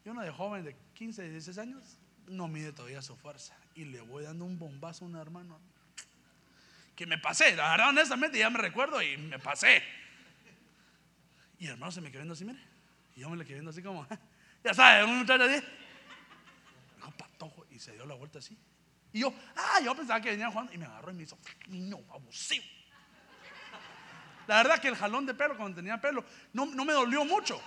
Y 0.05 0.09
uno 0.09 0.23
de 0.23 0.31
joven 0.31 0.65
de 0.65 0.77
15, 0.95 1.29
16 1.31 1.59
años 1.59 1.99
no 2.27 2.49
mide 2.49 2.73
todavía 2.73 3.03
su 3.03 3.17
fuerza. 3.17 3.57
Y 3.75 3.85
le 3.85 4.01
voy 4.01 4.25
dando 4.25 4.45
un 4.45 4.59
bombazo 4.59 5.05
a 5.05 5.09
un 5.09 5.17
hermano. 5.17 5.59
Que 6.95 7.07
me 7.07 7.19
pasé, 7.19 7.55
la 7.55 7.71
verdad, 7.71 7.91
honestamente, 7.91 8.39
ya 8.39 8.51
me 8.51 8.59
recuerdo 8.59 9.01
y 9.03 9.17
me 9.17 9.39
pasé. 9.39 9.83
Y 11.59 11.67
el 11.67 11.73
hermano 11.73 11.93
se 11.93 12.01
me 12.01 12.11
quedó 12.11 12.21
viendo 12.21 12.35
así, 12.35 12.45
mire. 12.45 12.61
Y 13.17 13.21
yo 13.21 13.31
me 13.31 13.37
le 13.37 13.45
quedé 13.45 13.55
viendo 13.55 13.71
así 13.71 13.83
como, 13.83 14.07
ya 14.65 14.75
sabes, 14.75 15.05
un 15.05 15.19
muchacho 15.19 15.45
así. 15.45 15.65
Dijo 16.97 17.11
patojo 17.13 17.67
y 17.71 17.79
se 17.79 17.93
dio 17.93 18.07
la 18.07 18.15
vuelta 18.15 18.39
así. 18.39 18.57
Y 19.13 19.21
yo, 19.21 19.33
ah, 19.57 19.81
yo 19.83 19.95
pensaba 19.95 20.21
que 20.21 20.31
venía 20.31 20.51
jugando 20.51 20.73
y 20.73 20.79
me 20.79 20.87
agarró 20.87 21.11
y 21.11 21.15
me 21.15 21.23
hizo, 21.23 21.39
niño 21.69 21.99
abusivo. 22.11 22.65
La 24.49 24.57
verdad 24.57 24.81
que 24.81 24.89
el 24.89 24.97
jalón 24.97 25.27
de 25.27 25.35
pelo 25.35 25.57
cuando 25.59 25.77
tenía 25.77 26.01
pelo 26.01 26.25
no, 26.55 26.67
me 26.67 26.95
dolió 26.95 27.23
mucho. 27.23 27.61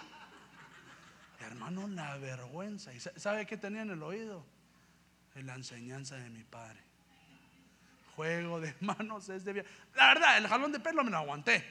Hermano, 1.39 1.87
la 1.87 2.17
vergüenza. 2.17 2.91
¿Y 2.91 2.99
sabe 2.99 3.45
qué 3.45 3.55
tenía 3.55 3.83
en 3.83 3.91
el 3.91 4.01
oído? 4.01 4.43
En 5.35 5.45
la 5.45 5.53
enseñanza 5.53 6.15
de 6.15 6.29
mi 6.31 6.43
padre. 6.43 6.79
Juego 8.15 8.59
de 8.59 8.75
manos 8.81 9.29
es 9.29 9.45
de 9.45 9.63
La 9.93 10.07
verdad, 10.07 10.37
el 10.39 10.47
jalón 10.47 10.71
de 10.71 10.79
pelo 10.79 11.03
me 11.03 11.11
lo 11.11 11.17
aguanté. 11.17 11.63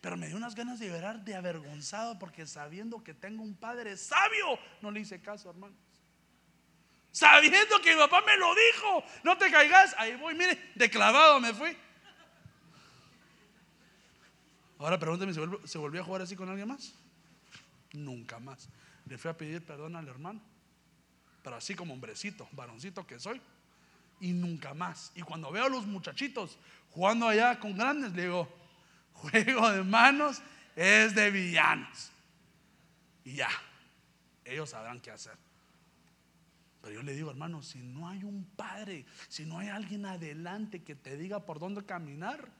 Pero 0.00 0.16
me 0.16 0.28
dio 0.28 0.36
unas 0.36 0.54
ganas 0.54 0.78
de 0.78 0.88
llorar 0.88 1.22
de 1.22 1.34
avergonzado 1.34 2.18
porque 2.18 2.46
sabiendo 2.46 3.04
que 3.04 3.12
tengo 3.12 3.42
un 3.42 3.54
padre 3.54 3.98
sabio, 3.98 4.58
no 4.80 4.90
le 4.90 5.00
hice 5.00 5.20
caso, 5.20 5.50
hermanos. 5.50 5.76
Sabiendo 7.10 7.80
que 7.82 7.94
mi 7.94 8.00
papá 8.00 8.22
me 8.22 8.36
lo 8.38 8.54
dijo, 8.54 9.04
no 9.24 9.36
te 9.36 9.50
caigas, 9.50 9.94
ahí 9.98 10.16
voy, 10.16 10.34
mire, 10.34 10.72
de 10.74 10.88
clavado 10.88 11.38
me 11.38 11.52
fui. 11.52 11.76
Ahora 14.84 14.98
pregúnteme, 14.98 15.32
¿se 15.32 15.78
volvió, 15.78 16.02
a 16.02 16.04
jugar 16.04 16.20
así 16.20 16.36
con 16.36 16.46
alguien 16.50 16.68
más? 16.68 16.92
Nunca 17.94 18.38
más. 18.38 18.68
Le 19.06 19.16
fui 19.16 19.30
a 19.30 19.34
pedir 19.34 19.64
perdón 19.64 19.96
al 19.96 20.06
hermano. 20.06 20.42
Pero 21.42 21.56
así 21.56 21.74
como 21.74 21.94
hombrecito, 21.94 22.46
varoncito 22.52 23.06
que 23.06 23.18
soy. 23.18 23.40
Y 24.20 24.32
nunca 24.32 24.74
más. 24.74 25.10
Y 25.14 25.22
cuando 25.22 25.50
veo 25.50 25.64
a 25.64 25.68
los 25.70 25.86
muchachitos 25.86 26.58
jugando 26.90 27.26
allá 27.26 27.58
con 27.58 27.74
grandes, 27.78 28.12
le 28.12 28.24
digo, 28.24 28.46
juego 29.14 29.70
de 29.70 29.82
manos 29.84 30.42
es 30.76 31.14
de 31.14 31.30
villanos. 31.30 32.10
Y 33.24 33.36
ya, 33.36 33.48
ellos 34.44 34.68
sabrán 34.68 35.00
qué 35.00 35.12
hacer. 35.12 35.38
Pero 36.82 36.96
yo 36.96 37.02
le 37.02 37.14
digo, 37.14 37.30
hermano, 37.30 37.62
si 37.62 37.78
no 37.78 38.06
hay 38.06 38.22
un 38.22 38.44
padre, 38.54 39.06
si 39.28 39.46
no 39.46 39.60
hay 39.60 39.68
alguien 39.68 40.04
adelante 40.04 40.82
que 40.82 40.94
te 40.94 41.16
diga 41.16 41.40
por 41.46 41.58
dónde 41.58 41.86
caminar, 41.86 42.50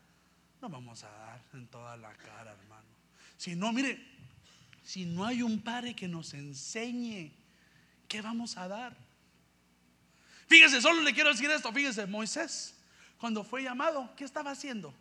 no 0.64 0.70
vamos 0.70 1.04
a 1.04 1.10
dar 1.10 1.42
en 1.52 1.66
toda 1.66 1.94
la 1.98 2.14
cara, 2.14 2.52
hermano. 2.52 2.88
Si 3.36 3.54
no, 3.54 3.70
mire, 3.70 4.02
si 4.82 5.04
no 5.04 5.26
hay 5.26 5.42
un 5.42 5.60
padre 5.60 5.94
que 5.94 6.08
nos 6.08 6.32
enseñe, 6.32 7.32
¿qué 8.08 8.22
vamos 8.22 8.56
a 8.56 8.66
dar? 8.66 8.96
Fíjese, 10.46 10.80
solo 10.80 11.02
le 11.02 11.12
quiero 11.12 11.28
decir 11.28 11.50
esto, 11.50 11.70
fíjese, 11.70 12.06
Moisés, 12.06 12.74
cuando 13.18 13.44
fue 13.44 13.62
llamado, 13.62 14.10
¿qué 14.16 14.24
estaba 14.24 14.52
haciendo? 14.52 14.94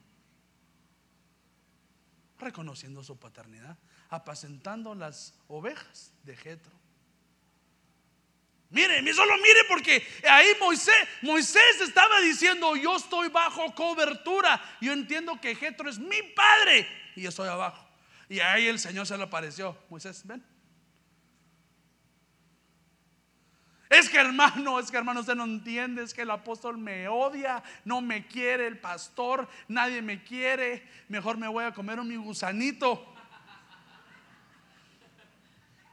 Reconociendo 2.39 3.01
su 3.01 3.16
paternidad, 3.18 3.78
apacentando 4.09 4.93
las 4.93 5.34
ovejas 5.47 6.11
de 6.24 6.36
Jetro. 6.36 6.74
Mire, 8.74 9.13
solo 9.13 9.38
mire 9.38 9.59
porque 9.67 10.03
ahí 10.28 10.47
Moisés, 10.59 10.95
Moisés 11.21 11.80
estaba 11.80 12.19
diciendo, 12.21 12.76
yo 12.76 12.97
estoy 12.97 13.30
bajo 13.30 13.74
cobertura. 13.76 14.59
Yo 14.82 14.93
entiendo 14.93 15.39
que 15.39 15.53
Jetro 15.53 15.88
es 15.88 15.99
mi 15.99 16.24
padre 16.36 16.88
y 17.15 17.21
yo 17.21 17.30
estoy 17.30 17.49
abajo. 17.49 17.88
Y 18.28 18.39
ahí 18.39 18.67
el 18.67 18.80
Señor 18.80 19.05
se 19.05 19.15
le 19.15 19.26
apareció. 19.26 19.78
Moisés, 19.89 20.26
ven. 20.26 20.43
Es 23.91 24.09
que 24.09 24.17
hermano, 24.17 24.80
es 24.80 24.89
que 24.89 24.97
hermano, 24.97 25.19
usted 25.19 25.36
no 25.36 25.43
entiende, 25.43 26.01
es 26.01 26.15
que 26.15 26.24
el 26.24 26.32
apóstol 26.32 26.80
me 26.80 27.07
odia, 27.07 27.61
no 27.86 28.01
me 28.01 28.26
quiere 28.26 28.65
el 28.65 28.80
pastor, 28.80 29.47
nadie 29.67 30.01
me 30.01 30.24
quiere, 30.24 30.89
mejor 31.09 31.38
me 31.38 31.47
voy 31.47 31.63
a 31.63 31.76
comer 31.76 31.99
un 31.99 32.07
mi 32.07 32.15
gusanito. 32.15 33.13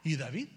¿Y 0.03 0.15
David? 0.15 0.47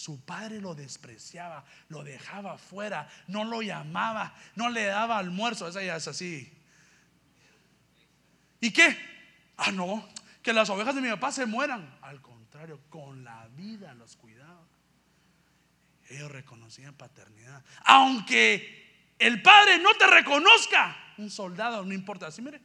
Su 0.00 0.24
padre 0.24 0.62
lo 0.62 0.74
despreciaba, 0.74 1.62
lo 1.90 2.02
dejaba 2.02 2.56
fuera, 2.56 3.06
no 3.26 3.44
lo 3.44 3.60
llamaba, 3.60 4.34
no 4.54 4.70
le 4.70 4.86
daba 4.86 5.18
almuerzo. 5.18 5.68
Esa 5.68 5.82
ya 5.82 5.96
es 5.96 6.08
así. 6.08 6.50
¿Y 8.62 8.70
qué? 8.70 8.96
Ah, 9.58 9.70
no, 9.70 10.08
que 10.42 10.54
las 10.54 10.70
ovejas 10.70 10.94
de 10.94 11.02
mi 11.02 11.10
papá 11.10 11.32
se 11.32 11.44
mueran. 11.44 11.98
Al 12.00 12.22
contrario, 12.22 12.80
con 12.88 13.24
la 13.24 13.46
vida 13.48 13.92
los 13.92 14.16
cuidaba. 14.16 14.66
Ellos 16.08 16.32
reconocían 16.32 16.94
paternidad. 16.94 17.62
Aunque 17.84 19.12
el 19.18 19.42
padre 19.42 19.80
no 19.80 19.92
te 19.98 20.06
reconozca, 20.06 20.96
un 21.18 21.28
soldado, 21.28 21.84
no 21.84 21.92
importa. 21.92 22.28
Así, 22.28 22.40
mire. 22.40 22.62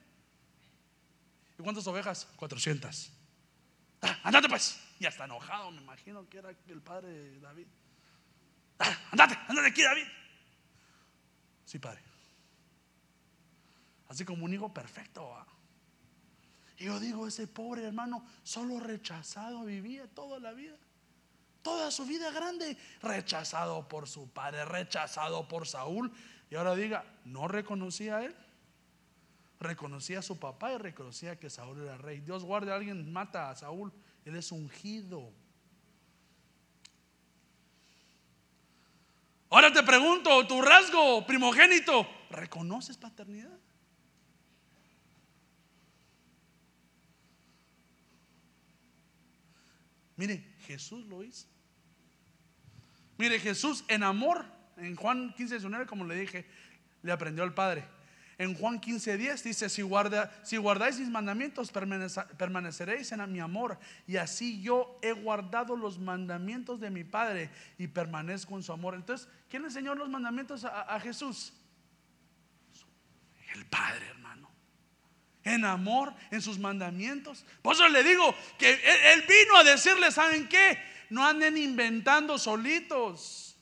¿Y 1.60 1.64
cuántas 1.64 1.86
ovejas? 1.86 2.30
400. 2.38 3.12
Ah, 4.04 4.20
andate 4.24 4.48
pues. 4.48 4.85
Ya 5.00 5.10
está 5.10 5.26
enojado, 5.26 5.72
me 5.72 5.82
imagino 5.82 6.28
que 6.30 6.38
era 6.38 6.50
el 6.68 6.82
padre 6.82 7.10
de 7.10 7.40
David. 7.40 7.68
Ah, 8.80 8.98
andate, 9.12 9.38
andate 9.48 9.68
aquí, 9.68 9.84
David. 9.84 10.06
Sí, 11.66 11.80
padre. 11.80 12.02
Así 14.08 14.24
como 14.24 14.46
un 14.46 14.54
hijo 14.54 14.74
perfecto. 14.74 15.46
Y 16.78 16.86
yo 16.86 17.00
digo, 17.00 17.28
ese 17.28 17.48
pobre 17.48 17.86
hermano, 17.86 18.26
solo 18.44 18.80
rechazado 18.80 19.66
vivía 19.66 20.08
toda 20.08 20.40
la 20.40 20.54
vida. 20.54 20.76
Toda 21.62 21.90
su 21.90 22.06
vida 22.06 22.32
grande, 22.32 22.78
rechazado 23.02 23.88
por 23.88 24.08
su 24.08 24.30
padre, 24.30 24.66
rechazado 24.66 25.48
por 25.48 25.68
Saúl. 25.68 26.14
Y 26.50 26.56
ahora 26.56 26.76
diga, 26.76 27.04
no 27.26 27.48
reconocía 27.48 28.18
a 28.18 28.26
él. 28.26 28.36
Reconocía 29.60 30.20
a 30.20 30.22
su 30.22 30.38
papá 30.38 30.74
y 30.74 30.78
reconocía 30.78 31.40
que 31.40 31.50
Saúl 31.50 31.82
era 31.82 31.98
rey. 31.98 32.20
Dios 32.20 32.44
guarde 32.44 32.72
a 32.72 32.76
alguien, 32.76 33.12
mata 33.12 33.50
a 33.50 33.56
Saúl 33.56 33.92
él 34.26 34.36
es 34.36 34.52
ungido. 34.52 35.32
Ahora 39.50 39.72
te 39.72 39.84
pregunto, 39.84 40.46
tu 40.48 40.62
rasgo 40.62 41.26
primogénito, 41.26 42.08
¿reconoces 42.32 42.98
paternidad? 42.98 43.58
Mire, 50.18 50.56
Jesús 50.66 51.06
lo 51.06 51.24
hizo. 51.24 51.48
Mire, 53.18 53.40
Jesús 53.40 53.86
en 53.88 54.04
amor, 54.04 54.46
en 54.78 54.96
Juan 54.96 55.34
15, 55.36 55.56
19, 55.56 55.86
como 55.86 56.06
le 56.06 56.16
dije, 56.16 56.46
le 57.04 57.12
aprendió 57.12 57.44
al 57.44 57.54
Padre. 57.54 57.95
En 58.38 58.54
Juan 58.54 58.82
15:10 58.82 59.44
dice, 59.44 59.70
si, 59.70 59.82
guarda, 59.82 60.32
si 60.44 60.58
guardáis 60.58 61.00
mis 61.00 61.10
mandamientos, 61.10 61.72
permaneceréis 61.72 63.12
en 63.14 63.32
mi 63.32 63.40
amor. 63.40 63.80
Y 64.08 64.18
así 64.18 64.62
yo 64.62 65.00
he 65.02 65.14
guardado 65.14 65.78
los 65.78 66.00
mandamientos 66.00 66.82
de 66.82 66.90
mi 66.90 67.06
Padre 67.06 67.50
y 67.78 67.88
permanezco 67.88 68.56
en 68.58 68.64
su 68.64 68.74
amor. 68.74 68.96
Entonces, 68.96 69.30
¿quién 69.50 69.62
le 69.62 69.70
enseñó 69.70 69.96
los 69.96 70.10
mandamientos 70.10 70.66
a, 70.66 71.00
Jesús? 71.00 71.54
El 73.54 73.66
Padre, 73.68 74.08
hermano. 74.08 74.52
En 75.44 75.64
amor, 75.64 76.14
en 76.30 76.42
sus 76.42 76.60
mandamientos. 76.60 77.46
Por 77.62 77.76
eso 77.76 77.88
le 77.88 78.04
digo 78.04 78.36
que 78.58 78.74
él, 79.14 79.24
vino 79.30 79.56
a 79.56 79.64
decirle, 79.64 80.12
¿saben 80.12 80.50
qué? 80.50 80.78
No 81.10 81.26
anden 81.26 81.58
inventando 81.58 82.38
solitos. 82.38 83.58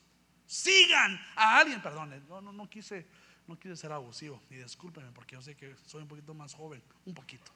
Sigan 0.48 1.22
a 1.36 1.60
alguien. 1.60 1.80
Perdón, 1.80 2.24
no, 2.28 2.42
no, 2.42 2.52
no 2.52 2.68
quise 2.68 3.06
no 3.48 3.60
quiero 3.60 3.76
ser 3.76 3.92
abusivo, 3.92 4.42
y 4.50 4.56
discúlpeme 4.56 5.12
porque 5.12 5.36
yo 5.36 5.42
sé 5.42 5.56
que 5.56 5.76
soy 5.86 6.02
un 6.02 6.08
poquito 6.08 6.34
más 6.34 6.54
joven, 6.54 6.82
un 7.06 7.14
poquito. 7.14 7.52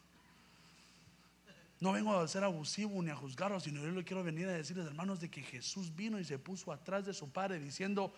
No 1.80 1.92
vengo 1.92 2.18
a 2.18 2.28
ser 2.28 2.44
abusivo 2.44 3.02
ni 3.04 3.12
a 3.12 3.16
juzgarlos, 3.16 3.64
sino 3.64 3.82
yo 3.82 3.92
le 3.92 4.04
quiero 4.04 4.24
venir 4.24 4.48
a 4.48 4.54
decirles, 4.54 4.88
hermanos, 4.88 5.20
de 5.20 5.30
que 5.30 5.44
Jesús 5.44 5.96
vino 5.96 6.20
y 6.20 6.26
se 6.26 6.40
puso 6.40 6.72
atrás 6.72 7.06
de 7.06 7.14
su 7.14 7.30
Padre 7.30 7.60
diciendo, 7.60 8.14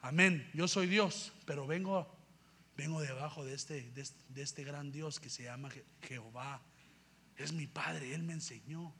amén, 0.00 0.48
yo 0.54 0.66
soy 0.66 0.86
Dios, 0.86 1.32
pero 1.44 1.66
vengo, 1.66 2.08
vengo 2.76 3.00
debajo 3.02 3.44
de 3.44 3.54
este, 3.54 3.82
de 3.90 4.00
este, 4.00 4.22
de 4.30 4.42
este 4.42 4.64
gran 4.64 4.90
Dios 4.90 5.20
que 5.20 5.28
se 5.28 5.44
llama 5.44 5.68
Jehová. 6.02 6.62
Es 7.36 7.52
mi 7.52 7.66
Padre, 7.66 8.14
Él 8.14 8.22
me 8.22 8.32
enseñó. 8.32 8.92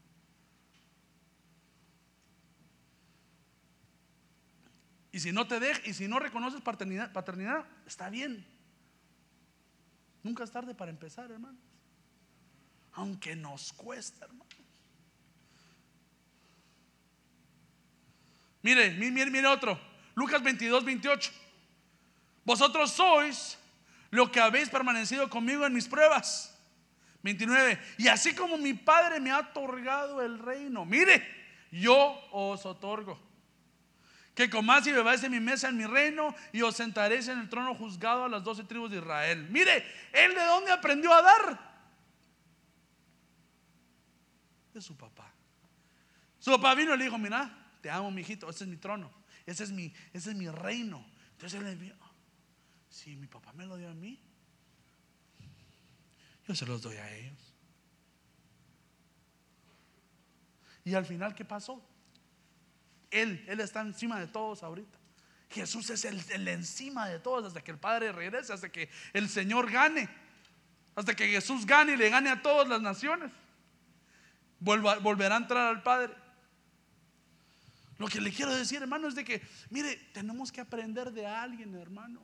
Y 5.14 5.20
si 5.20 5.30
no 5.30 5.46
te 5.46 5.60
dejas, 5.60 5.86
y 5.86 5.94
si 5.94 6.08
no 6.08 6.18
reconoces 6.18 6.60
paternidad, 6.60 7.12
paternidad, 7.12 7.64
está 7.86 8.10
bien. 8.10 8.44
Nunca 10.24 10.42
es 10.42 10.50
tarde 10.50 10.74
para 10.74 10.90
empezar, 10.90 11.30
hermanos. 11.30 11.62
Aunque 12.94 13.36
nos 13.36 13.72
cuesta, 13.74 14.24
hermanos. 14.24 14.48
Mire, 18.62 18.90
mire, 18.90 19.30
mire 19.30 19.46
otro. 19.46 19.78
Lucas 20.16 20.42
22, 20.42 20.84
28. 20.84 21.30
Vosotros 22.44 22.90
sois 22.90 23.56
lo 24.10 24.32
que 24.32 24.40
habéis 24.40 24.68
permanecido 24.68 25.30
conmigo 25.30 25.64
en 25.64 25.74
mis 25.74 25.86
pruebas. 25.86 26.58
29. 27.22 27.78
Y 27.98 28.08
así 28.08 28.34
como 28.34 28.58
mi 28.58 28.74
Padre 28.74 29.20
me 29.20 29.30
ha 29.30 29.38
otorgado 29.38 30.20
el 30.22 30.40
reino, 30.40 30.84
mire, 30.84 31.24
yo 31.70 32.20
os 32.32 32.66
otorgo 32.66 33.33
que 34.34 34.50
comáis 34.50 34.86
y 34.86 34.92
bebáis 34.92 35.22
en 35.22 35.32
mi 35.32 35.40
mesa 35.40 35.68
en 35.68 35.76
mi 35.76 35.86
reino 35.86 36.34
y 36.52 36.62
os 36.62 36.74
sentaréis 36.74 37.28
en 37.28 37.38
el 37.38 37.48
trono 37.48 37.74
juzgado 37.74 38.24
a 38.24 38.28
las 38.28 38.42
doce 38.42 38.64
tribus 38.64 38.90
de 38.90 38.98
Israel. 38.98 39.48
Mire, 39.50 39.84
él 40.12 40.34
de 40.34 40.44
dónde 40.44 40.72
aprendió 40.72 41.12
a 41.12 41.22
dar? 41.22 41.74
De 44.72 44.80
su 44.80 44.96
papá. 44.96 45.32
Su 46.40 46.50
papá 46.50 46.74
vino 46.74 46.94
y 46.94 46.98
le 46.98 47.04
dijo, 47.04 47.16
mira, 47.16 47.56
te 47.80 47.88
amo, 47.90 48.10
mi 48.10 48.22
hijito, 48.22 48.50
ese 48.50 48.64
es 48.64 48.70
mi 48.70 48.76
trono, 48.76 49.10
ese 49.46 49.64
es 49.64 49.70
mi, 49.70 49.94
ese 50.12 50.30
es 50.30 50.36
mi 50.36 50.48
reino. 50.48 51.06
Entonces 51.32 51.60
él 51.60 51.64
le 51.66 51.76
dijo, 51.76 52.10
si 52.88 53.14
mi 53.14 53.28
papá 53.28 53.52
me 53.52 53.66
lo 53.66 53.76
dio 53.76 53.88
a 53.88 53.94
mí, 53.94 54.20
yo 56.46 56.54
se 56.54 56.66
los 56.66 56.82
doy 56.82 56.96
a 56.96 57.14
ellos. 57.14 57.54
Y 60.84 60.94
al 60.94 61.06
final, 61.06 61.34
¿qué 61.34 61.44
pasó? 61.44 61.93
Él, 63.22 63.44
Él 63.48 63.60
está 63.60 63.80
encima 63.80 64.18
de 64.20 64.26
todos 64.26 64.62
ahorita. 64.62 64.98
Jesús 65.50 65.88
es 65.90 66.04
el, 66.04 66.48
encima 66.48 67.08
de 67.08 67.20
todos 67.20 67.44
hasta 67.46 67.62
que 67.62 67.70
el 67.70 67.78
Padre 67.78 68.12
regrese, 68.12 68.52
hasta 68.52 68.70
que 68.70 68.90
el 69.12 69.28
Señor 69.28 69.70
gane, 69.70 70.08
hasta 70.96 71.14
que 71.14 71.28
Jesús 71.28 71.64
gane 71.64 71.92
y 71.92 71.96
le 71.96 72.10
gane 72.10 72.28
a 72.30 72.42
todas 72.42 72.68
las 72.68 72.80
naciones. 72.80 73.30
volverá 74.58 75.36
a 75.36 75.38
entrar 75.38 75.68
al 75.68 75.82
Padre. 75.82 76.14
Lo 77.98 78.08
que 78.08 78.20
le 78.20 78.32
quiero 78.32 78.54
decir, 78.54 78.82
hermano, 78.82 79.06
es 79.06 79.14
de 79.14 79.24
que, 79.24 79.40
mire, 79.70 79.94
tenemos 80.12 80.50
que 80.50 80.60
aprender 80.60 81.12
de 81.12 81.26
alguien, 81.26 81.74
hermano. 81.76 82.20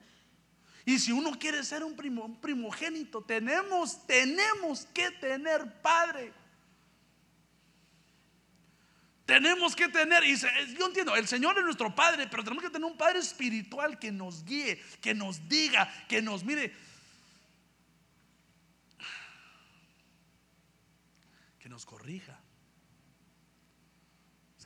Y 0.84 0.98
si 0.98 1.12
uno 1.12 1.38
quiere 1.38 1.62
ser 1.62 1.84
un, 1.84 1.94
un 2.18 2.40
primogénito, 2.40 3.22
tenemos, 3.22 4.04
tenemos 4.06 4.86
que 4.86 5.12
tener 5.12 5.80
padre. 5.80 6.32
Tenemos 9.30 9.76
que 9.76 9.88
tener, 9.88 10.24
y 10.24 10.36
yo 10.36 10.86
entiendo, 10.86 11.14
el 11.14 11.28
Señor 11.28 11.56
es 11.56 11.64
nuestro 11.64 11.94
Padre, 11.94 12.26
pero 12.26 12.42
tenemos 12.42 12.64
que 12.64 12.70
tener 12.70 12.84
un 12.84 12.96
Padre 12.96 13.20
espiritual 13.20 13.96
que 13.96 14.10
nos 14.10 14.44
guíe, 14.44 14.82
que 15.00 15.14
nos 15.14 15.48
diga, 15.48 15.88
que 16.08 16.20
nos 16.20 16.42
mire, 16.42 16.74
que 21.60 21.68
nos 21.68 21.86
corrija. 21.86 22.40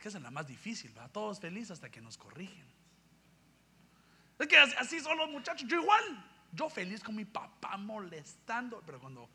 que 0.01 0.07
esa 0.07 0.17
es 0.17 0.23
la 0.23 0.31
más 0.31 0.47
difícil, 0.47 0.97
¿va? 0.97 1.09
Todos 1.09 1.39
felices 1.39 1.69
hasta 1.69 1.91
que 1.91 2.01
nos 2.01 2.17
corrigen. 2.17 2.65
Es 4.39 4.47
que 4.47 4.57
así 4.57 4.99
son 4.99 5.15
los 5.19 5.29
muchachos, 5.29 5.69
yo 5.69 5.79
igual. 5.79 6.25
Yo 6.51 6.71
feliz 6.71 7.03
con 7.03 7.13
mi 7.13 7.25
papá 7.25 7.77
molestando, 7.77 8.81
pero 8.83 8.99
cuando 8.99 9.29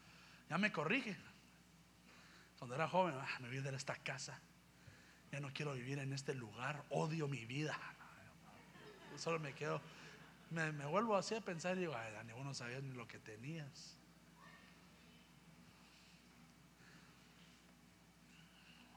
ya 0.49 0.59
me 0.59 0.73
corrige, 0.73 1.17
cuando 2.59 2.75
era 2.75 2.89
joven, 2.89 3.15
ah, 3.17 3.39
me 3.39 3.47
voy 3.47 3.61
de 3.61 3.77
esta 3.77 3.95
casa, 3.95 4.41
ya 5.33 5.41
no 5.41 5.53
quiero 5.53 5.75
vivir 5.75 5.99
en 5.99 6.13
este 6.13 6.35
lugar, 6.35 6.85
odio 6.91 7.29
mi 7.29 7.45
vida. 7.45 7.79
Solo 9.17 9.39
me 9.39 9.53
quedo, 9.53 9.81
me, 10.51 10.71
vuelvo 10.87 11.17
así 11.17 11.35
a 11.35 11.41
pensar 11.41 11.77
y 11.77 11.81
digo, 11.81 11.95
ay, 11.97 12.13
Dani, 12.13 12.33
vos 12.33 12.45
no 12.45 12.55
sabías 12.55 12.83
ni 12.83 12.95
lo 12.95 13.07
que 13.07 13.19
tenías. 13.19 13.97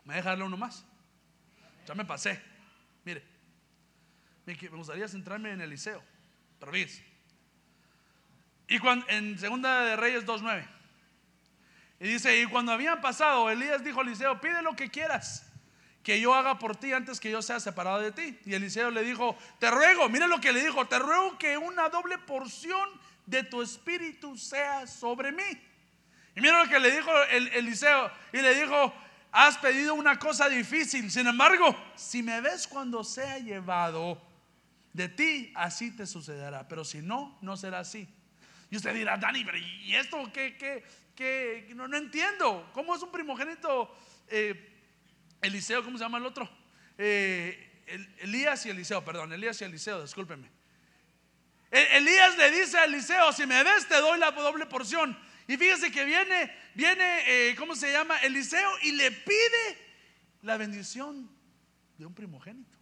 ¿Me 0.05 0.15
deja 0.15 0.29
darle 0.29 0.45
uno 0.45 0.57
más? 0.57 0.85
Ya 1.85 1.93
me 1.93 2.03
pasé. 2.03 2.41
Mire, 3.05 3.23
me 4.45 4.53
gustaría 4.69 5.07
centrarme 5.07 5.51
en 5.51 5.61
Eliseo. 5.61 6.03
Pero 6.59 6.71
Y 8.67 8.79
cuando, 8.79 9.07
en 9.09 9.37
Segunda 9.37 9.81
de 9.85 9.95
Reyes 9.95 10.25
2.9. 10.25 10.67
Y 11.99 12.07
dice, 12.07 12.41
y 12.41 12.45
cuando 12.47 12.71
habían 12.71 12.99
pasado, 13.01 13.49
Elías 13.49 13.83
dijo 13.83 13.99
a 13.99 14.03
Eliseo, 14.03 14.41
pide 14.41 14.61
lo 14.61 14.75
que 14.75 14.89
quieras 14.89 15.52
que 16.03 16.19
yo 16.19 16.33
haga 16.33 16.59
por 16.59 16.75
ti 16.75 16.91
antes 16.91 17.19
que 17.19 17.31
yo 17.31 17.41
sea 17.41 17.59
separado 17.61 18.01
de 18.01 18.11
ti. 18.11 18.37
Y 18.45 18.53
Eliseo 18.53 18.91
le 18.91 19.03
dijo, 19.03 19.37
te 19.57 19.71
ruego, 19.71 20.09
mire 20.09 20.27
lo 20.27 20.39
que 20.41 20.51
le 20.51 20.61
dijo, 20.61 20.85
te 20.85 20.99
ruego 20.99 21.37
que 21.37 21.57
una 21.57 21.87
doble 21.89 22.17
porción 22.17 22.89
de 23.25 23.43
tu 23.43 23.61
espíritu 23.61 24.37
sea 24.37 24.85
sobre 24.85 25.31
mí. 25.31 25.43
Y 26.35 26.41
mira 26.41 26.61
lo 26.61 26.69
que 26.69 26.79
le 26.79 26.91
dijo 26.91 27.09
el, 27.31 27.47
Eliseo, 27.49 28.11
y 28.33 28.37
le 28.37 28.53
dijo, 28.55 28.93
has 29.31 29.57
pedido 29.57 29.93
una 29.93 30.19
cosa 30.19 30.49
difícil, 30.49 31.09
sin 31.09 31.27
embargo, 31.27 31.75
si 31.95 32.21
me 32.21 32.41
ves 32.41 32.67
cuando 32.67 33.03
sea 33.03 33.37
llevado 33.39 34.21
de 34.91 35.07
ti, 35.07 35.53
así 35.55 35.91
te 35.91 36.05
sucederá, 36.05 36.67
pero 36.67 36.83
si 36.83 37.01
no, 37.01 37.37
no 37.41 37.55
será 37.55 37.79
así. 37.79 38.07
Y 38.69 38.75
usted 38.75 38.93
dirá, 38.93 39.17
Dani, 39.17 39.45
pero 39.45 39.57
¿y 39.57 39.95
esto 39.95 40.29
qué? 40.33 40.57
qué, 40.57 40.83
qué? 41.15 41.71
No, 41.75 41.87
no 41.87 41.95
entiendo, 41.95 42.69
¿cómo 42.73 42.95
es 42.95 43.01
un 43.03 43.11
primogénito? 43.11 43.95
Eh, 44.27 44.72
Eliseo, 45.43 45.83
¿cómo 45.83 45.97
se 45.97 46.03
llama 46.03 46.17
el 46.17 46.25
otro? 46.25 46.49
Eh, 46.97 47.83
Elías 48.19 48.65
y 48.65 48.69
Eliseo, 48.69 49.03
perdón, 49.03 49.33
Elías 49.33 49.61
y 49.61 49.65
Eliseo, 49.65 50.01
discúlpeme. 50.01 50.49
Elías 51.69 52.37
le 52.37 52.51
dice 52.51 52.77
a 52.77 52.85
Eliseo, 52.85 53.31
si 53.33 53.45
me 53.45 53.63
ves 53.63 53.87
te 53.87 53.95
doy 53.95 54.19
la 54.19 54.31
doble 54.31 54.65
porción. 54.67 55.17
Y 55.47 55.57
fíjese 55.57 55.91
que 55.91 56.05
viene, 56.05 56.55
viene, 56.75 57.49
eh, 57.49 57.55
¿cómo 57.55 57.75
se 57.75 57.91
llama? 57.91 58.17
Eliseo 58.19 58.69
y 58.83 58.91
le 58.91 59.11
pide 59.11 59.77
la 60.43 60.57
bendición 60.57 61.29
de 61.97 62.05
un 62.05 62.13
primogénito. 62.13 62.77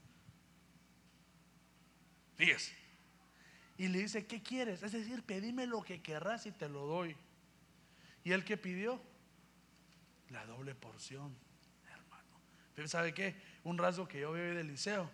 Fíjese. 2.35 2.75
Y 3.77 3.87
le 3.87 3.99
dice, 3.99 4.27
¿qué 4.27 4.43
quieres? 4.43 4.83
Es 4.83 4.91
decir, 4.91 5.23
pedime 5.23 5.65
lo 5.65 5.81
que 5.81 6.01
querrás 6.01 6.45
y 6.45 6.51
te 6.51 6.69
lo 6.69 6.85
doy. 6.85 7.15
¿Y 8.23 8.31
él 8.31 8.43
que 8.43 8.57
pidió? 8.57 9.01
La 10.29 10.45
doble 10.45 10.75
porción. 10.75 11.35
Pero 12.75 12.87
¿sabe 12.87 13.13
qué? 13.13 13.35
Un 13.63 13.77
rasgo 13.77 14.07
que 14.07 14.19
yo 14.19 14.31
veo 14.31 14.55
de 14.55 14.61
Eliseo, 14.61 15.09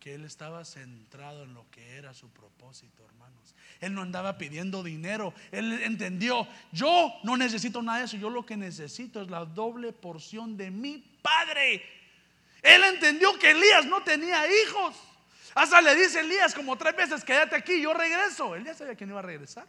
que 0.00 0.14
él 0.14 0.24
estaba 0.24 0.64
centrado 0.64 1.44
en 1.44 1.54
lo 1.54 1.68
que 1.70 1.96
era 1.96 2.14
su 2.14 2.30
propósito, 2.30 3.04
hermanos. 3.04 3.54
Él 3.80 3.94
no 3.94 4.02
andaba 4.02 4.38
pidiendo 4.38 4.82
dinero, 4.82 5.34
él 5.50 5.82
entendió, 5.82 6.46
yo 6.72 7.12
no 7.24 7.36
necesito 7.36 7.82
nada 7.82 7.98
de 7.98 8.04
eso, 8.04 8.16
yo 8.16 8.30
lo 8.30 8.46
que 8.46 8.56
necesito 8.56 9.22
es 9.22 9.30
la 9.30 9.44
doble 9.44 9.92
porción 9.92 10.56
de 10.56 10.70
mi 10.70 10.98
padre. 11.22 11.82
Él 12.62 12.84
entendió 12.84 13.38
que 13.38 13.50
Elías 13.50 13.86
no 13.86 14.02
tenía 14.02 14.44
hijos. 14.62 14.96
Hasta 15.54 15.80
le 15.80 15.94
dice 15.94 16.20
Elías 16.20 16.54
como 16.54 16.76
tres 16.76 16.94
veces, 16.96 17.24
quédate 17.24 17.56
aquí, 17.56 17.80
yo 17.80 17.94
regreso. 17.94 18.54
Él 18.54 18.64
ya 18.64 18.74
sabía 18.74 18.94
que 18.94 19.06
no 19.06 19.12
iba 19.12 19.20
a 19.20 19.22
regresar. 19.22 19.66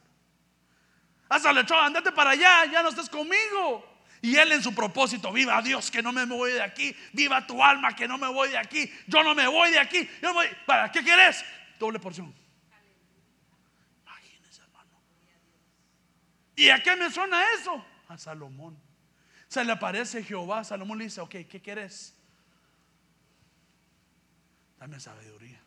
Hasta 1.29 1.53
le 1.53 1.61
echó, 1.61 1.79
andate 1.79 2.11
para 2.11 2.31
allá, 2.31 2.65
ya 2.71 2.81
no 2.83 2.89
estás 2.89 3.09
conmigo. 3.09 3.96
Y 4.21 4.35
él 4.35 4.51
en 4.51 4.63
su 4.63 4.73
propósito, 4.73 5.31
viva 5.31 5.61
Dios 5.61 5.91
que 5.91 6.01
no 6.01 6.11
me 6.11 6.25
voy 6.25 6.53
de 6.53 6.61
aquí, 6.61 6.95
viva 7.13 7.45
tu 7.45 7.63
alma 7.63 7.95
que 7.95 8.07
no 8.07 8.17
me 8.17 8.27
voy 8.27 8.49
de 8.49 8.57
aquí, 8.57 8.91
yo 9.07 9.23
no 9.23 9.35
me 9.35 9.47
voy 9.47 9.71
de 9.71 9.79
aquí, 9.79 10.09
yo 10.21 10.33
voy, 10.33 10.47
¿para 10.65 10.91
qué 10.91 11.03
quieres? 11.03 11.43
Doble 11.79 11.99
porción. 11.99 12.33
Imagínense, 14.03 14.61
hermano. 14.61 15.01
¿Y 16.55 16.69
a 16.69 16.81
qué 16.81 16.95
me 16.95 17.11
suena 17.11 17.41
eso? 17.59 17.85
A 18.07 18.17
Salomón. 18.17 18.77
Se 19.47 19.63
le 19.63 19.71
aparece 19.71 20.23
Jehová, 20.23 20.63
Salomón 20.63 20.97
le 20.97 21.05
dice, 21.05 21.21
ok, 21.21 21.35
¿qué 21.49 21.61
quieres? 21.61 22.15
Dame 24.79 24.99
sabiduría. 24.99 25.61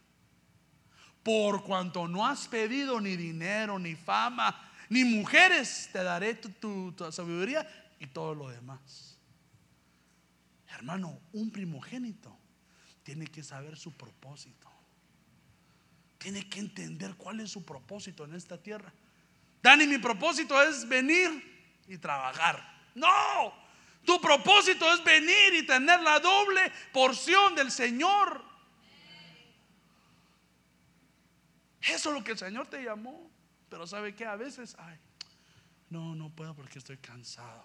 Por 1.22 1.64
cuanto 1.64 2.09
no 2.09 2.26
has 2.26 2.48
pedido 2.48 3.01
ni 3.01 3.16
dinero, 3.16 3.78
ni 3.78 3.94
fama, 3.94 4.70
ni 4.91 5.05
mujeres, 5.05 5.88
te 5.93 6.03
daré 6.03 6.34
tu 6.34 6.95
sabiduría 7.11 7.66
y 7.99 8.07
todo 8.09 8.34
lo 8.34 8.51
demás. 8.51 9.16
Hermano, 10.68 11.18
un 11.32 11.51
primogénito 11.51 12.36
tiene 13.03 13.26
que 13.26 13.43
saber 13.43 13.76
su 13.76 13.93
propósito. 13.93 14.70
Tiene 16.18 16.49
que 16.49 16.61
entender 16.61 17.14
cuál 17.14 17.41
es 17.41 17.51
su 17.51 17.64
propósito 17.64 18.24
en 18.24 18.34
esta 18.34 18.59
tierra. 18.59 18.93
Dani, 19.62 19.86
mi 19.86 19.99
propósito 19.99 20.61
es 20.62 20.86
venir 20.88 21.30
y 21.86 21.97
trabajar. 21.97 22.62
No, 22.95 23.55
tu 24.05 24.20
propósito 24.20 24.93
es 24.93 25.03
venir 25.05 25.55
y 25.55 25.66
tener 25.66 26.01
la 26.01 26.18
doble 26.18 26.61
porción 26.93 27.55
del 27.55 27.70
Señor. 27.70 28.45
Eso 31.80 32.11
es 32.11 32.14
lo 32.14 32.24
que 32.24 32.32
el 32.32 32.38
Señor 32.38 32.66
te 32.66 32.82
llamó. 32.82 33.30
Pero 33.71 33.87
¿sabe 33.87 34.14
que 34.14 34.27
A 34.27 34.37
veces, 34.37 34.77
ay, 34.79 34.99
no, 35.89 36.14
no 36.14 36.29
puedo 36.29 36.55
porque 36.55 36.79
estoy 36.79 36.99
cansado. 36.99 37.64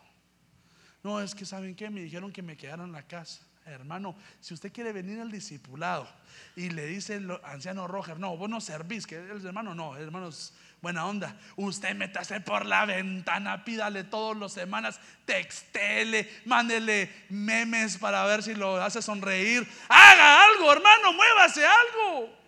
No, 1.03 1.19
es 1.19 1.35
que 1.35 1.45
saben 1.45 1.75
que 1.75 1.89
me 1.89 2.01
dijeron 2.01 2.31
que 2.31 2.41
me 2.41 2.55
quedara 2.55 2.83
en 2.83 2.91
la 2.91 3.03
casa. 3.03 3.41
Hermano, 3.65 4.15
si 4.41 4.53
usted 4.53 4.71
quiere 4.71 4.91
venir 4.93 5.19
al 5.19 5.31
discipulado 5.31 6.07
y 6.55 6.69
le 6.69 6.85
dice 6.85 7.15
el 7.15 7.31
anciano 7.43 7.87
Roger, 7.87 8.19
no, 8.19 8.37
vos 8.37 8.47
no 8.47 8.61
servís, 8.61 9.07
que 9.07 9.15
el 9.15 9.43
hermano 9.43 9.73
no, 9.73 9.95
hermanos, 9.97 10.53
buena 10.81 11.05
onda. 11.07 11.35
Usted 11.55 11.95
métase 11.95 12.41
por 12.41 12.65
la 12.65 12.85
ventana, 12.85 13.65
pídale 13.65 14.03
todas 14.03 14.37
las 14.37 14.53
semanas, 14.53 14.99
textele, 15.25 16.29
mándele 16.45 17.11
memes 17.29 17.97
para 17.97 18.23
ver 18.25 18.43
si 18.43 18.53
lo 18.53 18.79
hace 18.81 19.01
sonreír. 19.01 19.67
Haga 19.89 20.45
algo, 20.45 20.71
hermano, 20.71 21.13
muévase 21.13 21.65
algo. 21.65 22.44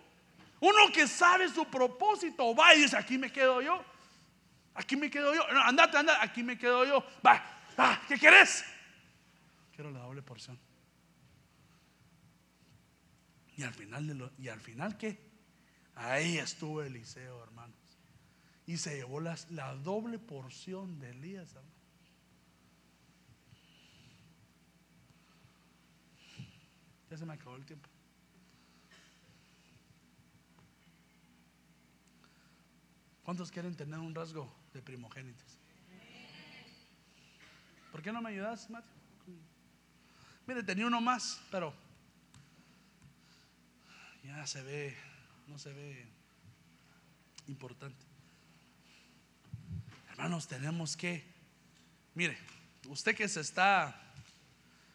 Uno 0.60 0.92
que 0.92 1.06
sabe 1.06 1.48
su 1.48 1.64
propósito, 1.66 2.54
va 2.54 2.74
y 2.74 2.82
dice, 2.82 2.96
aquí 2.96 3.18
me 3.18 3.30
quedo 3.30 3.62
yo. 3.62 3.84
Aquí 4.74 4.96
me 4.96 5.10
quedo 5.10 5.34
yo. 5.34 5.42
andate, 5.64 5.96
andate, 5.96 6.18
aquí 6.22 6.42
me 6.42 6.58
quedo 6.58 6.84
yo. 6.84 7.04
Va, 7.24 7.58
Ah, 7.80 8.02
¿qué 8.08 8.18
quieres? 8.18 8.64
Quiero 9.72 9.92
la 9.92 10.00
doble 10.00 10.20
porción. 10.20 10.58
Y 13.56 13.62
al 13.62 13.72
final, 13.72 14.08
de 14.08 14.14
lo, 14.14 14.32
¿y 14.36 14.48
al 14.48 14.60
final 14.60 14.98
qué? 14.98 15.16
Ahí 15.94 16.38
estuvo 16.38 16.82
Eliseo, 16.82 17.40
hermanos. 17.42 17.78
Y 18.66 18.78
se 18.78 18.96
llevó 18.96 19.20
la 19.20 19.36
doble 19.76 20.18
porción 20.18 20.98
de 20.98 21.10
Elías, 21.10 21.54
hermano. 21.54 21.78
Ya 27.10 27.16
se 27.16 27.24
me 27.24 27.34
acabó 27.34 27.56
el 27.56 27.64
tiempo. 27.64 27.88
¿Cuántos 33.28 33.50
quieren 33.50 33.76
tener 33.76 33.98
un 33.98 34.14
rasgo 34.14 34.50
de 34.72 34.80
primogénitos? 34.80 35.58
¿Por 37.92 38.00
qué 38.00 38.10
no 38.10 38.22
me 38.22 38.30
ayudas, 38.30 38.70
Mateo? 38.70 38.90
Mire, 40.46 40.62
tenía 40.62 40.86
uno 40.86 40.98
más, 41.02 41.38
pero 41.50 41.74
ya 44.24 44.46
se 44.46 44.62
ve, 44.62 44.96
no 45.46 45.58
se 45.58 45.74
ve 45.74 46.06
importante. 47.48 48.02
Hermanos, 50.08 50.48
tenemos 50.48 50.96
que, 50.96 51.22
mire, 52.14 52.38
usted 52.86 53.14
que 53.14 53.28
se 53.28 53.42
está, 53.42 54.10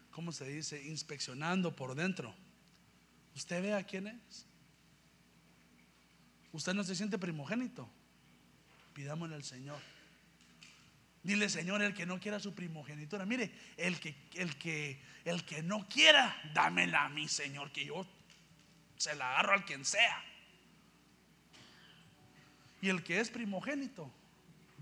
¿cómo 0.10 0.32
se 0.32 0.48
dice? 0.48 0.84
Inspeccionando 0.88 1.76
por 1.76 1.94
dentro. 1.94 2.34
¿Usted 3.36 3.62
ve 3.62 3.76
a 3.76 3.84
quién 3.84 4.08
es? 4.08 4.48
¿Usted 6.52 6.74
no 6.74 6.84
se 6.84 6.96
siente 6.96 7.20
primogénito? 7.20 7.88
Pidámosle 8.94 9.36
al 9.36 9.44
Señor. 9.44 9.80
Dile, 11.24 11.48
Señor, 11.48 11.82
el 11.82 11.94
que 11.94 12.06
no 12.06 12.20
quiera 12.20 12.40
su 12.40 12.54
primogenitura. 12.54 13.26
Mire, 13.26 13.52
el 13.78 14.00
que, 14.00 14.14
el 14.34 14.58
que, 14.58 15.02
el 15.24 15.46
que 15.46 15.64
no 15.64 15.88
quiera, 15.88 16.36
dámela 16.54 17.06
a 17.06 17.10
mí, 17.10 17.30
Señor, 17.30 17.72
que 17.72 17.86
yo 17.86 18.06
se 18.98 19.16
la 19.16 19.32
agarro 19.32 19.54
al 19.54 19.66
quien 19.66 19.86
sea. 19.86 20.22
Y 22.82 22.90
el 22.90 23.04
que 23.04 23.22
es 23.22 23.30
primogénito, 23.30 24.12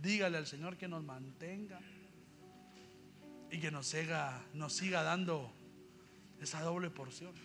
dígale 0.02 0.40
al 0.40 0.48
Señor 0.48 0.78
que 0.78 0.88
nos 0.88 1.04
mantenga 1.04 1.80
y 3.52 3.60
que 3.60 3.70
nos 3.70 3.86
siga, 3.86 4.44
nos 4.56 4.74
siga 4.74 5.04
dando 5.04 5.54
esa 6.42 6.62
doble 6.62 6.90
porción. 6.90 7.36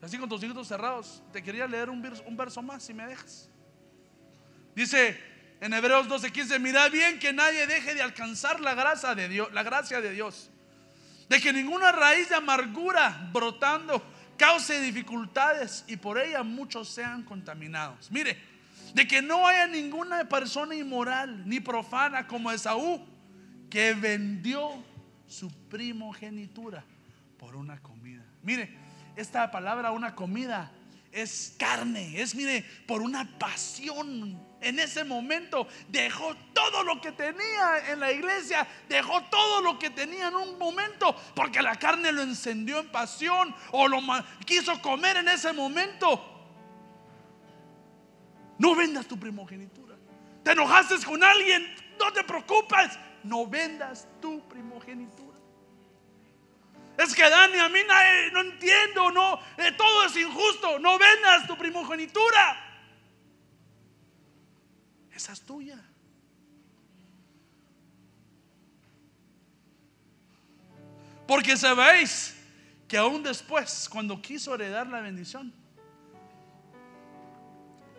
así 0.00 0.18
con 0.18 0.28
tus 0.28 0.42
ojitos 0.42 0.66
cerrados, 0.66 1.22
te 1.32 1.44
quería 1.44 1.68
leer 1.68 1.88
un 1.88 2.02
verso 2.36 2.60
más, 2.60 2.82
si 2.82 2.92
me 2.92 3.06
dejas. 3.06 3.51
Dice 4.74 5.18
en 5.60 5.72
Hebreos 5.72 6.08
12:15, 6.08 6.58
mira 6.58 6.88
bien 6.88 7.18
que 7.18 7.32
nadie 7.32 7.66
deje 7.66 7.94
de 7.94 8.02
alcanzar 8.02 8.60
la 8.60 8.74
gracia 8.74 9.14
de 9.14 9.28
Dios, 9.28 9.52
la 9.52 9.62
gracia 9.62 10.00
de 10.00 10.12
Dios. 10.12 10.50
De 11.28 11.40
que 11.40 11.52
ninguna 11.52 11.92
raíz 11.92 12.28
de 12.28 12.34
amargura 12.34 13.30
brotando 13.32 14.02
cause 14.36 14.80
dificultades 14.80 15.84
y 15.86 15.96
por 15.96 16.18
ella 16.18 16.42
muchos 16.42 16.88
sean 16.88 17.22
contaminados. 17.22 18.10
Mire, 18.10 18.36
de 18.94 19.06
que 19.06 19.22
no 19.22 19.46
haya 19.46 19.66
ninguna 19.66 20.28
persona 20.28 20.74
inmoral 20.74 21.48
ni 21.48 21.60
profana 21.60 22.26
como 22.26 22.50
Esaú 22.50 23.06
que 23.70 23.94
vendió 23.94 24.84
su 25.26 25.50
primogenitura 25.68 26.84
por 27.38 27.56
una 27.56 27.80
comida. 27.80 28.24
Mire, 28.42 28.76
esta 29.16 29.50
palabra 29.50 29.92
una 29.92 30.14
comida 30.14 30.70
es 31.12 31.54
carne, 31.58 32.20
es 32.20 32.34
mire, 32.34 32.64
por 32.86 33.02
una 33.02 33.38
pasión 33.38 34.40
en 34.62 34.78
ese 34.78 35.04
momento 35.04 35.66
dejó 35.88 36.34
todo 36.54 36.82
lo 36.84 37.00
que 37.00 37.12
tenía 37.12 37.90
en 37.90 38.00
la 38.00 38.10
iglesia, 38.10 38.66
dejó 38.88 39.22
todo 39.24 39.60
lo 39.60 39.78
que 39.78 39.90
tenía 39.90 40.28
en 40.28 40.36
un 40.36 40.58
momento, 40.58 41.14
porque 41.34 41.60
la 41.60 41.76
carne 41.76 42.12
lo 42.12 42.22
encendió 42.22 42.78
en 42.78 42.90
pasión 42.90 43.54
o 43.72 43.88
lo 43.88 43.98
quiso 44.46 44.80
comer 44.80 45.18
en 45.18 45.28
ese 45.28 45.52
momento. 45.52 46.28
No 48.58 48.74
vendas 48.74 49.06
tu 49.06 49.18
primogenitura. 49.18 49.96
Te 50.42 50.52
enojaste 50.52 51.04
con 51.04 51.22
alguien, 51.22 51.74
no 51.98 52.12
te 52.12 52.24
preocupes, 52.24 52.98
no 53.24 53.46
vendas 53.46 54.08
tu 54.20 54.40
primogenitura. 54.48 55.21
Es 56.98 57.14
que 57.14 57.28
Dani, 57.28 57.58
a 57.58 57.68
mí 57.68 57.80
no 58.32 58.40
entiendo, 58.40 59.10
no, 59.10 59.40
eh, 59.56 59.72
todo 59.76 60.06
es 60.06 60.16
injusto. 60.16 60.78
No 60.78 60.98
vendas 60.98 61.46
tu 61.46 61.56
primogenitura 61.56 62.72
esa 65.22 65.32
es 65.32 65.42
tuya. 65.42 65.78
Porque 71.28 71.56
sabéis 71.56 72.36
que 72.88 72.96
aún 72.96 73.22
después, 73.22 73.88
cuando 73.88 74.20
quiso 74.20 74.54
heredar 74.54 74.88
la 74.88 75.00
bendición, 75.00 75.52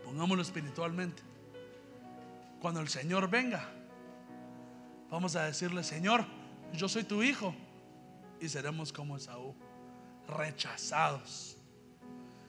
pongámoslo 0.04 0.44
espiritualmente, 0.44 1.24
cuando 2.60 2.82
el 2.82 2.90
Señor 2.90 3.30
venga, 3.30 3.70
vamos 5.10 5.36
a 5.36 5.46
decirle, 5.46 5.84
Señor, 5.84 6.26
yo 6.74 6.90
soy 6.90 7.06
tu 7.06 7.24
hijo, 7.24 7.56
y 8.44 8.50
seremos 8.50 8.92
como 8.92 9.18
Esaú, 9.18 9.56
rechazados. 10.28 11.58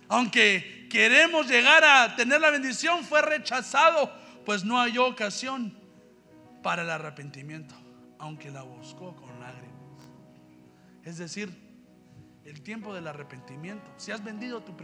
Aunque 0.09 0.89
queremos 0.91 1.49
llegar 1.49 1.85
a 1.85 2.17
tener 2.17 2.41
la 2.41 2.51
bendición, 2.51 3.05
fue 3.05 3.23
rechazado 3.23 4.13
pues 4.45 4.65
no 4.65 4.81
hay 4.81 4.99
ocasión 4.99 5.75
para 6.63 6.83
el 6.83 6.91
arrepentimiento, 6.91 7.75
aunque 8.19 8.51
la 8.51 8.63
buscó 8.63 9.15
con 9.17 9.41
lágrimas. 9.41 9.73
Es 11.03 11.19
decir, 11.19 11.51
el 12.45 12.61
tiempo 12.63 12.93
del 12.95 13.07
arrepentimiento. 13.07 13.91
Si 13.97 14.11
has 14.11 14.23
vendido 14.23 14.63
tu 14.63 14.77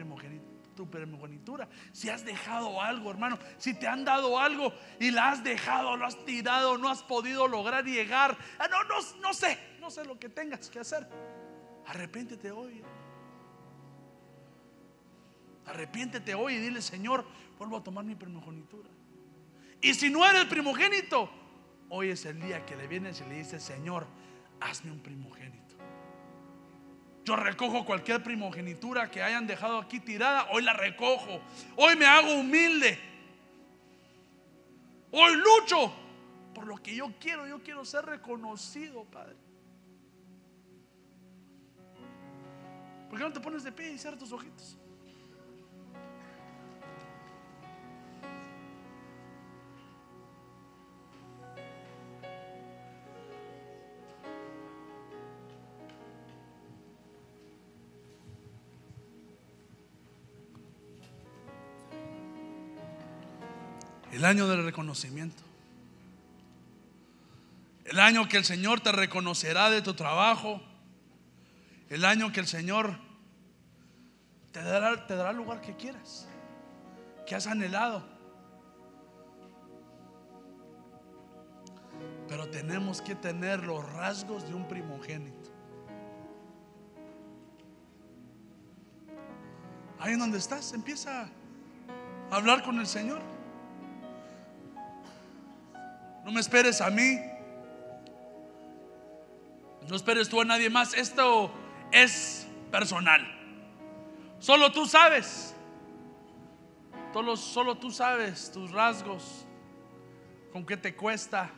primogenitura, 0.86 1.68
si 1.92 2.08
has 2.08 2.24
dejado 2.24 2.80
algo, 2.80 3.10
hermano, 3.10 3.38
si 3.58 3.74
te 3.74 3.88
han 3.88 4.04
dado 4.04 4.38
algo 4.38 4.72
y 5.00 5.10
la 5.10 5.30
has 5.30 5.42
dejado, 5.42 5.96
lo 5.96 6.06
has 6.06 6.24
tirado, 6.24 6.78
no 6.78 6.88
has 6.88 7.02
podido 7.02 7.48
lograr 7.48 7.84
llegar, 7.84 8.36
ah, 8.58 8.68
no, 8.68 8.84
no, 8.84 8.94
no 9.20 9.34
sé, 9.34 9.58
no 9.80 9.90
sé 9.90 10.04
lo 10.04 10.18
que 10.18 10.28
tengas 10.28 10.70
que 10.70 10.78
hacer. 10.78 11.08
Arrepiéntete 11.86 12.50
hoy. 12.50 12.82
Arrepiéntete 15.66 16.34
hoy 16.34 16.54
y 16.54 16.58
dile, 16.58 16.82
Señor, 16.82 17.24
vuelvo 17.58 17.76
a 17.76 17.82
tomar 17.82 18.04
mi 18.04 18.14
primogenitura. 18.14 18.88
Y 19.80 19.94
si 19.94 20.10
no 20.10 20.26
eres 20.26 20.44
primogénito, 20.44 21.30
hoy 21.88 22.10
es 22.10 22.24
el 22.26 22.40
día 22.40 22.64
que 22.66 22.76
le 22.76 22.86
vienes 22.86 23.20
y 23.20 23.24
le 23.28 23.36
dices, 23.36 23.62
Señor, 23.62 24.06
hazme 24.60 24.90
un 24.92 25.00
primogénito. 25.00 25.69
Yo 27.24 27.36
recojo 27.36 27.84
cualquier 27.84 28.22
primogenitura 28.22 29.10
que 29.10 29.22
hayan 29.22 29.46
dejado 29.46 29.78
aquí 29.78 30.00
tirada, 30.00 30.48
hoy 30.52 30.62
la 30.62 30.72
recojo. 30.72 31.40
Hoy 31.76 31.96
me 31.96 32.06
hago 32.06 32.32
humilde. 32.32 32.98
Hoy 35.12 35.36
lucho 35.36 35.92
por 36.54 36.66
lo 36.66 36.76
que 36.78 36.94
yo 36.94 37.12
quiero. 37.20 37.46
Yo 37.46 37.62
quiero 37.62 37.84
ser 37.84 38.06
reconocido, 38.06 39.04
Padre. 39.04 39.36
¿Por 43.08 43.18
qué 43.18 43.24
no 43.24 43.32
te 43.32 43.40
pones 43.40 43.64
de 43.64 43.72
pie 43.72 43.92
y 43.92 43.98
cierras 43.98 44.20
tus 44.20 44.32
ojitos? 44.32 44.78
El 64.20 64.26
año 64.26 64.46
del 64.46 64.62
reconocimiento. 64.62 65.42
El 67.86 67.98
año 67.98 68.28
que 68.28 68.36
el 68.36 68.44
Señor 68.44 68.80
te 68.80 68.92
reconocerá 68.92 69.70
de 69.70 69.80
tu 69.80 69.94
trabajo. 69.94 70.60
El 71.88 72.04
año 72.04 72.30
que 72.30 72.40
el 72.40 72.46
Señor 72.46 72.98
te 74.52 74.62
dará, 74.62 75.30
el 75.30 75.36
lugar 75.38 75.62
que 75.62 75.74
quieras, 75.74 76.28
que 77.26 77.34
has 77.34 77.46
anhelado. 77.46 78.04
Pero 82.28 82.46
tenemos 82.50 83.00
que 83.00 83.14
tener 83.14 83.64
los 83.64 83.90
rasgos 83.90 84.46
de 84.46 84.52
un 84.52 84.68
primogénito. 84.68 85.50
Ahí 89.98 90.12
en 90.12 90.18
donde 90.18 90.36
estás, 90.36 90.74
empieza 90.74 91.22
a 92.30 92.36
hablar 92.36 92.62
con 92.62 92.78
el 92.78 92.86
Señor. 92.86 93.39
No 96.30 96.34
me 96.34 96.42
esperes 96.42 96.80
a 96.80 96.90
mí. 96.90 97.18
No 99.88 99.96
esperes 99.96 100.28
tú 100.28 100.40
a 100.40 100.44
nadie 100.44 100.70
más. 100.70 100.94
Esto 100.94 101.50
es 101.90 102.46
personal. 102.70 103.20
Solo 104.38 104.70
tú 104.70 104.86
sabes. 104.86 105.56
Solo, 107.12 107.36
solo 107.36 107.78
tú 107.78 107.90
sabes 107.90 108.52
tus 108.52 108.70
rasgos. 108.70 109.44
Con 110.52 110.64
qué 110.64 110.76
te 110.76 110.94
cuesta. 110.94 111.50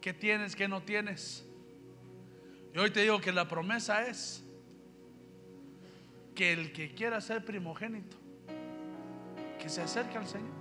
Qué 0.00 0.12
tienes, 0.12 0.56
qué 0.56 0.66
no 0.66 0.82
tienes. 0.82 1.46
Y 2.74 2.78
hoy 2.80 2.90
te 2.90 3.02
digo 3.02 3.20
que 3.20 3.30
la 3.30 3.46
promesa 3.46 4.08
es 4.08 4.42
que 6.34 6.52
el 6.52 6.72
que 6.72 6.96
quiera 6.96 7.20
ser 7.20 7.44
primogénito, 7.44 8.16
que 9.60 9.68
se 9.68 9.82
acerque 9.82 10.18
al 10.18 10.26
Señor 10.26 10.55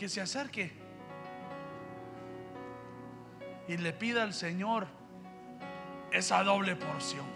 que 0.00 0.08
se 0.08 0.22
acerque 0.22 0.72
y 3.68 3.76
le 3.76 3.92
pida 3.92 4.22
al 4.22 4.32
Señor 4.32 4.86
esa 6.10 6.42
doble 6.42 6.74
porción. 6.74 7.26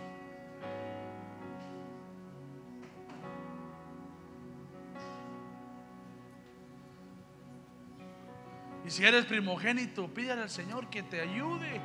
Y 8.87 8.91
si 8.91 9.05
eres 9.05 9.27
primogénito, 9.27 10.09
pídale 10.09 10.41
al 10.41 10.51
Señor 10.51 10.89
que 10.89 11.03
te 11.03 11.21
ayude 11.21 11.83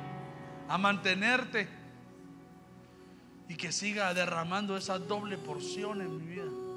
a 0.66 0.78
mantenerte 0.78 1.68
y 3.50 3.54
que 3.54 3.70
siga 3.70 4.14
derramando 4.14 4.78
esa 4.78 4.98
doble 4.98 5.36
porción 5.36 6.00
en 6.00 6.16
mi 6.16 6.26
vida. 6.36 6.69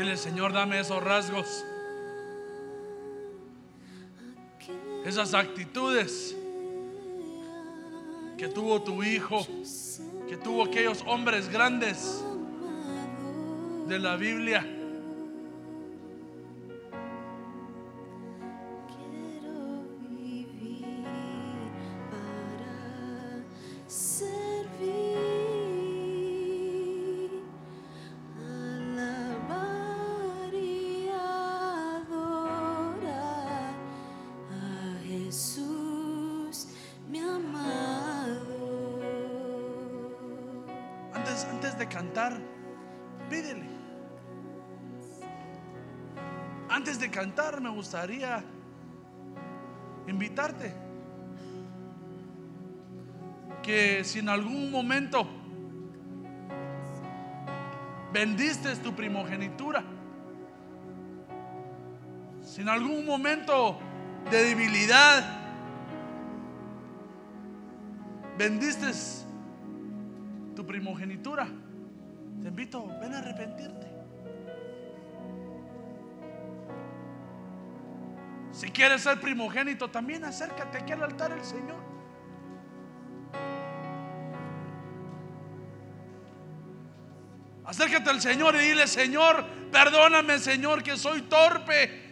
Señor, 0.00 0.52
dame 0.54 0.80
esos 0.80 1.02
rasgos. 1.02 1.64
Esas 5.04 5.34
actitudes 5.34 6.34
que 8.38 8.48
tuvo 8.48 8.80
tu 8.80 9.02
hijo, 9.02 9.46
que 10.26 10.38
tuvo 10.38 10.64
aquellos 10.64 11.02
hombres 11.06 11.50
grandes 11.50 12.24
de 13.86 13.98
la 13.98 14.16
Biblia. 14.16 14.66
De 41.80 41.88
cantar, 41.88 42.38
pídele. 43.30 43.66
Antes 46.68 47.00
de 47.00 47.10
cantar, 47.10 47.58
me 47.58 47.70
gustaría 47.70 48.44
invitarte 50.06 50.74
que 53.62 54.04
si 54.04 54.18
en 54.18 54.28
algún 54.28 54.70
momento 54.70 55.26
vendiste 58.12 58.76
tu 58.76 58.94
primogenitura, 58.94 59.82
si 62.42 62.60
en 62.60 62.68
algún 62.68 63.06
momento 63.06 63.78
de 64.30 64.44
debilidad 64.44 65.24
vendiste 68.36 68.90
tu 70.54 70.66
primogenitura, 70.66 71.48
ven 72.68 73.14
a 73.14 73.18
arrepentirte. 73.18 73.86
Si 78.52 78.70
quieres 78.70 79.02
ser 79.02 79.20
primogénito, 79.20 79.90
también 79.90 80.24
acércate 80.24 80.78
aquí 80.78 80.92
al 80.92 81.02
altar 81.02 81.34
del 81.34 81.44
Señor. 81.44 81.78
Acércate 87.64 88.10
al 88.10 88.20
Señor 88.20 88.56
y 88.56 88.58
dile, 88.58 88.86
Señor, 88.86 89.44
perdóname, 89.70 90.38
Señor, 90.40 90.82
que 90.82 90.96
soy 90.96 91.22
torpe. 91.22 92.08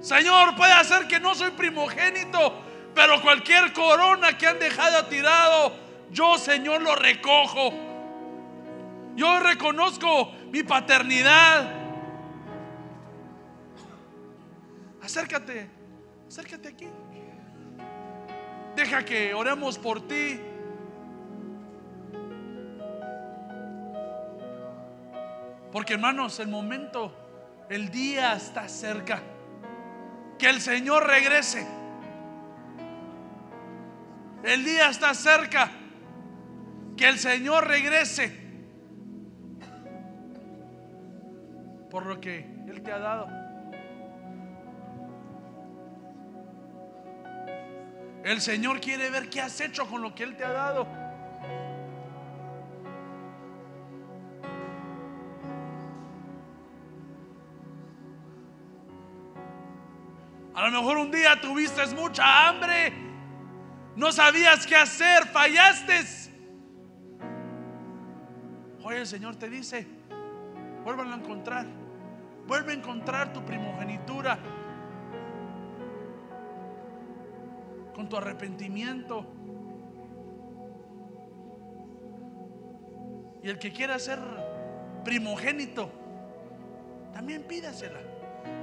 Señor, 0.00 0.56
puede 0.56 0.84
ser 0.84 1.06
que 1.06 1.20
no 1.20 1.34
soy 1.34 1.50
primogénito, 1.50 2.62
pero 2.94 3.20
cualquier 3.20 3.72
corona 3.72 4.38
que 4.38 4.46
han 4.46 4.58
dejado 4.58 5.06
tirado, 5.06 5.81
yo, 6.12 6.38
Señor, 6.38 6.82
lo 6.82 6.94
recojo. 6.94 7.72
Yo 9.16 9.40
reconozco 9.40 10.32
mi 10.50 10.62
paternidad. 10.62 11.70
Acércate, 15.02 15.68
acércate 16.28 16.68
aquí. 16.68 16.88
Deja 18.76 19.04
que 19.04 19.34
oremos 19.34 19.78
por 19.78 20.06
ti. 20.06 20.40
Porque 25.72 25.94
hermanos, 25.94 26.38
el 26.38 26.48
momento, 26.48 27.16
el 27.68 27.90
día 27.90 28.34
está 28.34 28.68
cerca. 28.68 29.22
Que 30.38 30.50
el 30.50 30.60
Señor 30.60 31.06
regrese. 31.06 31.66
El 34.44 34.64
día 34.64 34.90
está 34.90 35.14
cerca. 35.14 35.70
Que 36.96 37.08
el 37.08 37.18
Señor 37.18 37.66
regrese. 37.66 38.40
Por 41.90 42.06
lo 42.06 42.20
que 42.20 42.38
Él 42.68 42.82
te 42.82 42.92
ha 42.92 42.98
dado. 42.98 43.28
El 48.24 48.40
Señor 48.40 48.80
quiere 48.80 49.10
ver 49.10 49.28
qué 49.28 49.40
has 49.40 49.60
hecho 49.60 49.86
con 49.86 50.00
lo 50.00 50.14
que 50.14 50.22
Él 50.22 50.36
te 50.36 50.44
ha 50.44 50.52
dado. 50.52 50.86
A 60.54 60.66
lo 60.66 60.70
mejor 60.70 60.98
un 60.98 61.10
día 61.10 61.40
tuviste 61.40 61.84
mucha 61.96 62.48
hambre, 62.48 62.92
no 63.96 64.12
sabías 64.12 64.64
qué 64.64 64.76
hacer, 64.76 65.26
fallaste. 65.26 66.21
El 68.98 69.06
Señor 69.06 69.36
te 69.36 69.48
dice, 69.48 69.86
vuelvan 70.84 71.12
a 71.12 71.16
encontrar, 71.16 71.66
vuelve 72.46 72.72
a 72.72 72.76
encontrar 72.76 73.32
tu 73.32 73.44
primogenitura 73.44 74.38
con 77.94 78.08
tu 78.08 78.16
arrepentimiento. 78.16 79.26
Y 83.42 83.48
el 83.48 83.58
que 83.58 83.72
quiera 83.72 83.98
ser 83.98 84.20
primogénito, 85.04 85.90
también 87.12 87.42
pídasela. 87.42 88.00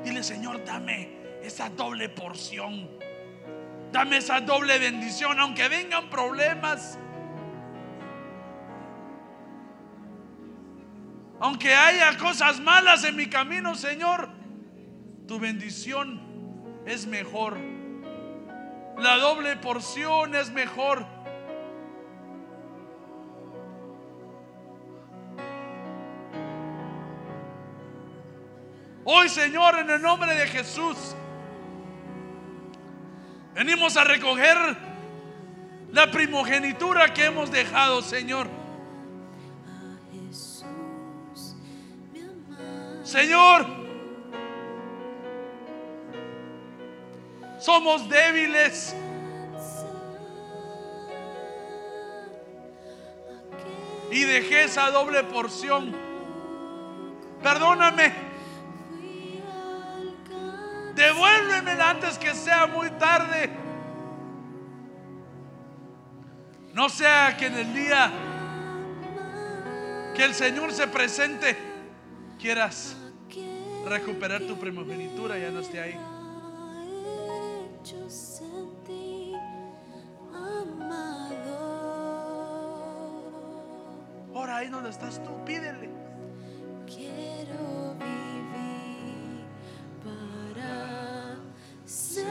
Dile, 0.04 0.24
Señor, 0.24 0.64
dame 0.64 1.10
esa 1.44 1.70
doble 1.70 2.08
porción. 2.10 2.90
Dame 3.92 4.18
esa 4.18 4.40
doble 4.40 4.78
bendición, 4.78 5.40
aunque 5.40 5.68
vengan 5.68 6.10
problemas. 6.10 6.98
Aunque 11.42 11.74
haya 11.74 12.18
cosas 12.18 12.60
malas 12.60 13.04
en 13.06 13.16
mi 13.16 13.28
camino, 13.28 13.74
Señor, 13.76 14.30
tu 15.28 15.40
bendición 15.40 16.82
es 16.86 17.08
mejor. 17.08 17.58
La 18.98 19.16
doble 19.16 19.56
porción 19.56 20.36
es 20.36 20.52
mejor. 20.52 21.06
Hoy, 29.06 29.30
Señor, 29.30 29.80
en 29.80 29.90
el 29.90 30.02
nombre 30.02 30.36
de 30.36 30.46
Jesús, 30.46 31.16
venimos 33.56 33.96
a 33.96 34.04
recoger 34.04 34.58
la 35.92 36.12
primogenitura 36.12 37.14
que 37.14 37.26
hemos 37.26 37.50
dejado, 37.50 38.02
Señor. 38.02 38.59
Señor, 43.10 43.66
somos 47.58 48.08
débiles. 48.08 48.96
Y 54.12 54.24
dejé 54.26 54.66
esa 54.66 54.92
doble 54.92 55.24
porción. 55.24 55.96
Perdóname. 57.42 58.14
Devuélvemela 60.94 61.90
antes 61.90 62.20
que 62.20 62.36
sea 62.36 62.68
muy 62.68 62.92
tarde. 62.92 63.50
No 66.74 66.90
sea 66.90 67.36
que 67.36 67.48
en 67.48 67.56
el 67.56 67.74
día 67.74 68.12
que 70.16 70.26
el 70.26 70.36
Señor 70.36 70.72
se 70.74 70.86
presente, 70.86 71.58
quieras 72.38 72.99
recuperar 73.88 74.42
tu 74.42 74.58
primogenitura, 74.58 75.38
ya 75.38 75.52
no 75.52 75.60
esté 75.60 75.80
ahí. 75.80 75.98
Hecho 77.82 78.10
sentí 78.10 79.34
amado. 80.34 81.60
Ahora 84.36 84.58
ahí 84.58 84.68
donde 84.70 84.90
estás 84.90 85.24
tú, 85.24 85.30
pídele. 85.46 85.90
Quiero 86.86 87.96
vivir 88.00 89.44
para 90.04 91.38
servir. 91.86 92.30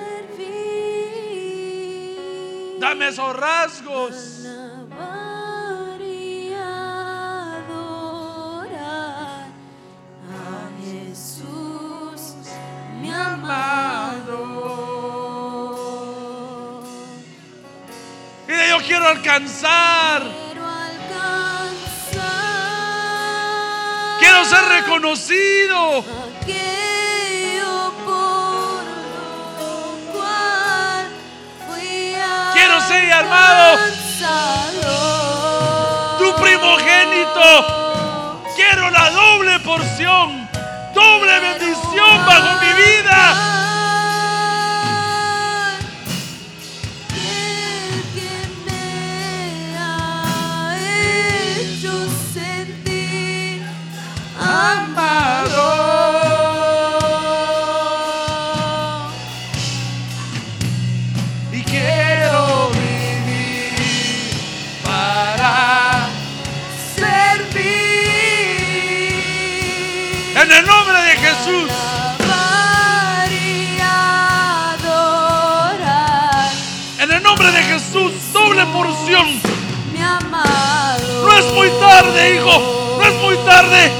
Dame 2.81 3.09
esos 3.09 3.37
rasgos. 3.37 4.47
Quiero 18.99 19.11
alcanzar. 19.11 20.23
Quiero 24.19 24.45
ser 24.45 24.65
reconocido. 24.65 26.05
Quiero 32.53 32.81
ser 32.81 33.13
armado. 33.13 33.79
alcanzado. 33.79 34.89
Tu 36.19 36.35
primogénito. 36.43 38.43
Quiero 38.57 38.91
la 38.91 39.11
doble 39.11 39.61
porción. 39.61 40.38
tarde, 82.03 82.35
hijo. 82.37 82.97
No 82.97 83.05
es 83.05 83.15
muy 83.23 83.37
tarde. 83.39 83.98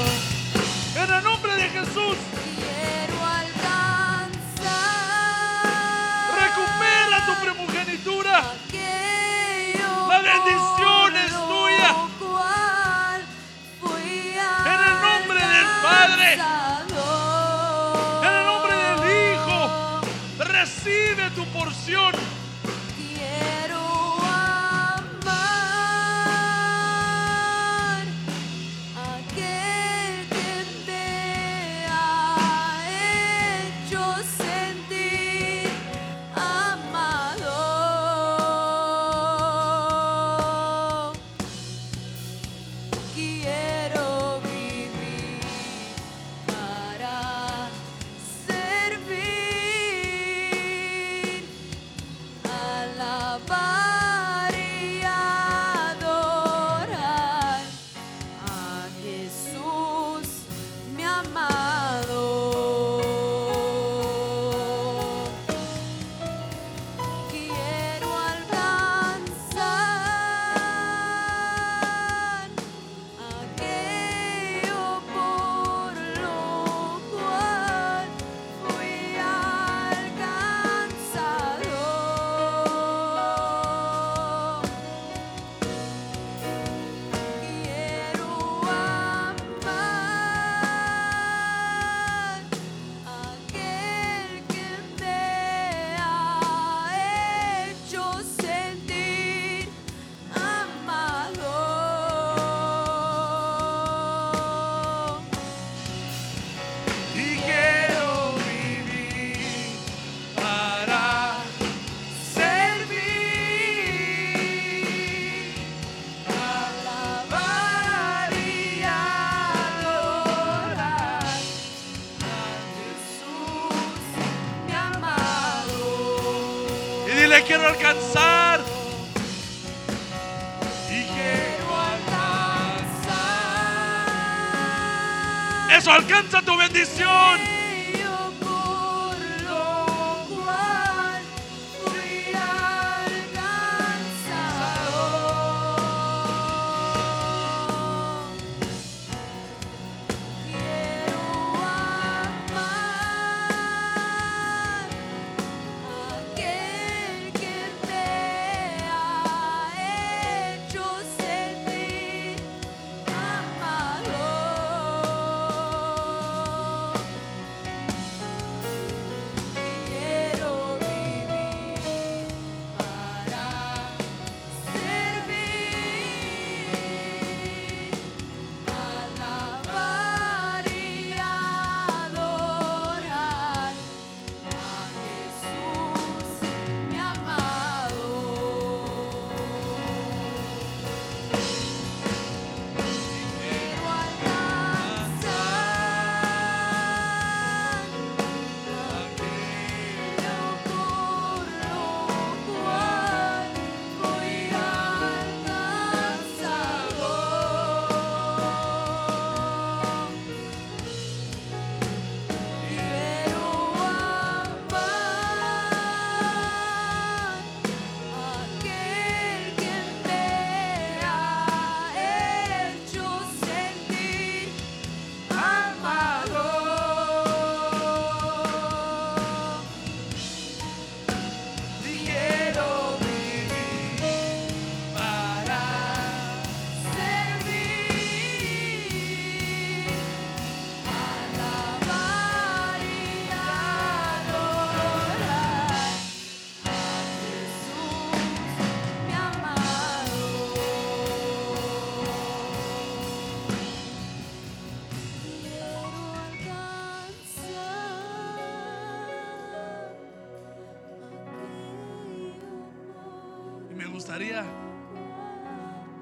alcanza 136.09 136.41
tu 136.41 136.57
bendición. 136.57 137.58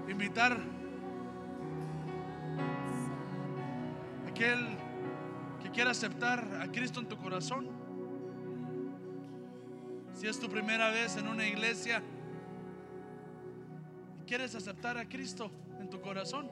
invitar 0.09 0.57
a 4.25 4.29
aquel 4.29 4.67
que 5.61 5.69
quiera 5.69 5.91
aceptar 5.91 6.59
a 6.59 6.71
Cristo 6.71 6.99
en 6.99 7.07
tu 7.07 7.15
corazón. 7.17 7.69
Si 10.15 10.25
es 10.25 10.39
tu 10.39 10.49
primera 10.49 10.89
vez 10.89 11.15
en 11.17 11.27
una 11.27 11.45
iglesia 11.45 12.01
y 14.19 14.25
quieres 14.25 14.55
aceptar 14.55 14.97
a 14.97 15.07
Cristo 15.07 15.51
en 15.79 15.87
tu 15.87 16.01
corazón, 16.01 16.49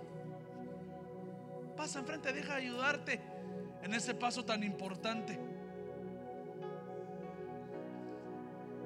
pasa 1.75 1.99
enfrente, 1.99 2.31
deja 2.31 2.55
ayudarte 2.55 3.19
en 3.81 3.93
ese 3.95 4.13
paso 4.13 4.45
tan 4.45 4.63
importante. 4.63 5.39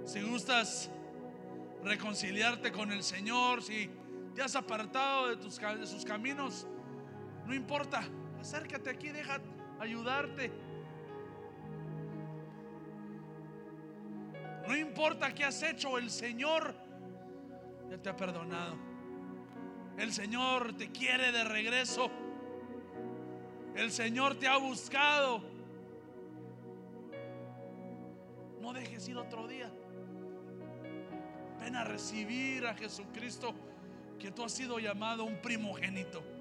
Si 0.05 0.21
gustas 0.21 0.89
reconciliarte 1.83 2.71
con 2.71 2.91
el 2.91 3.03
Señor, 3.03 3.63
si 3.63 3.89
te 4.35 4.41
has 4.41 4.55
apartado 4.55 5.29
de, 5.29 5.37
tus, 5.37 5.59
de 5.59 5.87
sus 5.87 6.05
caminos, 6.05 6.67
no 7.45 7.53
importa, 7.53 8.03
acércate 8.39 8.89
aquí, 8.89 9.09
deja 9.09 9.39
ayudarte. 9.79 10.51
No 14.67 14.77
importa 14.77 15.33
qué 15.33 15.45
has 15.45 15.63
hecho, 15.63 15.97
el 15.97 16.11
Señor 16.11 16.75
ya 17.89 17.97
te 17.97 18.09
ha 18.09 18.15
perdonado. 18.15 18.75
El 19.97 20.13
Señor 20.13 20.77
te 20.77 20.91
quiere 20.91 21.31
de 21.31 21.43
regreso. 21.43 22.11
El 23.75 23.91
Señor 23.91 24.35
te 24.35 24.47
ha 24.47 24.57
buscado. 24.57 25.41
No 28.61 28.73
dejes 28.73 29.07
ir 29.09 29.17
otro 29.17 29.47
día. 29.47 29.71
Ven 31.59 31.75
a 31.75 31.83
recibir 31.83 32.65
a 32.65 32.73
Jesucristo, 32.73 33.53
que 34.19 34.31
tú 34.31 34.43
has 34.43 34.51
sido 34.51 34.79
llamado 34.79 35.23
un 35.23 35.41
primogénito. 35.41 36.38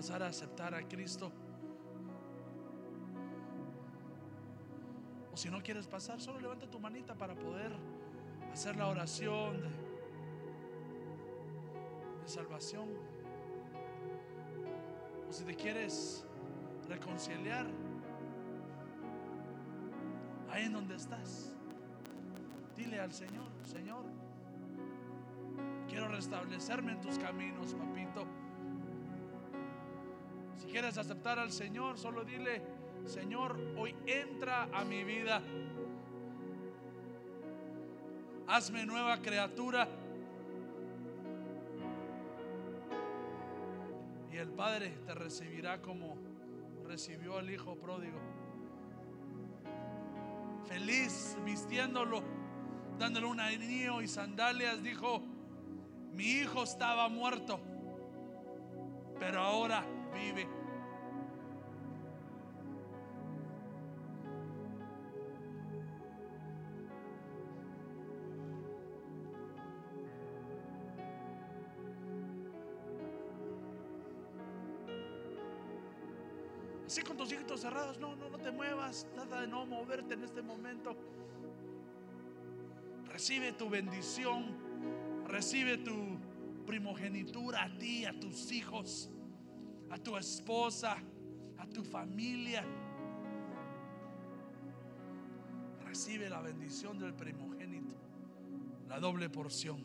Pasar 0.00 0.22
a 0.22 0.28
aceptar 0.28 0.74
a 0.74 0.82
Cristo. 0.88 1.30
O 5.30 5.36
si 5.36 5.50
no 5.50 5.62
quieres 5.62 5.86
pasar, 5.86 6.18
solo 6.22 6.40
levanta 6.40 6.66
tu 6.70 6.80
manita 6.80 7.14
para 7.14 7.34
poder 7.34 7.70
hacer 8.50 8.76
la 8.76 8.86
oración 8.86 9.60
de, 9.60 9.68
salvación. 12.24 12.88
O 15.28 15.32
si 15.34 15.44
te 15.44 15.54
quieres 15.54 16.24
reconciliar, 16.88 17.66
ahí 20.50 20.64
en 20.64 20.72
donde 20.72 20.96
estás, 20.96 21.52
dile 22.74 23.00
al 23.00 23.12
Señor, 23.12 23.50
Señor, 23.64 24.06
quiero 25.90 26.08
restablecerme 26.08 26.92
en 26.92 27.02
tus 27.02 27.18
caminos, 27.18 27.74
papito. 27.74 28.24
Quieres 30.70 30.98
aceptar 30.98 31.40
al 31.40 31.50
Señor, 31.50 31.98
solo 31.98 32.24
dile, 32.24 32.62
Señor, 33.04 33.58
hoy 33.76 33.92
entra 34.06 34.68
a 34.72 34.84
mi 34.84 35.02
vida. 35.02 35.42
Hazme 38.46 38.86
nueva 38.86 39.20
criatura. 39.20 39.88
Y 44.32 44.36
el 44.36 44.48
Padre 44.50 44.90
te 45.04 45.12
recibirá 45.12 45.82
como 45.82 46.16
recibió 46.84 47.38
al 47.38 47.50
Hijo 47.50 47.74
pródigo. 47.74 48.20
Feliz 50.68 51.36
vistiéndolo, 51.44 52.22
dándole 52.96 53.26
un 53.26 53.40
anillo 53.40 54.02
y 54.02 54.06
sandalias, 54.06 54.80
dijo, 54.84 55.20
mi 56.12 56.26
hijo 56.26 56.62
estaba 56.62 57.08
muerto, 57.08 57.58
pero 59.18 59.40
ahora 59.40 59.84
vive. 60.14 60.59
Recibe 83.20 83.52
tu 83.52 83.68
bendición, 83.68 84.46
recibe 85.26 85.76
tu 85.76 86.18
primogenitura 86.64 87.64
a 87.64 87.68
ti, 87.68 88.06
a 88.06 88.18
tus 88.18 88.50
hijos, 88.50 89.10
a 89.90 89.98
tu 89.98 90.16
esposa, 90.16 90.96
a 91.58 91.66
tu 91.66 91.84
familia. 91.84 92.64
Recibe 95.84 96.30
la 96.30 96.40
bendición 96.40 96.98
del 96.98 97.12
primogénito, 97.12 97.94
la 98.88 98.98
doble 98.98 99.28
porción, 99.28 99.84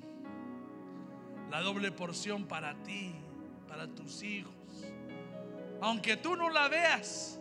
la 1.51 1.59
doble 1.59 1.91
porción 1.91 2.45
para 2.47 2.81
ti, 2.83 3.15
para 3.67 3.85
tus 3.85 4.23
hijos. 4.23 4.85
Aunque 5.81 6.15
tú 6.15 6.37
no 6.37 6.49
la 6.49 6.69
veas, 6.69 7.37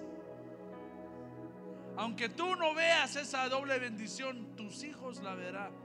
aunque 1.97 2.29
tú 2.31 2.57
no 2.57 2.75
veas 2.75 3.15
esa 3.15 3.49
doble 3.49 3.79
bendición, 3.79 4.57
tus 4.57 4.83
hijos 4.83 5.23
la 5.23 5.37
verán. 5.37 5.84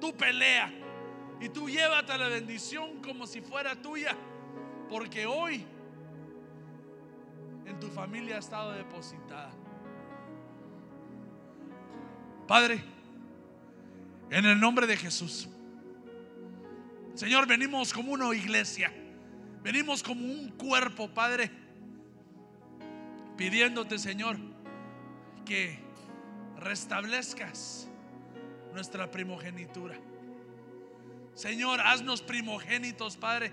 Tú 0.00 0.16
pelea 0.16 0.72
y 1.40 1.48
tú 1.48 1.68
llévate 1.68 2.16
la 2.16 2.28
bendición 2.28 3.02
como 3.02 3.26
si 3.26 3.40
fuera 3.40 3.74
tuya, 3.76 4.16
porque 4.88 5.26
hoy 5.26 5.64
en 7.66 7.78
tu 7.78 7.88
familia 7.88 8.36
ha 8.36 8.38
estado 8.38 8.72
depositada. 8.72 9.50
Padre, 12.46 12.82
en 14.30 14.44
el 14.44 14.58
nombre 14.58 14.86
de 14.86 14.96
Jesús, 14.96 15.48
Señor, 17.14 17.46
venimos 17.46 17.92
como 17.92 18.12
una 18.12 18.34
iglesia, 18.34 18.92
venimos 19.62 20.02
como 20.02 20.24
un 20.24 20.48
cuerpo, 20.50 21.08
Padre, 21.08 21.50
pidiéndote, 23.36 23.98
Señor, 23.98 24.38
que 25.44 25.78
restablezcas 26.56 27.89
nuestra 28.72 29.10
primogenitura. 29.10 29.98
Señor, 31.34 31.80
haznos 31.80 32.22
primogénitos, 32.22 33.16
Padre. 33.16 33.52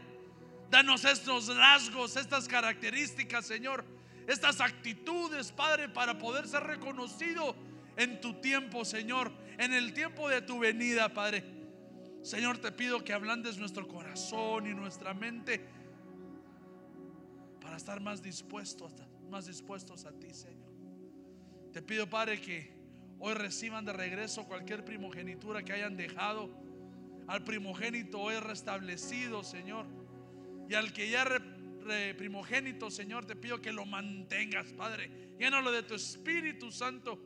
Danos 0.70 1.06
estos 1.06 1.56
rasgos, 1.56 2.18
estas 2.18 2.48
características, 2.48 3.46
Señor, 3.46 3.86
estas 4.28 4.60
actitudes, 4.60 5.52
Padre, 5.52 5.88
para 5.88 6.18
poder 6.18 6.48
ser 6.48 6.64
reconocido 6.64 7.56
en 7.96 8.20
tu 8.20 8.34
tiempo, 8.42 8.84
Señor, 8.84 9.32
en 9.58 9.74
el 9.74 9.94
tiempo 9.94 10.28
de 10.28 10.42
tu 10.42 10.60
venida, 10.60 11.14
Padre. 11.14 11.44
Señor, 12.22 12.58
te 12.58 12.72
pido 12.72 13.04
que 13.04 13.14
ablandes 13.14 13.58
nuestro 13.58 13.88
corazón 13.88 14.68
y 14.68 14.74
nuestra 14.74 15.14
mente 15.14 15.66
para 17.62 17.78
estar 17.78 18.02
más 18.02 18.22
dispuestos, 18.22 18.94
más 19.30 19.46
dispuestos 19.46 20.06
a 20.06 20.12
ti, 20.12 20.34
Señor. 20.34 20.68
Te 21.72 21.82
pido, 21.82 22.10
Padre, 22.10 22.42
que 22.42 22.77
hoy 23.20 23.34
reciban 23.34 23.86
de 23.86 23.94
regreso 23.94 24.46
cualquier 24.46 24.86
primogenitura 24.86 25.64
que 25.64 25.74
hayan 25.74 25.98
dejado. 25.98 26.50
Al 27.28 27.44
primogénito 27.44 28.20
hoy 28.20 28.36
restablecido, 28.36 29.44
Señor. 29.44 29.86
Y 30.70 30.74
al 30.76 30.94
que 30.94 31.10
ya 31.10 31.24
re- 31.26 32.14
primogénito, 32.16 32.92
Señor, 32.92 33.26
te 33.26 33.36
pido 33.36 33.62
que 33.62 33.72
lo 33.72 33.86
mantengas, 33.86 34.74
Padre. 34.74 35.10
Llénalo 35.40 35.72
de 35.72 35.84
tu 35.84 35.96
Espíritu 35.96 36.72
Santo. 36.72 37.20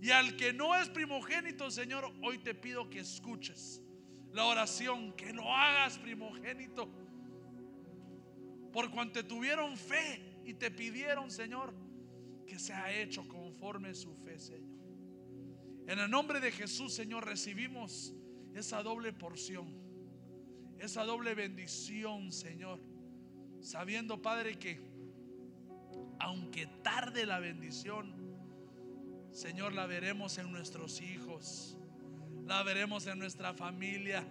Y 0.00 0.10
al 0.10 0.36
que 0.36 0.52
no 0.52 0.74
es 0.74 0.88
primogénito, 0.88 1.70
Señor, 1.70 2.12
hoy 2.22 2.38
te 2.38 2.54
pido 2.54 2.90
que 2.90 3.00
escuches 3.00 3.80
la 4.32 4.44
oración, 4.44 5.12
que 5.12 5.32
lo 5.32 5.50
hagas 5.52 5.98
primogénito. 5.98 6.88
Por 8.72 8.90
cuanto 8.90 9.24
tuvieron 9.24 9.76
fe 9.76 10.40
y 10.44 10.54
te 10.54 10.70
pidieron, 10.70 11.30
Señor, 11.30 11.72
que 12.46 12.58
sea 12.58 12.92
hecho 12.92 13.26
conforme 13.28 13.94
su 13.94 14.14
fe, 14.16 14.38
Señor. 14.38 14.73
En 15.86 15.98
el 15.98 16.10
nombre 16.10 16.40
de 16.40 16.50
Jesús, 16.50 16.94
Señor, 16.94 17.26
recibimos 17.26 18.14
esa 18.54 18.82
doble 18.82 19.12
porción, 19.12 19.68
esa 20.78 21.04
doble 21.04 21.34
bendición, 21.34 22.32
Señor. 22.32 22.80
Sabiendo, 23.60 24.22
Padre, 24.22 24.58
que 24.58 24.80
aunque 26.18 26.66
tarde 26.82 27.26
la 27.26 27.38
bendición, 27.38 28.14
Señor, 29.30 29.74
la 29.74 29.86
veremos 29.86 30.38
en 30.38 30.50
nuestros 30.52 31.02
hijos, 31.02 31.76
la 32.46 32.62
veremos 32.62 33.06
en 33.06 33.18
nuestra 33.18 33.52
familia. 33.52 34.26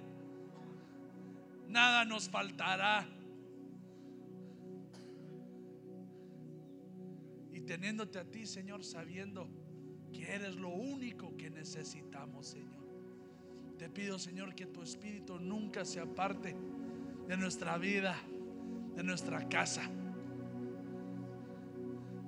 Nada 1.67 2.03
nos 2.05 2.29
faltará. 2.29 3.07
Y 7.51 7.61
teniéndote 7.61 8.17
a 8.17 8.25
ti, 8.25 8.47
Señor, 8.47 8.83
sabiendo 8.83 9.47
que 10.13 10.31
eres 10.31 10.55
lo 10.55 10.69
único 10.69 11.35
que 11.35 11.49
necesitamos, 11.49 12.47
Señor. 12.47 12.83
Te 13.77 13.89
pido, 13.89 14.17
Señor, 14.17 14.55
que 14.55 14.65
tu 14.67 14.81
espíritu 14.81 15.39
nunca 15.39 15.83
se 15.83 15.99
aparte 15.99 16.55
de 17.27 17.37
nuestra 17.37 17.77
vida, 17.77 18.15
de 18.95 19.03
nuestra 19.03 19.49
casa. 19.49 19.81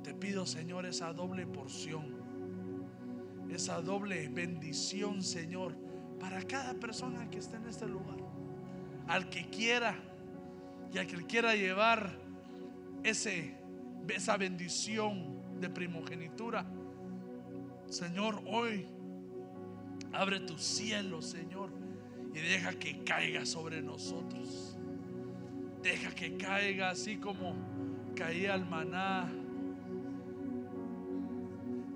Te 0.04 0.14
pido, 0.14 0.46
Señor, 0.46 0.86
esa 0.86 1.14
doble 1.14 1.48
porción, 1.48 2.16
esa 3.50 3.82
doble 3.82 4.28
bendición, 4.30 5.24
Señor, 5.24 5.76
para 6.20 6.42
cada 6.44 6.74
persona 6.74 7.30
que 7.30 7.38
esté 7.38 7.58
en 7.58 7.68
este 7.68 7.88
lugar. 7.88 8.18
Al 9.08 9.30
que 9.30 9.50
quiera 9.50 9.96
y 10.92 10.98
al 10.98 11.08
que 11.08 11.18
quiera 11.26 11.56
llevar 11.56 12.20
ese, 13.04 13.56
esa 14.10 14.38
bendición 14.38 15.60
de 15.60 15.70
primogenitura. 15.70 16.66
Señor, 17.90 18.42
hoy 18.48 18.86
abre 20.12 20.40
tu 20.40 20.58
cielo, 20.58 21.22
Señor, 21.22 21.70
y 22.34 22.40
deja 22.40 22.74
que 22.74 23.04
caiga 23.04 23.46
sobre 23.46 23.82
nosotros. 23.82 24.78
Deja 25.82 26.12
que 26.12 26.36
caiga 26.36 26.90
así 26.90 27.18
como 27.18 27.56
caía 28.16 28.56
el 28.56 28.66
maná. 28.66 29.32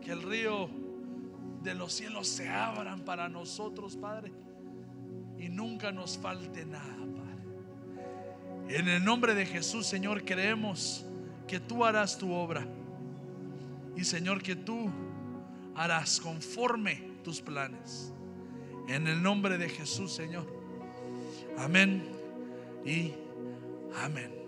Que 0.02 0.11
el 0.11 0.22
río 0.22 0.70
de 1.64 1.74
los 1.74 1.94
cielos 1.94 2.28
se 2.28 2.48
abran 2.48 3.02
para 3.02 3.28
nosotros, 3.28 3.98
Padre, 3.98 4.32
y 5.38 5.49
nunca 5.49 5.91
nos 5.91 6.18
falte 6.18 6.66
nada, 6.66 6.86
Padre. 6.95 8.78
En 8.78 8.88
el 8.88 9.03
nombre 9.03 9.34
de 9.34 9.45
Jesús, 9.45 9.88
Señor, 9.88 10.24
creemos 10.24 11.06
que 11.48 11.60
tú 11.60 11.84
harás 11.84 12.18
tu 12.18 12.32
obra. 12.32 12.66
Y 13.95 14.03
Señor, 14.03 14.41
que 14.41 14.56
tú 14.56 14.90
harás 15.80 16.20
conforme 16.20 17.02
tus 17.24 17.40
planes. 17.40 18.12
En 18.90 19.08
el 19.08 19.24
nombre 19.24 19.58
de 19.58 19.70
Jesús, 19.70 20.12
Señor. 20.12 20.46
Amén 21.58 22.04
y 22.86 23.14
amén. 24.04 24.39